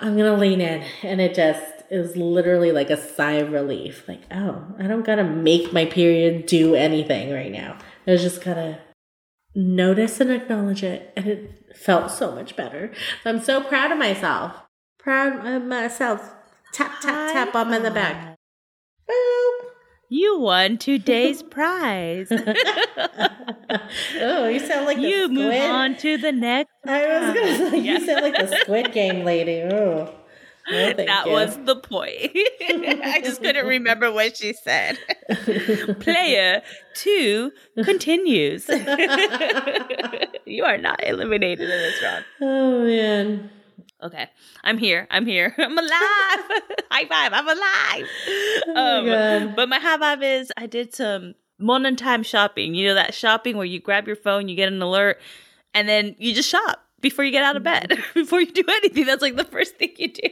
I'm 0.00 0.16
going 0.16 0.32
to 0.32 0.40
lean 0.40 0.60
in. 0.60 0.84
And 1.02 1.20
it 1.20 1.34
just 1.34 1.79
is 1.90 2.16
literally 2.16 2.72
like 2.72 2.90
a 2.90 2.96
sigh 2.96 3.32
of 3.34 3.52
relief. 3.52 4.06
Like, 4.08 4.22
oh, 4.30 4.64
I 4.78 4.86
don't 4.86 5.04
got 5.04 5.16
to 5.16 5.24
make 5.24 5.72
my 5.72 5.84
period 5.84 6.46
do 6.46 6.74
anything 6.74 7.32
right 7.32 7.50
now. 7.52 7.76
I 8.06 8.12
was 8.12 8.22
just 8.22 8.44
got 8.44 8.54
to 8.54 8.78
notice 9.54 10.20
and 10.20 10.30
acknowledge 10.30 10.82
it. 10.82 11.12
And 11.16 11.26
it 11.26 11.76
felt 11.76 12.10
so 12.10 12.34
much 12.34 12.56
better. 12.56 12.92
So 13.22 13.30
I'm 13.30 13.40
so 13.40 13.62
proud 13.62 13.92
of 13.92 13.98
myself. 13.98 14.52
Proud 14.98 15.46
of 15.46 15.64
myself. 15.64 16.34
Tap, 16.72 17.00
tap, 17.00 17.32
tap 17.32 17.54
on 17.54 17.70
the 17.70 17.90
back. 17.90 18.36
Boop. 19.08 19.52
You 20.12 20.40
won 20.40 20.76
today's 20.76 21.42
prize. 21.42 22.28
oh, 24.20 24.48
you 24.48 24.58
sound 24.58 24.86
like 24.86 24.96
the 24.96 25.02
you 25.02 25.28
move 25.28 25.54
on 25.54 25.96
to 25.98 26.18
the 26.18 26.32
next. 26.32 26.72
I 26.84 27.06
was 27.20 27.34
gonna 27.34 27.70
say 27.70 27.78
Yeah. 27.78 27.98
you 27.98 28.06
sound 28.06 28.22
like 28.22 28.34
the 28.34 28.56
Squid 28.62 28.92
Game 28.92 29.24
lady. 29.24 29.62
Oh, 29.62 30.12
thank 30.70 31.08
that 31.08 31.26
you. 31.26 31.32
was 31.32 31.58
the 31.64 31.76
point. 31.76 32.30
I 33.04 33.20
just 33.22 33.42
couldn't 33.42 33.66
remember 33.66 34.12
what 34.12 34.36
she 34.36 34.52
said. 34.52 34.98
Player 36.00 36.62
two 36.94 37.52
continues. 37.84 38.68
you 40.46 40.64
are 40.64 40.78
not 40.78 41.02
eliminated 41.04 41.68
in 41.68 41.78
this 41.78 42.02
round. 42.02 42.24
oh 42.40 42.84
man. 42.84 43.50
Okay, 44.02 44.30
I'm 44.64 44.78
here. 44.78 45.06
I'm 45.10 45.26
here. 45.26 45.54
I'm 45.58 45.76
alive. 45.76 45.90
high 45.90 47.06
five. 47.06 47.32
I'm 47.34 47.48
alive. 47.48 48.08
Oh 48.68 49.02
my 49.02 49.36
um, 49.36 49.46
God. 49.46 49.56
but 49.56 49.68
my 49.68 49.78
high 49.78 49.98
five 49.98 50.22
is 50.22 50.52
I 50.56 50.66
did 50.66 50.94
some 50.94 51.34
morning 51.58 51.96
time 51.96 52.22
shopping. 52.22 52.74
You 52.74 52.88
know 52.88 52.94
that 52.94 53.12
shopping 53.12 53.56
where 53.56 53.66
you 53.66 53.80
grab 53.80 54.06
your 54.06 54.16
phone, 54.16 54.48
you 54.48 54.56
get 54.56 54.72
an 54.72 54.80
alert, 54.80 55.20
and 55.74 55.88
then 55.88 56.16
you 56.18 56.34
just 56.34 56.48
shop 56.48 56.82
before 57.00 57.24
you 57.24 57.30
get 57.30 57.44
out 57.44 57.56
of 57.56 57.62
bed, 57.62 57.98
before 58.14 58.40
you 58.40 58.52
do 58.52 58.64
anything. 58.68 59.06
That's 59.06 59.22
like 59.22 59.36
the 59.36 59.44
first 59.44 59.76
thing 59.76 59.90
you 59.96 60.12
do. 60.12 60.28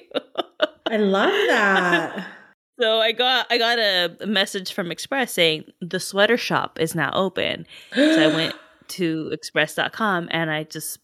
I 0.86 0.96
love 0.96 1.32
that. 1.48 2.26
So 2.80 3.00
I 3.00 3.10
got 3.10 3.48
I 3.50 3.58
got 3.58 3.80
a 3.80 4.24
message 4.24 4.72
from 4.72 4.92
Express 4.92 5.32
saying 5.32 5.64
the 5.80 5.98
sweater 5.98 6.36
shop 6.36 6.78
is 6.80 6.94
now 6.94 7.10
open. 7.12 7.66
So 7.92 8.22
I 8.22 8.32
went 8.32 8.54
to 8.90 9.30
express.com 9.32 10.28
and 10.30 10.48
I 10.48 10.62
just 10.62 11.00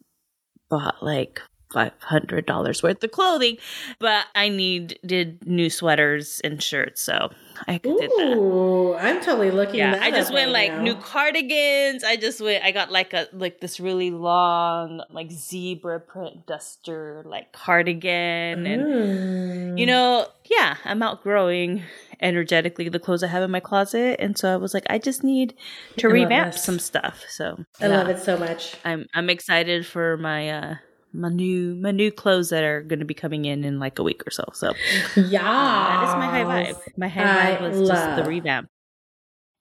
bought 0.71 1.03
like 1.03 1.43
five 1.75 1.93
hundred 2.01 2.47
dollars 2.47 2.83
worth 2.83 3.05
of 3.05 3.11
clothing, 3.11 3.59
but 3.99 4.25
I 4.35 4.49
needed 4.49 5.47
new 5.47 5.69
sweaters 5.69 6.41
and 6.43 6.63
shirts, 6.63 7.03
so 7.03 7.31
I 7.69 7.79
did 7.79 7.99
that. 7.99 8.37
Ooh, 8.39 8.95
I'm 8.95 9.21
totally 9.21 9.51
looking. 9.51 9.77
Yeah, 9.81 9.93
that 9.93 10.03
I 10.03 10.11
just 10.11 10.33
went 10.33 10.47
right 10.55 10.71
like 10.71 10.79
now. 10.79 10.83
new 10.83 10.95
cardigans. 10.95 12.03
I 12.05 12.17
just 12.17 12.41
went. 12.41 12.65
I 12.65 12.71
got 12.71 12.91
like 12.91 13.13
a 13.13 13.29
like 13.33 13.61
this 13.61 13.79
really 13.81 14.11
long 14.11 15.03
like 15.11 15.31
zebra 15.31 16.01
print 16.01 16.47
duster 16.47 17.23
like 17.27 17.53
cardigan, 17.53 18.67
and 18.67 18.85
Mm. 18.85 19.79
you 19.79 19.87
know, 19.87 20.27
yeah, 20.51 20.77
I'm 20.85 21.03
outgrowing 21.03 21.83
energetically 22.21 22.89
the 22.89 23.01
clothes 23.01 23.23
I 23.23 23.27
have 23.27 23.43
in 23.43 23.51
my 23.51 23.61
closet, 23.61 24.17
and 24.21 24.39
so 24.39 24.53
I 24.53 24.57
was 24.57 24.73
like, 24.75 24.85
I 24.89 24.99
just 24.99 25.25
need 25.25 25.55
to 25.99 26.09
I 26.09 26.13
revamp 26.13 26.55
some 26.55 26.79
stuff. 26.79 27.25
So 27.29 27.65
I 27.81 27.89
love 27.89 28.09
it 28.09 28.21
so 28.21 28.37
much. 28.37 28.77
I'm 28.85 29.07
I'm 29.15 29.29
excited 29.31 29.85
for 29.87 30.17
my 30.17 30.49
uh 30.51 30.75
my 31.15 31.29
new 31.29 31.77
my 31.77 31.93
new 31.93 32.11
clothes 32.11 32.51
that 32.51 32.65
are 32.65 32.83
going 32.83 32.99
to 32.99 33.05
be 33.05 33.15
coming 33.15 33.45
in 33.45 33.65
in 33.65 33.79
like 33.79 33.99
a 33.99 34.03
week 34.03 34.27
or 34.27 34.31
so. 34.31 34.45
So 34.53 34.75
Yeah, 35.17 35.43
that 35.43 36.09
is 36.09 36.15
my 36.17 36.27
high 36.27 36.45
vibe. 36.45 36.81
My 36.97 37.09
high 37.09 37.23
vibe 37.23 37.61
I 37.61 37.69
was 37.69 37.89
just 37.89 38.17
the 38.17 38.29
revamp. 38.29 38.69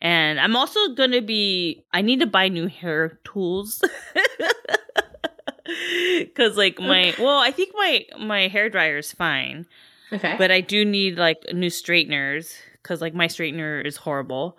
And 0.01 0.37
I'm 0.37 0.57
also 0.57 0.95
gonna 0.95 1.21
be. 1.21 1.85
I 1.93 2.01
need 2.01 2.19
to 2.19 2.27
buy 2.27 2.49
new 2.49 2.67
hair 2.67 3.19
tools 3.23 3.81
because, 6.19 6.57
like, 6.57 6.77
my 6.77 7.15
well, 7.17 7.39
I 7.39 7.51
think 7.51 7.71
my 7.73 8.05
my 8.19 8.49
hair 8.49 8.69
dryer 8.69 8.97
is 8.97 9.13
fine, 9.13 9.65
Okay, 10.11 10.35
but 10.37 10.51
I 10.51 10.59
do 10.59 10.83
need 10.83 11.17
like 11.17 11.41
new 11.53 11.69
straighteners 11.69 12.53
because, 12.81 12.99
like, 12.99 13.13
my 13.13 13.27
straightener 13.27 13.85
is 13.85 13.95
horrible, 13.95 14.57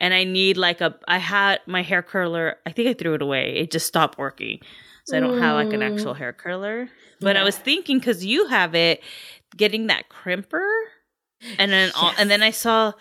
and 0.00 0.12
I 0.12 0.24
need 0.24 0.56
like 0.56 0.80
a. 0.80 0.96
I 1.06 1.18
had 1.18 1.60
my 1.66 1.82
hair 1.82 2.02
curler. 2.02 2.56
I 2.66 2.72
think 2.72 2.88
I 2.88 2.94
threw 2.94 3.14
it 3.14 3.22
away. 3.22 3.54
It 3.54 3.70
just 3.70 3.86
stopped 3.86 4.18
working, 4.18 4.58
so 5.04 5.16
I 5.16 5.20
don't 5.20 5.38
have 5.38 5.54
like 5.56 5.72
an 5.72 5.80
Mm. 5.80 5.92
actual 5.92 6.14
hair 6.14 6.32
curler. 6.32 6.88
But 7.20 7.36
I 7.36 7.44
was 7.44 7.56
thinking 7.56 7.98
because 7.98 8.24
you 8.24 8.46
have 8.48 8.74
it, 8.74 9.02
getting 9.56 9.86
that 9.86 10.08
crimper, 10.08 10.68
and 11.58 11.70
then 11.72 11.92
all, 11.94 12.12
and 12.18 12.30
then 12.30 12.42
I 12.42 12.50
saw, 12.50 12.92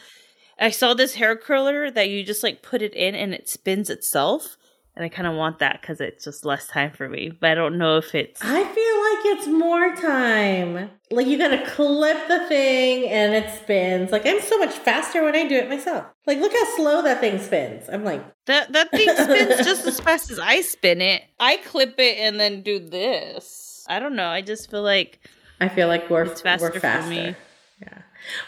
I 0.59 0.69
saw 0.69 0.93
this 0.93 1.15
hair 1.15 1.35
curler 1.35 1.89
that 1.91 2.09
you 2.09 2.23
just 2.23 2.43
like 2.43 2.61
put 2.61 2.81
it 2.81 2.93
in 2.93 3.15
and 3.15 3.33
it 3.33 3.49
spins 3.49 3.89
itself, 3.89 4.57
and 4.95 5.03
I 5.03 5.09
kind 5.09 5.27
of 5.27 5.33
want 5.35 5.59
that 5.59 5.81
because 5.81 5.99
it's 5.99 6.23
just 6.23 6.45
less 6.45 6.67
time 6.67 6.91
for 6.91 7.09
me. 7.09 7.31
But 7.39 7.51
I 7.51 7.55
don't 7.55 7.77
know 7.77 7.97
if 7.97 8.13
it's 8.13 8.41
I 8.43 8.63
feel 8.63 8.65
like 8.65 9.37
it's 9.37 9.47
more 9.47 9.95
time. 9.95 10.89
Like 11.09 11.27
you 11.27 11.37
gotta 11.37 11.65
clip 11.65 12.27
the 12.27 12.47
thing 12.47 13.09
and 13.09 13.33
it 13.33 13.49
spins. 13.61 14.11
Like 14.11 14.25
I'm 14.25 14.41
so 14.41 14.57
much 14.59 14.73
faster 14.73 15.23
when 15.23 15.35
I 15.35 15.47
do 15.47 15.55
it 15.55 15.69
myself. 15.69 16.05
Like 16.27 16.39
look 16.39 16.51
how 16.51 16.75
slow 16.75 17.01
that 17.03 17.19
thing 17.19 17.39
spins. 17.39 17.89
I'm 17.91 18.03
like, 18.03 18.23
that 18.45 18.71
that 18.73 18.91
thing 18.91 19.09
spins 19.15 19.57
just 19.65 19.85
as 19.85 19.99
fast 19.99 20.29
as 20.31 20.39
I 20.39 20.61
spin 20.61 21.01
it. 21.01 21.23
I 21.39 21.57
clip 21.57 21.95
it 21.99 22.17
and 22.19 22.39
then 22.39 22.61
do 22.61 22.79
this. 22.79 23.85
I 23.89 23.99
don't 23.99 24.15
know. 24.15 24.27
I 24.29 24.41
just 24.41 24.69
feel 24.69 24.83
like 24.83 25.19
I 25.59 25.69
feel 25.69 25.87
like 25.87 26.09
we're 26.09 26.23
It's 26.23 26.41
faster 26.41 26.71
we're 26.73 26.79
for 26.79 27.09
me. 27.09 27.35
Yeah, 27.81 28.01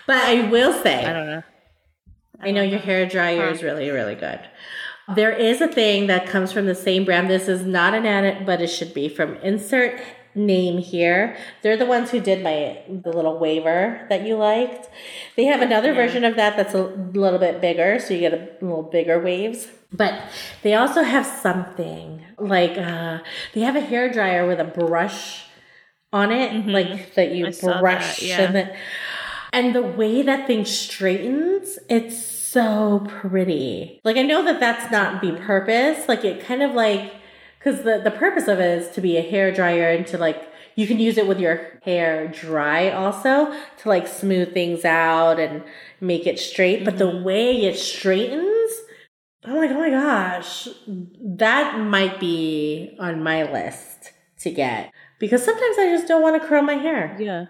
but 0.08 0.18
I 0.18 0.50
will 0.50 0.74
say, 0.84 1.06
I 1.06 1.12
don't 1.14 1.26
know. 1.28 1.44
I 2.40 2.52
know 2.52 2.62
your 2.62 2.80
hair 2.80 3.06
dryer 3.06 3.48
Huh. 3.48 3.52
is 3.54 3.64
really, 3.64 3.90
really 3.90 4.16
good. 4.16 4.40
There 5.14 5.32
is 5.32 5.62
a 5.62 5.68
thing 5.68 6.08
that 6.08 6.26
comes 6.28 6.52
from 6.52 6.66
the 6.66 6.74
same 6.76 7.06
brand. 7.06 7.30
This 7.30 7.48
is 7.48 7.64
not 7.64 7.94
an 7.94 8.06
edit, 8.06 8.46
but 8.46 8.62
it 8.62 8.68
should 8.68 8.94
be 8.94 9.08
from 9.08 9.36
insert 9.38 10.02
name 10.34 10.80
here. 10.80 11.38
They're 11.62 11.78
the 11.78 11.86
ones 11.86 12.10
who 12.12 12.20
did 12.20 12.44
my 12.44 12.80
the 12.90 13.12
little 13.12 13.38
waiver 13.40 14.06
that 14.10 14.26
you 14.26 14.36
liked. 14.36 14.90
They 15.38 15.46
have 15.46 15.62
another 15.62 15.90
Yeah. 15.90 15.96
version 15.96 16.24
of 16.26 16.36
that 16.36 16.58
that's 16.58 16.74
a 16.74 16.84
little 17.14 17.40
bit 17.40 17.62
bigger, 17.62 18.00
so 18.00 18.14
you 18.14 18.20
get 18.22 18.34
a 18.34 18.50
little 18.66 18.84
bigger 18.84 19.20
waves. 19.20 19.68
But 19.94 20.14
they 20.64 20.74
also 20.74 21.04
have 21.04 21.26
something 21.26 22.22
like 22.38 22.78
uh, 22.78 23.20
they 23.54 23.62
have 23.62 23.76
a 23.78 23.82
hair 23.82 24.12
dryer 24.12 24.46
with 24.48 24.60
a 24.60 24.66
brush 24.66 25.46
on 26.12 26.32
it, 26.32 26.66
like 26.68 27.14
that 27.16 27.32
you 27.32 27.46
Mm-hmm. 27.46 27.48
I 27.48 27.52
saw 27.52 27.68
that, 27.74 27.80
brush 27.82 28.22
yeah. 28.22 28.42
and 28.42 28.56
then 28.56 28.76
and 29.54 29.74
the 29.74 29.84
way 29.84 30.22
that 30.22 30.48
thing 30.48 30.66
straightens, 30.66 31.80
it's 31.90 32.35
so 32.56 33.06
pretty. 33.10 34.00
Like 34.06 34.16
I 34.16 34.22
know 34.22 34.42
that 34.46 34.62
that's 34.62 34.90
not 34.90 35.22
the 35.22 35.34
purpose. 35.34 36.08
Like 36.08 36.24
it 36.24 36.40
kind 36.40 36.64
of 36.64 36.74
like 36.74 37.14
because 37.60 37.84
the 37.84 38.00
the 38.02 38.12
purpose 38.12 38.48
of 38.48 38.60
it 38.60 38.82
is 38.82 38.96
to 38.96 39.02
be 39.02 39.18
a 39.18 39.22
hair 39.22 39.52
dryer 39.52 39.90
and 39.90 40.08
to 40.08 40.18
like 40.18 40.50
you 40.76 40.88
can 40.88 40.98
use 40.98 41.18
it 41.18 41.28
with 41.28 41.38
your 41.38 41.80
hair 41.84 42.30
dry 42.30 42.90
also 42.92 43.54
to 43.80 43.90
like 43.90 44.08
smooth 44.08 44.54
things 44.54 44.86
out 44.86 45.38
and 45.38 45.64
make 46.00 46.26
it 46.26 46.40
straight. 46.40 46.86
But 46.86 46.98
the 46.98 47.12
mm-hmm. 47.12 47.26
way 47.26 47.66
it 47.66 47.78
straightens, 47.78 48.72
I'm 49.44 49.58
like, 49.58 49.72
oh 49.72 49.80
my 49.80 49.90
gosh, 49.90 50.70
that 50.88 51.78
might 51.78 52.22
be 52.22 52.96
on 53.02 53.22
my 53.22 53.52
list 53.52 54.14
to 54.40 54.50
get 54.50 54.94
because 55.20 55.44
sometimes 55.44 55.78
I 55.78 55.90
just 55.90 56.08
don't 56.08 56.22
want 56.22 56.42
to 56.42 56.48
curl 56.48 56.62
my 56.62 56.76
hair. 56.76 57.18
Yeah. 57.20 57.48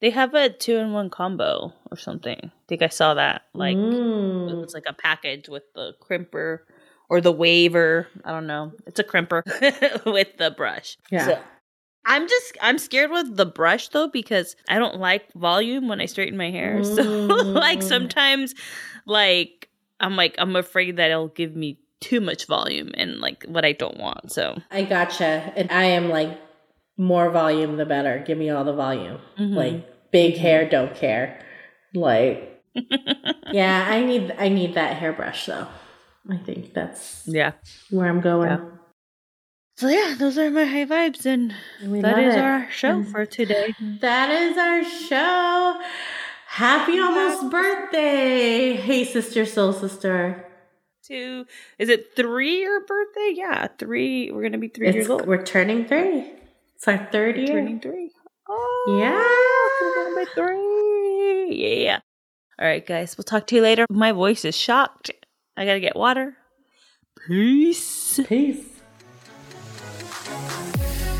They 0.00 0.10
have 0.10 0.34
a 0.34 0.48
two 0.50 0.76
in 0.76 0.92
one 0.92 1.10
combo 1.10 1.72
or 1.90 1.96
something. 1.96 2.38
I 2.42 2.50
think 2.68 2.82
I 2.82 2.88
saw 2.88 3.14
that. 3.14 3.42
Like 3.54 3.76
it 3.76 3.80
Mm. 3.80 4.60
was 4.60 4.74
like 4.74 4.84
a 4.86 4.92
package 4.92 5.48
with 5.48 5.64
the 5.74 5.94
crimper 6.00 6.60
or 7.08 7.20
the 7.20 7.32
waver. 7.32 8.08
I 8.24 8.32
don't 8.32 8.46
know. 8.46 8.72
It's 8.86 9.00
a 9.00 9.04
crimper 9.04 9.42
with 10.12 10.36
the 10.36 10.50
brush. 10.50 10.96
Yeah. 11.10 11.26
So, 11.26 11.38
I'm 12.04 12.28
just 12.28 12.56
I'm 12.60 12.78
scared 12.78 13.10
with 13.10 13.36
the 13.36 13.46
brush 13.46 13.88
though 13.88 14.06
because 14.08 14.54
I 14.68 14.78
don't 14.78 14.98
like 15.00 15.32
volume 15.32 15.88
when 15.88 16.00
I 16.00 16.06
straighten 16.06 16.36
my 16.36 16.50
hair. 16.50 16.82
So 16.84 17.02
like 17.54 17.80
Mm. 17.80 17.82
sometimes 17.82 18.54
like 19.06 19.68
I'm 19.98 20.14
like 20.14 20.34
I'm 20.38 20.54
afraid 20.56 20.96
that 20.98 21.10
it'll 21.10 21.28
give 21.28 21.56
me 21.56 21.78
too 22.00 22.20
much 22.20 22.46
volume 22.46 22.90
and 22.94 23.18
like 23.20 23.44
what 23.44 23.64
I 23.64 23.72
don't 23.72 23.96
want. 23.98 24.30
So 24.30 24.56
I 24.70 24.82
gotcha. 24.82 25.52
And 25.56 25.70
I 25.72 25.84
am 25.84 26.08
like, 26.10 26.38
more 26.96 27.30
volume 27.30 27.76
the 27.76 27.86
better. 27.86 28.22
Give 28.26 28.38
me 28.38 28.50
all 28.50 28.64
the 28.64 28.72
volume. 28.72 29.18
Mhm. 29.38 29.54
Like 29.54 30.10
big 30.10 30.36
hair, 30.36 30.68
don't 30.68 30.94
care. 30.94 31.38
Like, 31.94 32.62
yeah, 33.52 33.86
I 33.88 34.04
need 34.04 34.34
I 34.38 34.48
need 34.48 34.74
that 34.74 34.96
hairbrush 34.96 35.46
though. 35.46 35.66
I 36.30 36.36
think 36.38 36.74
that's 36.74 37.22
yeah. 37.26 37.52
where 37.90 38.08
I'm 38.08 38.20
going. 38.20 38.50
Yeah. 38.50 38.64
So 39.76 39.88
yeah, 39.88 40.14
those 40.18 40.38
are 40.38 40.50
my 40.50 40.64
high 40.64 40.86
vibes 40.86 41.26
and 41.26 41.52
We 41.84 42.00
that 42.00 42.18
is 42.18 42.34
it. 42.34 42.40
our 42.40 42.70
show 42.70 43.02
Mm. 43.02 43.10
for 43.12 43.26
today. 43.26 43.74
That 44.00 44.30
is 44.30 44.56
our 44.56 44.82
show. 44.84 45.80
Happy 46.48 46.98
almost 46.98 47.50
birthday. 47.50 48.72
Hey, 48.74 49.04
sister, 49.04 49.44
soul 49.44 49.72
sister. 49.74 50.42
Two 51.06 51.44
is 51.78 51.88
it 51.90 52.16
three 52.16 52.56
year 52.58 52.80
birthday? 52.86 53.32
Yeah, 53.34 53.68
three. 53.78 54.30
We're 54.32 54.42
gonna 54.42 54.58
be 54.58 54.68
three 54.68 54.88
It's, 54.88 54.94
years 54.96 55.10
old. 55.10 55.26
we're 55.26 55.44
turning 55.44 55.84
three. 55.86 56.32
It's 56.76 56.86
our 56.88 57.08
third 57.10 57.36
year. 57.36 57.46
turning 57.48 57.80
three. 57.80 58.10
Oh 58.48 58.98
Yeah. 59.00 59.16
we're 59.80 60.04
gonna 60.14 60.24
be 60.24 60.30
three. 60.34 61.84
Yeah. 61.84 62.00
All 62.58 62.66
right, 62.66 62.84
guys. 62.86 63.16
We'll 63.16 63.24
talk 63.24 63.46
to 63.48 63.56
you 63.56 63.62
later. 63.62 63.86
My 63.90 64.12
voice 64.12 64.44
is 64.44 64.56
shocked. 64.56 65.10
I 65.56 65.64
gotta 65.64 65.80
get 65.80 65.96
water. 65.96 66.36
Peace. 67.26 68.20
Peace. 68.26 68.64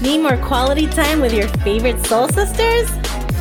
Need 0.02 0.18
more 0.18 0.36
quality 0.36 0.86
time 0.86 1.20
with 1.20 1.32
your 1.32 1.48
favorite 1.64 2.04
soul 2.06 2.28
sisters? 2.28 2.90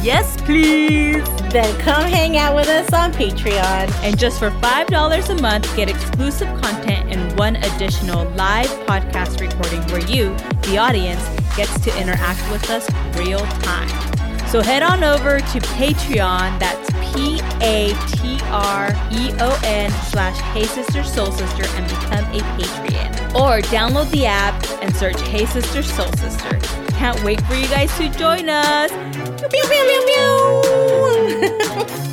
Yes, 0.01 0.37
please. 0.41 1.23
Then 1.55 1.79
come 1.79 2.03
hang 2.03 2.35
out 2.35 2.53
with 2.53 2.67
us 2.67 2.91
on 2.91 3.13
Patreon. 3.13 3.89
And 4.03 4.19
just 4.19 4.39
for 4.39 4.49
$5 4.49 5.29
a 5.29 5.41
month, 5.41 5.73
get 5.77 5.89
exclusive 5.89 6.49
content 6.61 7.09
and 7.09 7.39
one 7.39 7.55
additional 7.55 8.29
live 8.31 8.67
podcast 8.85 9.39
recording 9.39 9.81
where 9.83 10.05
you, 10.05 10.35
the 10.69 10.77
audience, 10.77 11.25
gets 11.55 11.79
to 11.79 11.97
interact 11.97 12.41
with 12.51 12.69
us 12.69 12.85
real 13.17 13.39
time. 13.39 13.87
So 14.49 14.61
head 14.61 14.83
on 14.83 15.05
over 15.05 15.39
to 15.39 15.59
Patreon, 15.79 16.59
that's 16.59 16.89
P 17.15 17.39
A 17.61 17.93
T 18.07 18.37
R 18.47 18.89
E 19.13 19.31
O 19.39 19.61
N 19.63 19.89
slash 20.09 20.37
Hey 20.53 20.65
Sister 20.65 21.05
Soul 21.05 21.31
Sister 21.31 21.63
and 21.75 21.87
become 21.87 22.25
a 22.33 22.39
Patreon. 22.57 23.33
Or 23.33 23.61
download 23.69 24.11
the 24.11 24.25
app 24.25 24.61
and 24.81 24.93
search 24.93 25.19
Hey 25.21 25.45
Sister 25.45 25.81
Soul 25.83 26.11
Sister. 26.17 26.59
Can't 26.97 27.21
wait 27.23 27.39
for 27.45 27.55
you 27.55 27.67
guys 27.67 27.95
to 27.97 28.09
join 28.09 28.49
us. 28.49 28.91
Pew, 29.49 29.63
pew, 29.63 30.03
pew. 30.05 30.84
Oh. 31.07 32.11